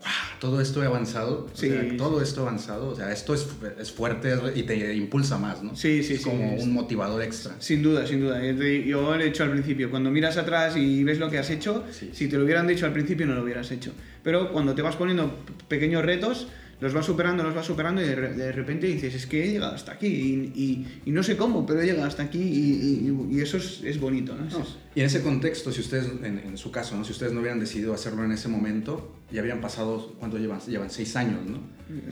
"Guau, 0.00 0.12
todo 0.40 0.60
esto 0.60 0.82
he 0.82 0.86
avanzado, 0.86 1.46
o 1.52 1.56
Sí, 1.56 1.68
sea, 1.68 1.96
todo 1.96 2.20
esto 2.20 2.40
ha 2.40 2.48
avanzado, 2.48 2.88
o 2.88 2.94
sea, 2.96 3.12
esto 3.12 3.34
es, 3.34 3.46
es 3.80 3.90
fuerte 3.92 4.34
y 4.54 4.62
te 4.64 4.94
impulsa 4.94 5.38
más, 5.38 5.62
¿no? 5.62 5.74
Sí, 5.74 6.02
sí, 6.02 6.14
es 6.14 6.22
sí, 6.22 6.28
como 6.28 6.54
un 6.54 6.72
motivador 6.72 7.22
extra. 7.22 7.54
Sin 7.58 7.82
duda, 7.82 8.06
sin 8.06 8.20
duda. 8.20 8.42
Yo 8.44 9.14
lo 9.16 9.22
he 9.22 9.26
hecho 9.28 9.44
al 9.44 9.50
principio. 9.50 9.90
Cuando 9.90 10.10
miras 10.10 10.36
atrás 10.36 10.76
y 10.76 11.02
ves 11.02 11.18
lo 11.18 11.30
que 11.30 11.38
has 11.38 11.50
hecho, 11.50 11.84
si 12.12 12.28
te 12.28 12.36
lo 12.36 12.44
hubieran 12.44 12.66
dicho 12.66 12.84
al 12.86 12.92
principio 12.92 13.26
no 13.26 13.34
lo 13.34 13.42
hubieras 13.42 13.70
hecho. 13.70 13.92
Pero 14.22 14.52
cuando 14.52 14.74
te 14.74 14.82
vas 14.82 14.96
poniendo 14.96 15.38
pequeños 15.68 16.04
retos, 16.04 16.48
los 16.80 16.92
vas 16.92 17.06
superando, 17.06 17.42
los 17.42 17.54
vas 17.54 17.64
superando 17.66 18.02
y 18.02 18.04
de, 18.04 18.14
re- 18.14 18.34
de 18.34 18.52
repente 18.52 18.86
dices, 18.86 19.14
es 19.14 19.26
que 19.26 19.44
he 19.44 19.52
llegado 19.52 19.74
hasta 19.74 19.92
aquí 19.92 20.06
y, 20.08 20.52
y- 20.54 21.00
y 21.06 21.10
no 21.10 21.22
sé 21.22 21.36
cómo, 21.36 21.64
pero 21.64 21.80
he 21.80 21.86
llegado 21.86 22.06
hasta 22.06 22.22
aquí 22.24 22.38
y, 22.40 23.08
y- 23.08 23.36
y 23.36 23.40
eso 23.40 23.56
es, 23.56 23.82
es 23.84 23.98
bonito, 23.98 24.34
¿no? 24.34 24.46
Y 24.94 25.00
en 25.00 25.06
ese 25.06 25.22
contexto, 25.22 25.72
si 25.72 25.80
ustedes, 25.80 26.06
en, 26.22 26.38
en 26.38 26.56
su 26.58 26.70
caso, 26.70 26.96
¿no? 26.96 27.04
si 27.04 27.12
ustedes 27.12 27.32
no 27.32 27.40
hubieran 27.40 27.60
decidido 27.60 27.92
hacerlo 27.94 28.24
en 28.24 28.32
ese 28.32 28.48
momento, 28.48 29.14
ya 29.32 29.40
habrían 29.40 29.60
pasado, 29.60 30.14
¿cuánto 30.18 30.38
llevan? 30.38 30.60
Llevan 30.60 30.90
seis 30.90 31.16
años, 31.16 31.40
¿no? 31.46 31.60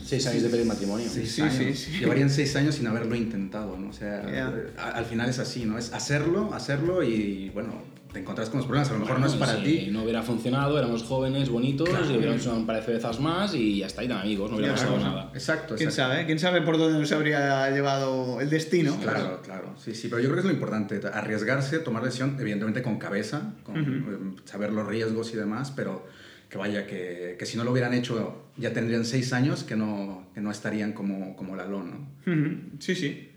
Seis 0.03 0.27
años 0.27 0.42
de 0.42 0.48
pedir 0.50 0.66
matrimonio. 0.66 1.07
Seis 1.11 1.33
Sí, 1.33 1.42
años. 1.42 1.57
sí, 1.57 1.74
sí. 1.74 1.98
Llevarían 2.00 2.31
seis 2.31 2.55
años 2.57 2.74
sin 2.77 2.87
haberlo 2.87 3.14
intentado, 3.16 3.77
¿no? 3.79 3.88
O 3.88 3.92
sea, 3.92 4.22
Ya. 4.31 4.48
eh, 4.57 4.72
a- 4.79 4.90
al 4.92 5.05
final 5.05 5.29
es 5.29 5.38
así, 5.38 5.64
¿no? 5.64 5.79
Es 5.79 5.92
hacerlo, 5.92 6.53
hacerlo 6.55 7.03
y, 7.03 7.50
bueno, 7.55 7.83
te 8.14 8.20
encontrás 8.20 8.48
con 8.48 8.59
los 8.59 8.66
problemas. 8.66 8.88
A 8.88 8.94
lo 8.94 9.00
mejor 9.00 9.16
Bueno, 9.16 9.27
no 9.27 9.33
es 9.35 9.38
para 9.38 9.59
si 9.62 9.64
ti. 9.85 9.90
no 9.90 10.05
hubiera 10.05 10.22
funcionado, 10.22 10.79
éramos 10.79 11.03
jóvenes, 11.03 11.50
bonitos, 11.50 11.88
Claro. 11.90 12.07
y 12.11 12.16
hubiéramos 12.16 12.40
hecho 12.40 12.57
un 12.57 12.64
par 12.64 12.77
de 12.77 12.83
cervezas 12.83 13.20
más 13.20 13.55
y 13.55 13.79
ya 13.81 13.87
está, 13.87 14.03
y 14.03 14.09
tan 14.09 14.18
amigos, 14.18 14.50
no 14.50 14.57
hubiera 14.57 14.72
Ya, 14.74 14.77
pasado 14.81 14.96
claro. 14.98 15.11
nada. 15.16 15.31
Exacto, 15.35 15.74
¿Quién 15.77 15.88
exacto. 15.90 16.12
sabe? 16.14 16.24
¿Quién 16.27 16.38
sabe 16.38 16.62
por 16.62 16.79
dónde 16.79 16.98
nos 17.00 17.12
habría 17.12 17.68
llevado 17.70 18.40
el 18.40 18.48
destino? 18.48 18.96
Claro, 19.03 19.42
claro. 19.42 19.74
Sí, 19.77 19.94
sí, 19.94 20.09
pero 20.09 20.22
yo 20.22 20.29
creo 20.31 20.37
que 20.37 20.40
es 20.40 20.46
lo 20.46 20.53
importante, 20.53 21.00
arriesgarse, 21.12 21.81
tomar 21.81 22.03
decisión, 22.05 22.37
evidentemente 22.40 22.81
con 22.83 22.98
cabeza, 22.98 23.53
con 23.64 23.77
eh, 23.77 24.40
saber 24.46 24.72
los 24.72 24.87
riesgos 24.87 25.35
y 25.35 25.37
demás, 25.37 25.72
pero 25.74 26.07
que 26.48 26.57
vaya, 26.57 26.87
que, 26.87 27.35
que 27.37 27.46
si 27.46 27.57
no 27.57 27.64
lo 27.64 27.72
hubieran 27.72 27.92
hecho 27.94 28.44
ya 28.57 28.72
tendrían 28.72 29.05
seis 29.05 29.33
años 29.33 29.64
que 29.64 29.74
no, 29.74 30.29
que 30.35 30.40
no 30.40 30.53
estarían 30.53 30.92
como, 30.92 31.35
como 31.35 31.57
Lalo, 31.57 31.83
¿no? 31.83 32.09
Ujú, 32.33 32.77
Sí, 32.79 32.94
sí. 32.94 33.31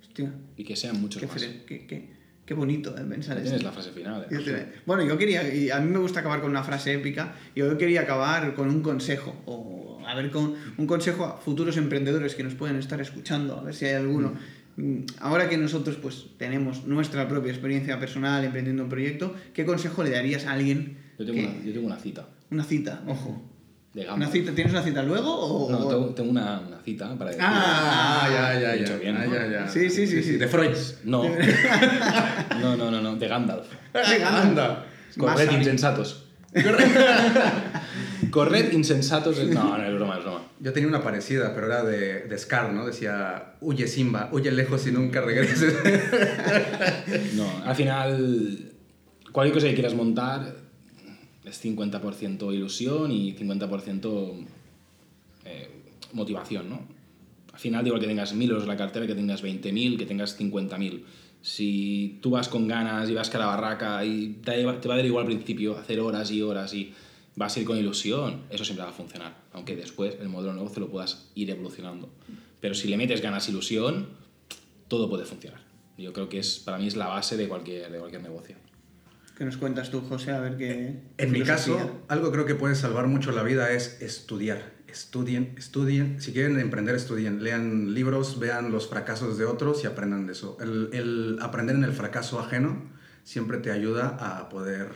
Hostia, 0.00 0.32
Y 0.56 0.62
que 0.62 0.76
sean 0.76 1.00
muchos 1.00 1.20
qué, 1.20 1.26
más. 1.26 1.42
qué, 1.66 1.86
qué- 1.86 2.17
qué 2.48 2.54
bonito 2.54 2.96
eh, 2.96 3.02
pensar 3.06 3.36
esto. 3.36 3.50
tienes 3.50 3.62
la 3.62 3.72
frase 3.72 3.90
final. 3.90 4.22
¿eh? 4.30 4.42
Yo 4.42 4.52
Bueno, 4.86 5.04
yo 5.04 5.18
quería, 5.18 5.54
y 5.54 5.68
a 5.70 5.78
mí 5.80 5.90
me 5.90 5.98
gusta 5.98 6.20
acabar 6.20 6.40
con 6.40 6.50
una 6.50 6.62
frase 6.64 6.94
épica, 6.94 7.34
y 7.54 7.58
yo 7.60 7.76
quería 7.76 8.00
acabar 8.00 8.54
con 8.54 8.70
un 8.70 8.80
consejo, 8.80 9.36
o 9.44 10.00
a 10.06 10.14
ver, 10.14 10.30
con 10.30 10.54
un 10.78 10.86
consejo 10.86 11.26
a 11.26 11.36
futuros 11.36 11.76
emprendedores 11.76 12.34
que 12.34 12.42
nos 12.42 12.54
pueden 12.54 12.76
estar 12.76 12.98
escuchando, 13.02 13.58
a 13.58 13.62
ver 13.64 13.74
si 13.74 13.84
hay 13.84 13.94
alguno. 13.96 14.32
Mm, 14.76 15.00
Ahora 15.20 15.50
que 15.50 15.58
nosotros 15.58 15.96
pues 16.00 16.28
tenemos 16.38 16.86
nuestra 16.86 17.28
propia 17.28 17.50
experiencia 17.52 18.00
personal 18.00 18.42
emprendiendo 18.44 18.82
un 18.84 18.88
proyecto, 18.88 19.34
¿qué 19.52 19.66
consejo 19.66 20.02
le 20.02 20.10
darías 20.10 20.46
a 20.46 20.52
alguien? 20.52 20.96
Yo 21.18 21.26
tengo, 21.26 21.38
que- 21.40 21.46
una, 21.48 21.64
yo 21.64 21.72
tengo 21.74 21.86
una 21.86 21.98
cita. 21.98 22.28
una 22.50 22.64
cita, 22.64 23.02
ojo. 23.06 23.47
De 23.98 24.04
¿Una 24.04 24.12
gamba. 24.12 24.26
cita, 24.28 24.52
¿Tienes 24.54 24.72
una 24.72 24.82
cita 24.82 25.02
luego? 25.02 25.34
O... 25.66 25.70
No, 25.70 25.88
tengo, 25.88 26.06
tengo 26.14 26.30
una, 26.30 26.60
una 26.60 26.78
cita 26.84 27.14
para 27.18 27.30
decir. 27.30 27.44
Ah, 27.44 28.28
ya, 28.30 28.60
ya, 28.60 28.74
He 28.74 28.78
ya. 28.78 28.84
dicho 28.84 28.98
bien, 29.00 29.16
Ah, 29.16 29.24
¿no? 29.26 29.34
ya, 29.34 29.46
ya. 29.48 29.68
Sí, 29.68 29.90
sí, 29.90 30.06
sí, 30.06 30.22
sí. 30.22 30.32
De 30.36 30.46
Freud. 30.46 30.70
No. 31.04 31.24
no, 32.60 32.76
no, 32.76 32.90
no, 32.90 33.00
no, 33.00 33.16
de 33.16 33.26
Gandalf. 33.28 33.66
Venga, 33.92 34.42
Anda. 34.42 34.86
Más 35.16 35.34
Corred 35.34 35.50
insensatos. 35.50 36.24
Corred 38.30 38.72
insensatos. 38.72 39.38
es- 39.38 39.48
No, 39.48 39.76
no, 39.78 39.84
es 39.84 39.94
broma, 39.94 40.16
es 40.18 40.22
broma. 40.24 40.42
Yo 40.60 40.72
tenía 40.72 40.88
una 40.88 41.02
parecida, 41.02 41.54
pero 41.54 41.66
era 41.66 41.82
de, 41.84 42.22
de 42.22 42.38
Scar, 42.38 42.72
¿no? 42.72 42.86
Decía, 42.86 43.54
huye 43.60 43.86
Simba, 43.88 44.28
huye 44.32 44.50
lejos 44.50 44.86
y 44.86 44.92
nunca 44.92 45.20
regreses. 45.20 45.74
No, 47.34 47.46
al 47.64 47.74
final, 47.74 48.72
cualquier 49.32 49.54
cosa 49.54 49.66
que 49.68 49.74
quieras 49.74 49.94
montar 49.94 50.54
es 51.48 51.64
50% 51.64 52.52
ilusión 52.54 53.10
y 53.10 53.34
50% 53.34 54.46
eh, 55.44 55.68
motivación, 56.12 56.68
¿no? 56.70 56.80
Al 57.52 57.58
final, 57.58 57.84
digo 57.84 57.98
que 57.98 58.06
tengas 58.06 58.34
1.000 58.34 58.50
euros 58.50 58.66
la 58.66 58.76
cartera, 58.76 59.06
que 59.06 59.14
tengas 59.14 59.42
20.000, 59.42 59.98
que 59.98 60.06
tengas 60.06 60.38
50.000. 60.38 61.02
Si 61.42 62.18
tú 62.22 62.30
vas 62.30 62.48
con 62.48 62.68
ganas 62.68 63.08
y 63.10 63.14
vas 63.14 63.34
a 63.34 63.38
la 63.38 63.46
barraca 63.46 64.04
y 64.04 64.38
te, 64.44 64.64
va- 64.64 64.72
a 64.72 64.76
dar 64.96 65.04
igual 65.04 65.26
al 65.26 65.32
principio 65.32 65.76
hacer 65.76 66.00
horas 66.00 66.30
y 66.30 66.42
horas 66.42 66.72
y 66.74 66.92
vas 67.36 67.56
a 67.56 67.60
ir 67.60 67.66
con 67.66 67.76
ilusión, 67.78 68.42
eso 68.50 68.64
siempre 68.64 68.84
va 68.84 68.90
a 68.90 68.94
funcionar. 68.94 69.36
Aunque 69.52 69.74
después 69.76 70.16
el 70.20 70.28
modelo 70.28 70.52
de 70.52 70.58
negocio 70.58 70.80
lo 70.80 70.88
puedas 70.88 71.30
ir 71.34 71.50
evolucionando. 71.50 72.08
Pero 72.60 72.74
si 72.74 72.88
le 72.88 72.96
metes 72.96 73.22
ganas, 73.22 73.48
ilusión, 73.48 74.08
todo 74.88 75.08
puede 75.08 75.24
funcionar. 75.24 75.60
Yo 75.96 76.12
creo 76.12 76.28
que 76.28 76.38
es, 76.38 76.58
para 76.60 76.78
mí 76.78 76.86
es 76.86 76.96
la 76.96 77.06
base 77.08 77.36
de 77.36 77.48
cualquier, 77.48 77.90
de 77.90 77.98
cualquier 77.98 78.22
negocio. 78.22 78.56
¿Qué 79.38 79.44
nos 79.44 79.56
cuentas 79.56 79.92
tú, 79.92 80.00
José? 80.00 80.32
A 80.32 80.40
ver 80.40 80.56
qué. 80.56 81.00
En 81.16 81.30
mi 81.30 81.44
caso, 81.44 82.02
algo 82.08 82.32
creo 82.32 82.44
que 82.44 82.56
puede 82.56 82.74
salvar 82.74 83.06
mucho 83.06 83.30
la 83.30 83.44
vida 83.44 83.70
es 83.70 84.02
estudiar. 84.02 84.72
estudien, 84.88 85.54
estudien. 85.56 86.20
Si 86.20 86.32
quieren 86.32 86.58
emprender, 86.58 86.96
estudien. 86.96 87.44
Lean 87.44 87.94
libros, 87.94 88.40
vean 88.40 88.72
los 88.72 88.88
fracasos 88.88 89.38
de 89.38 89.44
otros 89.44 89.84
y 89.84 89.86
aprendan 89.86 90.26
de 90.26 90.32
eso. 90.32 90.56
El, 90.60 90.90
el 90.92 91.38
aprender 91.40 91.76
en 91.76 91.84
el 91.84 91.92
fracaso 91.92 92.40
ajeno 92.40 92.90
siempre 93.22 93.58
te 93.58 93.70
ayuda 93.70 94.16
a 94.18 94.48
poder 94.48 94.88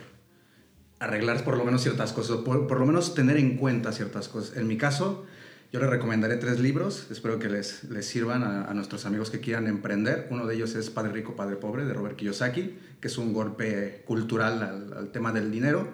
arreglar 0.99 1.45
por 1.45 1.55
lo 1.57 1.63
menos 1.63 1.81
ciertas 1.81 2.11
cosas, 2.11 2.39
por, 2.39 2.67
por 2.67 2.81
lo 2.81 2.85
menos 2.85 3.15
tener 3.15 3.37
en 3.37 3.55
cuenta 3.55 3.93
ciertas 3.93 4.27
cosas. 4.27 4.57
En 4.57 4.67
mi 4.67 4.77
caso, 4.77 5.25
yo 5.73 5.79
les 5.79 5.89
recomendaré 5.89 6.37
tres 6.37 6.59
libros, 6.59 7.07
espero 7.09 7.39
que 7.39 7.49
les, 7.49 7.85
les 7.85 8.05
sirvan 8.05 8.43
a, 8.43 8.65
a, 8.65 8.75
nuestros 8.75 9.07
amigos 9.07 9.31
que 9.31 9.39
quieran 9.39 9.65
emprender. 9.65 10.27
Uno 10.29 10.45
de 10.45 10.53
ellos 10.53 10.75
es 10.75 10.91
Padre 10.91 11.11
Rico, 11.13 11.35
Padre 11.35 11.55
Pobre, 11.55 11.83
de 11.83 11.93
Robert 11.93 12.15
Kiyosaki, 12.15 12.77
que 13.01 13.07
es 13.07 13.17
un 13.17 13.33
golpe 13.33 14.03
cultural 14.05 14.61
al, 14.61 14.93
al 14.93 15.11
tema 15.11 15.31
del 15.31 15.49
dinero. 15.49 15.87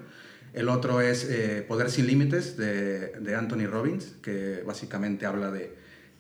El 0.52 0.68
otro 0.68 1.00
es 1.00 1.24
eh, 1.30 1.64
Poder 1.66 1.90
sin 1.90 2.08
Límites, 2.08 2.58
de, 2.58 3.20
de, 3.22 3.36
Anthony 3.36 3.68
Robbins, 3.68 4.18
que 4.22 4.64
básicamente 4.68 5.26
habla 5.26 5.50
de 5.50 5.74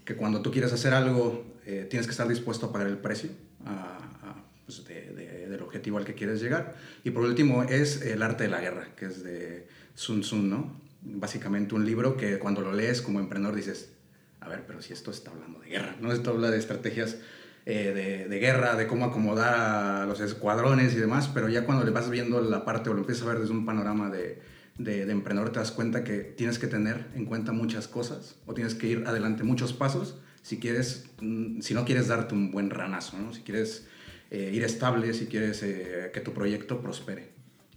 que 0.05 0.15
cuando 0.15 0.41
tú 0.41 0.51
quieres 0.51 0.71
hacer 0.71 0.93
algo, 0.93 1.45
eh, 1.65 1.85
tienes 1.89 2.07
que 2.07 2.11
estar 2.11 2.29
dispuesto 2.29 2.67
a 2.67 2.71
pagar 2.71 2.87
el 2.87 2.97
precio 2.97 3.29
a, 3.65 3.97
a, 4.23 4.43
pues 4.65 4.85
de, 4.85 5.11
de, 5.11 5.49
del 5.49 5.61
objetivo 5.61 5.97
al 5.97 6.05
que 6.05 6.13
quieres 6.13 6.41
llegar. 6.41 6.77
Y 7.03 7.11
por 7.11 7.23
último 7.23 7.63
es 7.63 8.03
El 8.03 8.23
arte 8.23 8.45
de 8.45 8.51
la 8.51 8.61
guerra, 8.61 8.87
que 8.95 9.07
es 9.07 9.21
de 9.21 9.67
Sun 9.95 10.21
Tzu, 10.21 10.37
¿no? 10.37 10.88
Básicamente 11.01 11.75
un 11.75 11.85
libro 11.85 12.17
que 12.17 12.39
cuando 12.39 12.61
lo 12.61 12.73
lees 12.73 13.01
como 13.01 13.19
emprendedor 13.19 13.55
dices, 13.55 13.93
a 14.39 14.49
ver, 14.49 14.65
pero 14.65 14.81
si 14.81 14.93
esto 14.93 15.11
está 15.11 15.31
hablando 15.31 15.59
de 15.59 15.69
guerra, 15.69 15.95
¿no? 16.01 16.11
Esto 16.11 16.31
habla 16.31 16.51
de 16.51 16.57
estrategias 16.57 17.17
eh, 17.65 17.93
de, 17.93 18.27
de, 18.27 18.39
guerra, 18.39 18.75
de 18.75 18.87
cómo 18.87 19.05
acomodar 19.05 19.53
a 20.01 20.05
los 20.05 20.19
escuadrones 20.21 20.93
y 20.93 20.97
demás, 20.97 21.29
pero 21.33 21.49
ya 21.49 21.65
cuando 21.65 21.83
le 21.83 21.91
vas 21.91 22.09
viendo 22.09 22.41
la 22.41 22.65
parte 22.65 22.89
o 22.89 22.93
lo 22.93 22.99
empiezas 22.99 23.25
a 23.25 23.29
ver 23.29 23.39
desde 23.39 23.53
un 23.53 23.65
panorama 23.65 24.09
de, 24.09 24.41
de, 24.77 25.05
de 25.05 25.11
emprendedor, 25.11 25.51
te 25.51 25.59
das 25.59 25.71
cuenta 25.71 26.03
que 26.03 26.19
tienes 26.19 26.57
que 26.59 26.67
tener 26.67 27.07
en 27.15 27.25
cuenta 27.25 27.51
muchas 27.51 27.87
cosas 27.87 28.37
o 28.45 28.53
tienes 28.53 28.75
que 28.75 28.87
ir 28.87 29.03
adelante 29.05 29.43
muchos 29.43 29.73
pasos 29.73 30.19
si 30.41 30.59
quieres, 30.59 31.09
mm, 31.21 31.61
si 31.61 31.73
no 31.73 31.85
quieres 31.85 32.07
darte 32.07 32.33
un 32.33 32.51
buen 32.51 32.69
ranazo, 32.69 33.17
¿no? 33.17 33.33
Si 33.33 33.41
quieres 33.41 33.87
eh, 34.31 34.51
ir 34.53 34.63
estable, 34.63 35.13
si 35.13 35.27
quieres 35.27 35.61
eh, 35.63 36.11
que 36.13 36.21
tu 36.21 36.33
proyecto 36.33 36.81
prospere. 36.81 37.29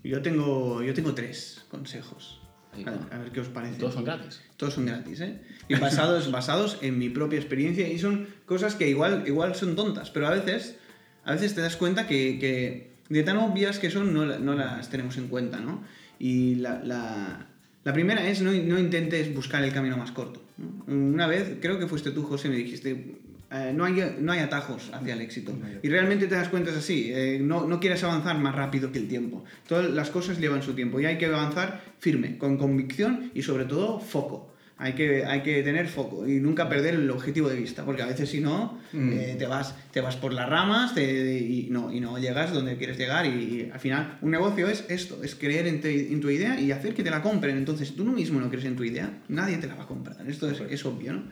Yo 0.04 0.22
tengo, 0.22 0.82
yo 0.82 0.94
tengo 0.94 1.14
tres 1.14 1.64
consejos. 1.70 2.41
A 2.72 2.76
ver, 2.76 2.88
a 3.10 3.18
ver, 3.18 3.32
qué 3.32 3.40
os 3.40 3.48
parece. 3.48 3.78
Todos 3.78 3.94
son 3.94 4.04
gratis. 4.04 4.40
Todos 4.56 4.74
son 4.74 4.86
gratis, 4.86 5.20
¿eh? 5.20 5.40
Y 5.68 5.74
basados, 5.74 6.30
basados 6.32 6.78
en 6.80 6.98
mi 6.98 7.10
propia 7.10 7.38
experiencia 7.38 7.88
y 7.88 7.98
son 7.98 8.28
cosas 8.46 8.74
que 8.74 8.88
igual, 8.88 9.24
igual 9.26 9.54
son 9.54 9.76
tontas, 9.76 10.10
pero 10.10 10.26
a 10.26 10.30
veces, 10.30 10.78
a 11.24 11.32
veces 11.32 11.54
te 11.54 11.60
das 11.60 11.76
cuenta 11.76 12.06
que, 12.06 12.38
que 12.38 12.92
de 13.08 13.22
tan 13.22 13.36
obvias 13.36 13.78
que 13.78 13.90
son 13.90 14.14
no, 14.14 14.24
no, 14.24 14.54
las 14.54 14.88
tenemos 14.88 15.18
en 15.18 15.28
cuenta, 15.28 15.60
¿no? 15.60 15.82
Y 16.18 16.54
la, 16.56 16.82
la, 16.82 17.46
la 17.84 17.92
primera 17.92 18.26
es 18.26 18.40
no, 18.40 18.52
no, 18.52 18.78
intentes 18.78 19.34
buscar 19.34 19.62
el 19.64 19.72
camino 19.72 19.98
más 19.98 20.12
corto. 20.12 20.42
¿no? 20.56 20.94
Una 20.94 21.26
vez, 21.26 21.58
creo 21.60 21.78
que 21.78 21.86
fuiste 21.86 22.10
tú, 22.10 22.22
José, 22.22 22.48
me 22.48 22.56
dijiste, 22.56 23.16
eh, 23.52 23.72
no, 23.74 23.84
hay, 23.84 24.16
no 24.18 24.32
hay 24.32 24.40
atajos 24.40 24.90
hacia 24.94 25.12
el 25.12 25.20
éxito. 25.20 25.52
Y 25.82 25.88
realmente 25.88 26.26
te 26.26 26.34
das 26.34 26.48
cuenta 26.48 26.70
es 26.70 26.78
así, 26.78 27.12
eh, 27.12 27.38
no, 27.40 27.66
no 27.66 27.80
quieres 27.80 28.02
avanzar 28.02 28.38
más 28.38 28.54
rápido 28.54 28.90
que 28.92 28.98
el 28.98 29.08
tiempo. 29.08 29.44
Todas 29.68 29.90
las 29.90 30.10
cosas 30.10 30.38
llevan 30.38 30.62
su 30.62 30.72
tiempo 30.74 31.00
y 31.00 31.04
hay 31.04 31.18
que 31.18 31.26
avanzar 31.26 31.82
firme, 31.98 32.38
con 32.38 32.56
convicción 32.56 33.30
y 33.34 33.42
sobre 33.42 33.66
todo 33.66 34.00
foco. 34.00 34.52
Hay 34.78 34.94
que, 34.94 35.24
hay 35.26 35.42
que 35.42 35.62
tener 35.62 35.86
foco 35.86 36.26
y 36.26 36.40
nunca 36.40 36.68
perder 36.68 36.94
el 36.94 37.08
objetivo 37.10 37.48
de 37.48 37.56
vista, 37.56 37.84
porque 37.84 38.02
a 38.02 38.06
veces 38.06 38.30
si 38.30 38.40
no, 38.40 38.80
mm. 38.92 39.12
eh, 39.12 39.36
te, 39.38 39.46
vas, 39.46 39.76
te 39.92 40.00
vas 40.00 40.16
por 40.16 40.32
las 40.32 40.48
ramas 40.48 40.94
te, 40.94 41.38
y, 41.38 41.68
no, 41.70 41.92
y 41.92 42.00
no 42.00 42.18
llegas 42.18 42.52
donde 42.52 42.76
quieres 42.76 42.98
llegar 42.98 43.26
y, 43.26 43.28
y, 43.28 43.70
al 43.72 43.78
final 43.78 44.18
un 44.22 44.32
negocio 44.32 44.66
es 44.66 44.84
esto, 44.88 45.22
es 45.22 45.36
creer 45.36 45.68
en, 45.68 45.80
te, 45.80 46.12
en, 46.12 46.20
tu 46.20 46.30
idea 46.30 46.58
y 46.58 46.72
hacer 46.72 46.94
que 46.94 47.04
te 47.04 47.10
la 47.10 47.22
compren. 47.22 47.58
Entonces, 47.58 47.88
si 47.88 47.94
tú 47.94 48.04
mismo 48.04 48.40
no 48.40 48.48
crees 48.48 48.64
en 48.64 48.74
tu 48.74 48.82
idea, 48.82 49.20
nadie 49.28 49.58
te 49.58 49.68
la 49.68 49.76
va 49.76 49.84
a 49.84 49.86
comprar. 49.86 50.16
Esto 50.26 50.50
es, 50.50 50.60
es 50.60 50.84
obvio, 50.86 51.12
¿no? 51.12 51.22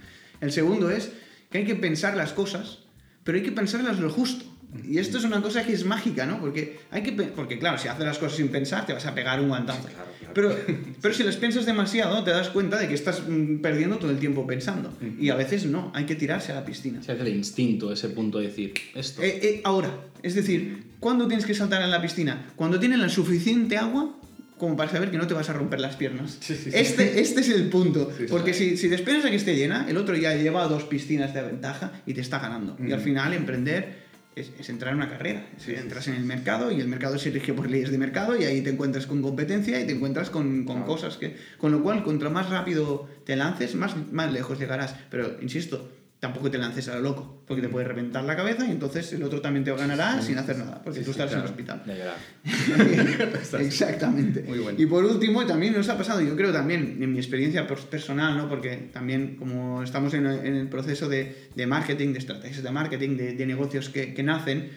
El 0.40 0.52
segundo 0.52 0.90
es 0.90 1.10
que 1.50 1.58
hay 1.58 1.64
que 1.64 1.74
pensar 1.74 2.16
las 2.16 2.32
cosas, 2.32 2.78
pero 3.24 3.36
hay 3.36 3.44
que 3.44 3.52
pensarlas 3.52 3.98
lo 3.98 4.10
justo. 4.10 4.44
Y 4.84 4.98
esto 4.98 5.18
es 5.18 5.24
una 5.24 5.42
cosa 5.42 5.64
que 5.64 5.72
es 5.72 5.84
mágica, 5.84 6.26
¿no? 6.26 6.38
Porque, 6.38 6.78
hay 6.92 7.02
que, 7.02 7.12
porque 7.12 7.58
claro, 7.58 7.76
si 7.76 7.88
haces 7.88 8.04
las 8.04 8.18
cosas 8.18 8.36
sin 8.36 8.48
pensar, 8.48 8.86
te 8.86 8.92
vas 8.92 9.04
a 9.04 9.14
pegar 9.14 9.40
un 9.40 9.48
guantazo. 9.48 9.88
Claro, 9.88 10.10
claro. 10.18 10.32
Pero, 10.32 10.56
pero 11.02 11.12
si 11.12 11.24
las 11.24 11.36
piensas 11.36 11.66
demasiado, 11.66 12.22
te 12.22 12.30
das 12.30 12.50
cuenta 12.50 12.78
de 12.78 12.86
que 12.86 12.94
estás 12.94 13.22
mm, 13.28 13.56
perdiendo 13.56 13.96
todo 13.96 14.12
el 14.12 14.18
tiempo 14.18 14.46
pensando. 14.46 14.92
Y 15.18 15.30
a 15.30 15.34
veces 15.34 15.66
no, 15.66 15.90
hay 15.92 16.04
que 16.04 16.14
tirarse 16.14 16.52
a 16.52 16.54
la 16.54 16.64
piscina. 16.64 17.02
Se 17.02 17.12
hace 17.12 17.22
el 17.22 17.34
instinto, 17.34 17.92
ese 17.92 18.10
punto 18.10 18.38
de 18.38 18.46
decir, 18.46 18.74
esto. 18.94 19.22
Eh, 19.22 19.40
eh, 19.42 19.60
ahora, 19.64 19.90
es 20.22 20.36
decir, 20.36 20.84
¿cuándo 21.00 21.26
tienes 21.26 21.46
que 21.46 21.54
saltar 21.54 21.82
en 21.82 21.90
la 21.90 22.00
piscina? 22.00 22.52
Cuando 22.54 22.78
tienes 22.78 23.00
la 23.00 23.08
suficiente 23.08 23.76
agua 23.76 24.14
como 24.60 24.76
para 24.76 24.90
saber 24.90 25.10
que 25.10 25.16
no 25.16 25.26
te 25.26 25.32
vas 25.32 25.48
a 25.48 25.54
romper 25.54 25.80
las 25.80 25.96
piernas. 25.96 26.36
Sí, 26.40 26.54
sí, 26.54 26.70
sí. 26.70 26.70
Este, 26.74 27.20
este 27.20 27.40
es 27.40 27.48
el 27.48 27.70
punto. 27.70 28.12
Porque 28.28 28.52
si, 28.52 28.76
si 28.76 28.90
te 28.90 28.94
esperas 28.94 29.24
a 29.24 29.30
que 29.30 29.36
esté 29.36 29.56
llena, 29.56 29.86
el 29.88 29.96
otro 29.96 30.14
ya 30.14 30.34
lleva 30.34 30.68
dos 30.68 30.84
piscinas 30.84 31.32
de 31.32 31.40
ventaja 31.40 31.92
y 32.04 32.12
te 32.12 32.20
está 32.20 32.38
ganando. 32.38 32.76
Mm. 32.78 32.88
Y 32.88 32.92
al 32.92 33.00
final 33.00 33.32
emprender 33.32 34.10
es, 34.36 34.52
es, 34.60 34.68
entrar 34.68 34.92
en 34.92 34.98
una 34.98 35.08
carrera. 35.08 35.46
Entras 35.66 36.08
en 36.08 36.14
el 36.14 36.24
mercado 36.24 36.70
y 36.70 36.78
el 36.78 36.88
mercado 36.88 37.18
se 37.18 37.30
rige 37.30 37.54
por 37.54 37.70
leyes 37.70 37.90
de 37.90 37.96
mercado 37.96 38.38
y 38.38 38.44
ahí 38.44 38.60
te 38.60 38.68
encuentras 38.68 39.06
con 39.06 39.22
competencia 39.22 39.80
y 39.80 39.86
te 39.86 39.92
encuentras 39.92 40.28
con, 40.28 40.66
con 40.66 40.82
cosas 40.82 41.16
que... 41.16 41.36
Con 41.56 41.72
lo 41.72 41.82
cual, 41.82 42.04
contra 42.04 42.28
más 42.28 42.50
rápido 42.50 43.08
te 43.24 43.36
lances, 43.36 43.74
más, 43.74 43.94
más 44.12 44.30
lejos 44.30 44.58
llegarás. 44.58 44.94
Pero, 45.08 45.38
insisto, 45.40 45.90
tampoco 46.20 46.50
te 46.50 46.58
lances 46.58 46.86
a 46.88 46.96
lo 46.96 47.00
loco, 47.00 47.42
porque 47.46 47.62
te 47.62 47.68
puede 47.70 47.86
reventar 47.86 48.22
la 48.24 48.36
cabeza 48.36 48.66
y 48.66 48.70
entonces 48.70 49.10
el 49.14 49.22
otro 49.22 49.40
también 49.40 49.64
te 49.64 49.74
ganará 49.74 50.20
sí. 50.20 50.28
sin 50.28 50.38
hacer 50.38 50.58
nada, 50.58 50.82
porque 50.84 50.98
sí, 50.98 51.04
tú 51.06 51.12
estás 51.12 51.30
sí, 51.30 51.36
claro. 51.36 51.48
en 51.48 51.88
el 51.88 51.96
hospital. 51.96 53.60
Exactamente. 53.64 54.42
Muy 54.42 54.58
bueno. 54.58 54.78
Y 54.78 54.84
por 54.84 55.02
último, 55.02 55.46
también 55.46 55.72
nos 55.72 55.88
ha 55.88 55.96
pasado, 55.96 56.20
yo 56.20 56.36
creo 56.36 56.52
también, 56.52 56.98
en 57.00 57.10
mi 57.10 57.18
experiencia 57.18 57.66
personal, 57.66 58.36
¿no? 58.36 58.50
porque 58.50 58.90
también 58.92 59.36
como 59.36 59.82
estamos 59.82 60.12
en, 60.12 60.26
el 60.26 60.68
proceso 60.68 61.08
de, 61.08 61.48
de, 61.54 61.66
marketing, 61.66 62.12
de 62.12 62.18
estrategias 62.18 62.62
de 62.62 62.70
marketing, 62.70 63.16
de, 63.16 63.32
de 63.32 63.46
negocios 63.46 63.88
que, 63.88 64.12
que, 64.12 64.22
nacen, 64.22 64.72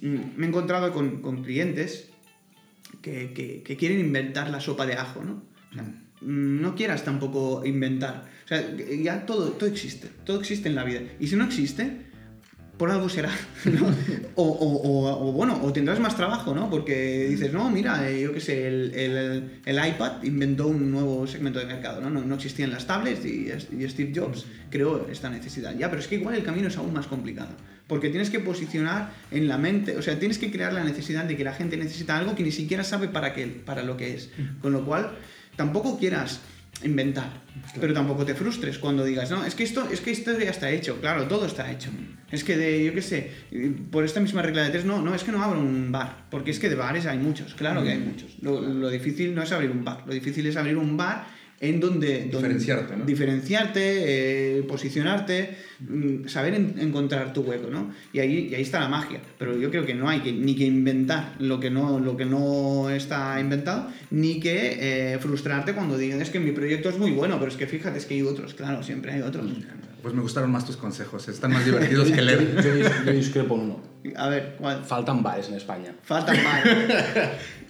mm, 0.00 0.16
me 0.36 0.46
he 0.46 0.48
encontrado 0.48 0.92
con, 0.92 1.20
con 1.20 1.44
clientes 1.44 2.08
que, 3.02 3.34
que, 3.34 3.62
que, 3.62 3.76
quieren 3.76 4.00
inventar 4.00 4.48
la 4.48 4.60
sopa 4.60 4.86
de 4.86 4.94
ajo, 4.94 5.22
¿no? 5.22 5.42
O 5.72 5.74
sea, 5.74 5.82
mm, 5.82 6.62
no 6.62 6.74
quieras 6.74 7.04
tampoco 7.04 7.66
inventar 7.66 8.24
o 8.46 8.48
sea, 8.48 8.64
ya 9.02 9.26
todo, 9.26 9.50
todo 9.50 9.68
existe, 9.68 10.08
todo 10.24 10.38
existe 10.38 10.68
en 10.68 10.76
la 10.76 10.84
vida. 10.84 11.00
Y 11.18 11.26
si 11.26 11.34
no 11.34 11.44
existe, 11.44 12.06
por 12.78 12.92
algo 12.92 13.08
será, 13.08 13.32
¿no? 13.64 13.92
o, 14.36 14.44
o, 14.44 15.28
o, 15.28 15.32
bueno, 15.32 15.58
o 15.64 15.72
tendrás 15.72 15.98
más 15.98 16.16
trabajo, 16.16 16.54
¿no? 16.54 16.70
Porque 16.70 17.26
dices, 17.28 17.52
no, 17.52 17.68
mira, 17.70 18.08
eh, 18.08 18.22
yo 18.22 18.32
qué 18.32 18.40
sé, 18.40 18.68
el, 18.68 18.94
el, 18.94 19.60
el, 19.64 19.88
iPad 19.88 20.22
inventó 20.22 20.68
un 20.68 20.92
nuevo 20.92 21.26
segmento 21.26 21.58
de 21.58 21.66
mercado, 21.66 22.00
¿no? 22.00 22.08
No, 22.08 22.24
no 22.24 22.36
existían 22.36 22.70
las 22.70 22.86
tablets 22.86 23.24
y, 23.24 23.50
y, 23.76 23.88
Steve 23.88 24.12
Jobs 24.14 24.46
creó 24.70 25.08
esta 25.10 25.28
necesidad. 25.28 25.74
Ya, 25.76 25.88
pero 25.88 26.00
es 26.00 26.06
que 26.06 26.14
igual 26.14 26.36
el 26.36 26.44
camino 26.44 26.68
es 26.68 26.76
aún 26.76 26.92
más 26.92 27.08
complicado. 27.08 27.50
Porque 27.88 28.10
tienes 28.10 28.30
que 28.30 28.38
posicionar 28.38 29.12
en 29.32 29.48
la 29.48 29.58
mente, 29.58 29.96
o 29.96 30.02
sea, 30.02 30.20
tienes 30.20 30.38
que 30.38 30.52
crear 30.52 30.72
la 30.72 30.84
necesidad 30.84 31.24
de 31.24 31.36
que 31.36 31.42
la 31.42 31.52
gente 31.52 31.76
necesita 31.76 32.16
algo 32.16 32.36
que 32.36 32.44
ni 32.44 32.52
siquiera 32.52 32.84
sabe 32.84 33.08
para 33.08 33.34
qué, 33.34 33.46
para 33.46 33.82
lo 33.82 33.96
que 33.96 34.14
es. 34.14 34.30
Con 34.62 34.72
lo 34.72 34.84
cual, 34.84 35.10
tampoco 35.56 35.98
quieras 35.98 36.40
inventar. 36.84 37.30
Claro. 37.52 37.80
Pero 37.80 37.94
tampoco 37.94 38.24
te 38.24 38.34
frustres 38.34 38.78
cuando 38.78 39.04
digas, 39.04 39.30
no, 39.30 39.44
es 39.44 39.54
que 39.54 39.64
esto, 39.64 39.88
es 39.90 40.00
que 40.00 40.10
esto 40.10 40.38
ya 40.38 40.50
está 40.50 40.70
hecho, 40.70 41.00
claro, 41.00 41.26
todo 41.26 41.46
está 41.46 41.70
hecho. 41.70 41.90
Es 42.30 42.44
que 42.44 42.56
de, 42.56 42.84
yo 42.84 42.94
qué 42.94 43.02
sé, 43.02 43.30
por 43.90 44.04
esta 44.04 44.20
misma 44.20 44.42
regla 44.42 44.64
de 44.64 44.70
tres, 44.70 44.84
no, 44.84 45.00
no, 45.00 45.14
es 45.14 45.22
que 45.24 45.32
no 45.32 45.42
abro 45.42 45.60
un 45.60 45.92
bar, 45.92 46.26
porque 46.30 46.50
es 46.50 46.58
que 46.58 46.68
de 46.68 46.74
bares 46.74 47.06
hay 47.06 47.18
muchos, 47.18 47.54
claro 47.54 47.82
que 47.82 47.90
hay 47.90 47.98
muchos. 47.98 48.36
Lo, 48.40 48.60
lo 48.60 48.90
difícil 48.90 49.34
no 49.34 49.42
es 49.42 49.52
abrir 49.52 49.70
un 49.70 49.84
bar, 49.84 50.02
lo 50.06 50.12
difícil 50.12 50.46
es 50.46 50.56
abrir 50.56 50.76
un 50.76 50.96
bar 50.96 51.26
en 51.60 51.80
donde... 51.80 52.24
Diferenciarte, 52.24 52.82
donde, 52.82 52.96
¿no? 52.98 53.04
Diferenciarte, 53.06 54.58
eh, 54.58 54.62
posicionarte, 54.64 55.56
mm, 55.80 56.26
saber 56.28 56.54
en, 56.54 56.78
encontrar 56.78 57.32
tu 57.32 57.42
hueco, 57.42 57.70
¿no? 57.70 57.92
Y 58.12 58.18
ahí, 58.20 58.48
y 58.50 58.54
ahí 58.54 58.62
está 58.62 58.80
la 58.80 58.88
magia. 58.88 59.20
Pero 59.38 59.56
yo 59.56 59.70
creo 59.70 59.86
que 59.86 59.94
no 59.94 60.08
hay 60.08 60.20
que, 60.20 60.32
ni 60.32 60.54
que 60.54 60.64
inventar 60.64 61.34
lo 61.38 61.58
que 61.58 61.70
no, 61.70 61.98
lo 61.98 62.16
que 62.16 62.26
no 62.26 62.90
está 62.90 63.40
inventado, 63.40 63.90
ni 64.10 64.40
que 64.40 65.14
eh, 65.14 65.18
frustrarte 65.18 65.72
cuando 65.72 65.96
digan, 65.96 66.20
es 66.20 66.30
que 66.30 66.40
mi 66.40 66.52
proyecto 66.52 66.90
es 66.90 66.98
muy 66.98 67.12
bueno, 67.12 67.38
pero 67.38 67.50
es 67.50 67.56
que 67.56 67.66
fíjate, 67.66 67.98
es 67.98 68.06
que 68.06 68.14
hay 68.14 68.22
otros, 68.22 68.54
claro, 68.54 68.82
siempre 68.82 69.12
hay 69.12 69.22
otros. 69.22 69.50
Pues 70.06 70.14
me 70.14 70.22
gustaron 70.22 70.52
más 70.52 70.64
tus 70.64 70.76
consejos, 70.76 71.26
están 71.26 71.50
más 71.50 71.64
divertidos 71.64 72.12
que 72.12 72.22
leer. 72.22 72.62
yo, 72.62 73.04
yo 73.06 73.12
discrepo 73.12 73.54
uno. 73.54 73.80
A 74.14 74.28
ver, 74.28 74.54
¿cuál? 74.56 74.84
Faltan 74.84 75.20
bares 75.20 75.48
en 75.48 75.54
España. 75.54 75.96
Faltan 76.04 76.36
bares. 76.44 76.94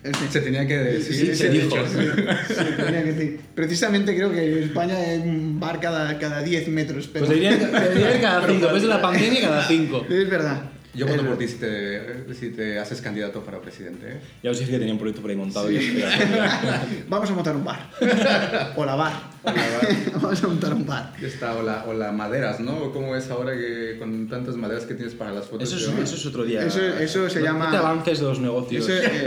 Se 0.30 0.42
tenía 0.42 0.66
que 0.66 0.76
decir. 0.76 1.28
Sí, 1.30 1.34
se, 1.34 1.48
dijo. 1.48 1.74
Se 1.86 2.64
tenía 2.64 3.02
que 3.04 3.12
decir. 3.14 3.40
Precisamente 3.54 4.14
creo 4.14 4.30
que 4.30 4.58
en 4.58 4.64
España 4.64 4.96
hay 4.98 5.18
un 5.20 5.58
bar 5.58 5.80
cada, 5.80 6.18
cada 6.18 6.42
10 6.42 6.68
metros. 6.68 7.08
Pero... 7.10 7.24
Pues 7.24 7.40
debería, 7.40 7.56
debería 7.56 8.20
cada 8.20 8.46
5. 8.46 8.60
Después 8.60 8.82
de 8.82 8.88
la 8.88 9.00
pandemia, 9.00 9.40
cada 9.40 9.66
5. 9.66 10.06
Es 10.10 10.28
verdad. 10.28 10.62
Yo 10.96 11.06
voto 11.06 11.24
por 11.26 11.36
ti 11.36 11.46
si 11.46 11.56
te, 11.56 12.34
si 12.34 12.50
te 12.50 12.78
haces 12.78 13.02
candidato 13.02 13.42
para 13.42 13.60
presidente. 13.60 14.06
¿eh? 14.08 14.20
Ya 14.42 14.50
os 14.50 14.58
dije 14.58 14.72
que 14.72 14.78
tenía 14.78 14.94
un 14.94 14.98
proyecto 14.98 15.20
por 15.20 15.30
ahí 15.30 15.36
montado. 15.36 15.68
Sí. 15.68 15.74
Y 15.74 16.04
Vamos 17.08 17.30
a 17.30 17.34
montar 17.34 17.54
un 17.54 17.64
bar. 17.64 17.90
O 18.76 18.84
la 18.84 18.94
bar. 18.94 19.12
O 19.42 19.50
la 19.50 19.54
bar. 19.54 20.12
Vamos 20.14 20.42
a 20.42 20.46
montar 20.48 20.74
un 20.74 20.86
bar. 20.86 21.12
Ya 21.20 21.28
está, 21.28 21.54
o 21.54 21.62
la, 21.62 21.84
o 21.84 21.92
la 21.92 22.12
maderas, 22.12 22.60
¿no? 22.60 22.92
¿Cómo 22.92 23.14
es 23.14 23.30
ahora 23.30 23.52
que 23.52 23.96
con 23.98 24.26
tantas 24.28 24.56
maderas 24.56 24.84
que 24.84 24.94
tienes 24.94 25.14
para 25.14 25.32
las 25.32 25.46
fotos? 25.46 25.72
Eso 25.72 25.92
es, 25.92 25.98
eso 25.98 26.16
es 26.16 26.26
otro 26.26 26.44
día. 26.44 26.64
Eso, 26.64 26.80
eso 26.80 27.28
se 27.28 27.40
no, 27.40 27.44
llama... 27.44 27.66
No 27.66 27.70
te 27.70 27.76
avances 27.76 28.20
de 28.20 28.24
los 28.24 28.40
negocios. 28.40 28.88
Eso, 28.88 29.02
eh, 29.02 29.24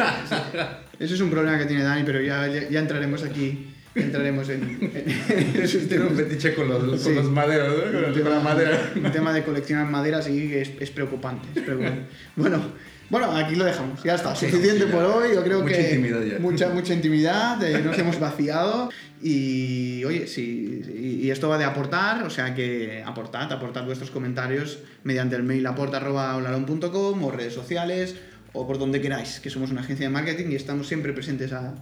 eso, 0.99 1.13
es 1.13 1.22
un 1.22 1.30
problema 1.30 1.57
que 1.59 1.65
tiene 1.65 1.84
Dani, 1.84 2.03
pero 2.03 2.22
ya, 2.22 2.47
ya, 2.47 2.67
ya 2.67 2.80
entraremos 2.80 3.24
aquí. 3.24 3.68
Entraremos 4.04 4.50
en, 4.50 4.80
en 4.82 5.62
esos 5.62 5.88
Tiene 5.88 6.06
un 6.06 6.16
fetiche 6.16 6.54
con 6.56 6.68
los, 6.70 7.00
Sí. 7.02 7.06
con 7.08 7.16
los 7.16 7.32
maderos, 7.32 7.68
¿no? 7.93 8.02
Con, 8.04 8.14
tema- 8.14 8.30
la 8.30 8.39
madera. 8.39 8.91
El 8.95 9.12
tema 9.12 9.34
de 9.34 9.43
coleccionar 9.43 9.88
madera 9.89 10.22
sí 10.22 10.52
es, 10.54 10.72
es 10.80 10.89
preocupante. 10.91 11.47
es 11.56 11.64
preocupante. 11.64 12.02
bueno, 12.36 12.62
bueno, 13.10 13.32
aquí 13.36 13.56
lo 13.56 13.66
dejamos. 13.66 14.04
Ya 14.04 14.16
está. 14.16 14.36
Suficiente 14.36 14.86
ya. 14.86 14.91
por 14.91 15.04
hoy. 15.04 15.34
Yo 15.34 15.43
creo 15.43 15.62
Mucha 15.62 15.76
que 15.76 15.82
intimidad 15.95 16.22
ya. 16.24 16.39
mucha 16.39 16.70
mucha 16.70 16.93
intimidad. 16.93 17.64
eh, 17.64 17.82
nos 17.84 17.97
hemos 17.97 18.20
vaciado 18.20 18.89
y 19.22 20.04
oye, 20.06 20.28
sí, 20.28 20.82
sí, 20.86 21.20
y 21.24 21.30
esto 21.32 21.50
va 21.50 21.58
de 21.58 21.66
aportar, 21.66 22.24
o 22.24 22.30
sea 22.30 22.56
que 22.56 23.04
aportad, 23.06 23.52
aportad 23.52 23.84
vuestros 23.84 24.12
comentarios 24.12 24.80
mediante 25.04 25.36
el 25.36 25.43
mail 25.43 25.66
aporta@olalon.com 25.68 27.24
o 27.24 27.32
redes 27.32 27.54
sociales 27.54 28.16
o 28.54 28.66
por 28.66 28.80
donde 28.80 29.02
queráis, 29.02 29.39
que 29.39 29.50
somos 29.50 29.72
una 29.72 29.82
agencia 29.82 30.08
de 30.08 30.14
marketing 30.14 30.52
y 30.52 30.56
estamos 30.56 30.88
siempre 30.88 31.14
presentes 31.14 31.52
a- 31.54 31.74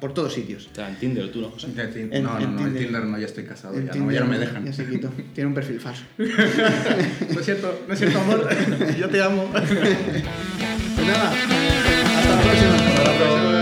por 0.00 0.14
todos 0.14 0.32
sitios. 0.32 0.68
O 0.70 0.74
sea, 0.74 0.88
en 0.88 0.96
Tinder 0.96 1.30
tú, 1.30 1.40
¿no, 1.40 1.50
José? 1.50 1.68
No, 1.68 1.74
no, 1.74 2.38
en 2.40 2.56
no, 2.56 2.78
Tinder. 2.78 3.04
no, 3.04 3.18
ya 3.18 3.26
estoy 3.26 3.44
casado, 3.44 3.74
ya, 3.74 3.94
no, 3.94 4.10
ya, 4.10 4.20
no, 4.20 4.26
me 4.26 4.38
dejan. 4.38 4.64
Ya 4.64 4.72
se 4.72 4.86
quitó, 4.86 5.08
tiene 5.34 5.48
un 5.48 5.54
perfil 5.54 5.80
falso. 5.80 6.04
no 6.18 6.24
es 6.26 7.44
cierto, 7.44 7.84
no 7.86 7.92
es 7.92 7.98
cierto, 7.98 8.20
amor, 8.20 8.48
yo 8.98 9.08
te 9.08 9.22
amo. 9.22 9.50
pues 9.52 11.06
nada, 11.06 11.32
hasta 11.32 12.36
la 12.36 12.42
próxima. 12.42 12.74
Hasta 12.76 13.04
la 13.04 13.18
próxima. 13.18 13.55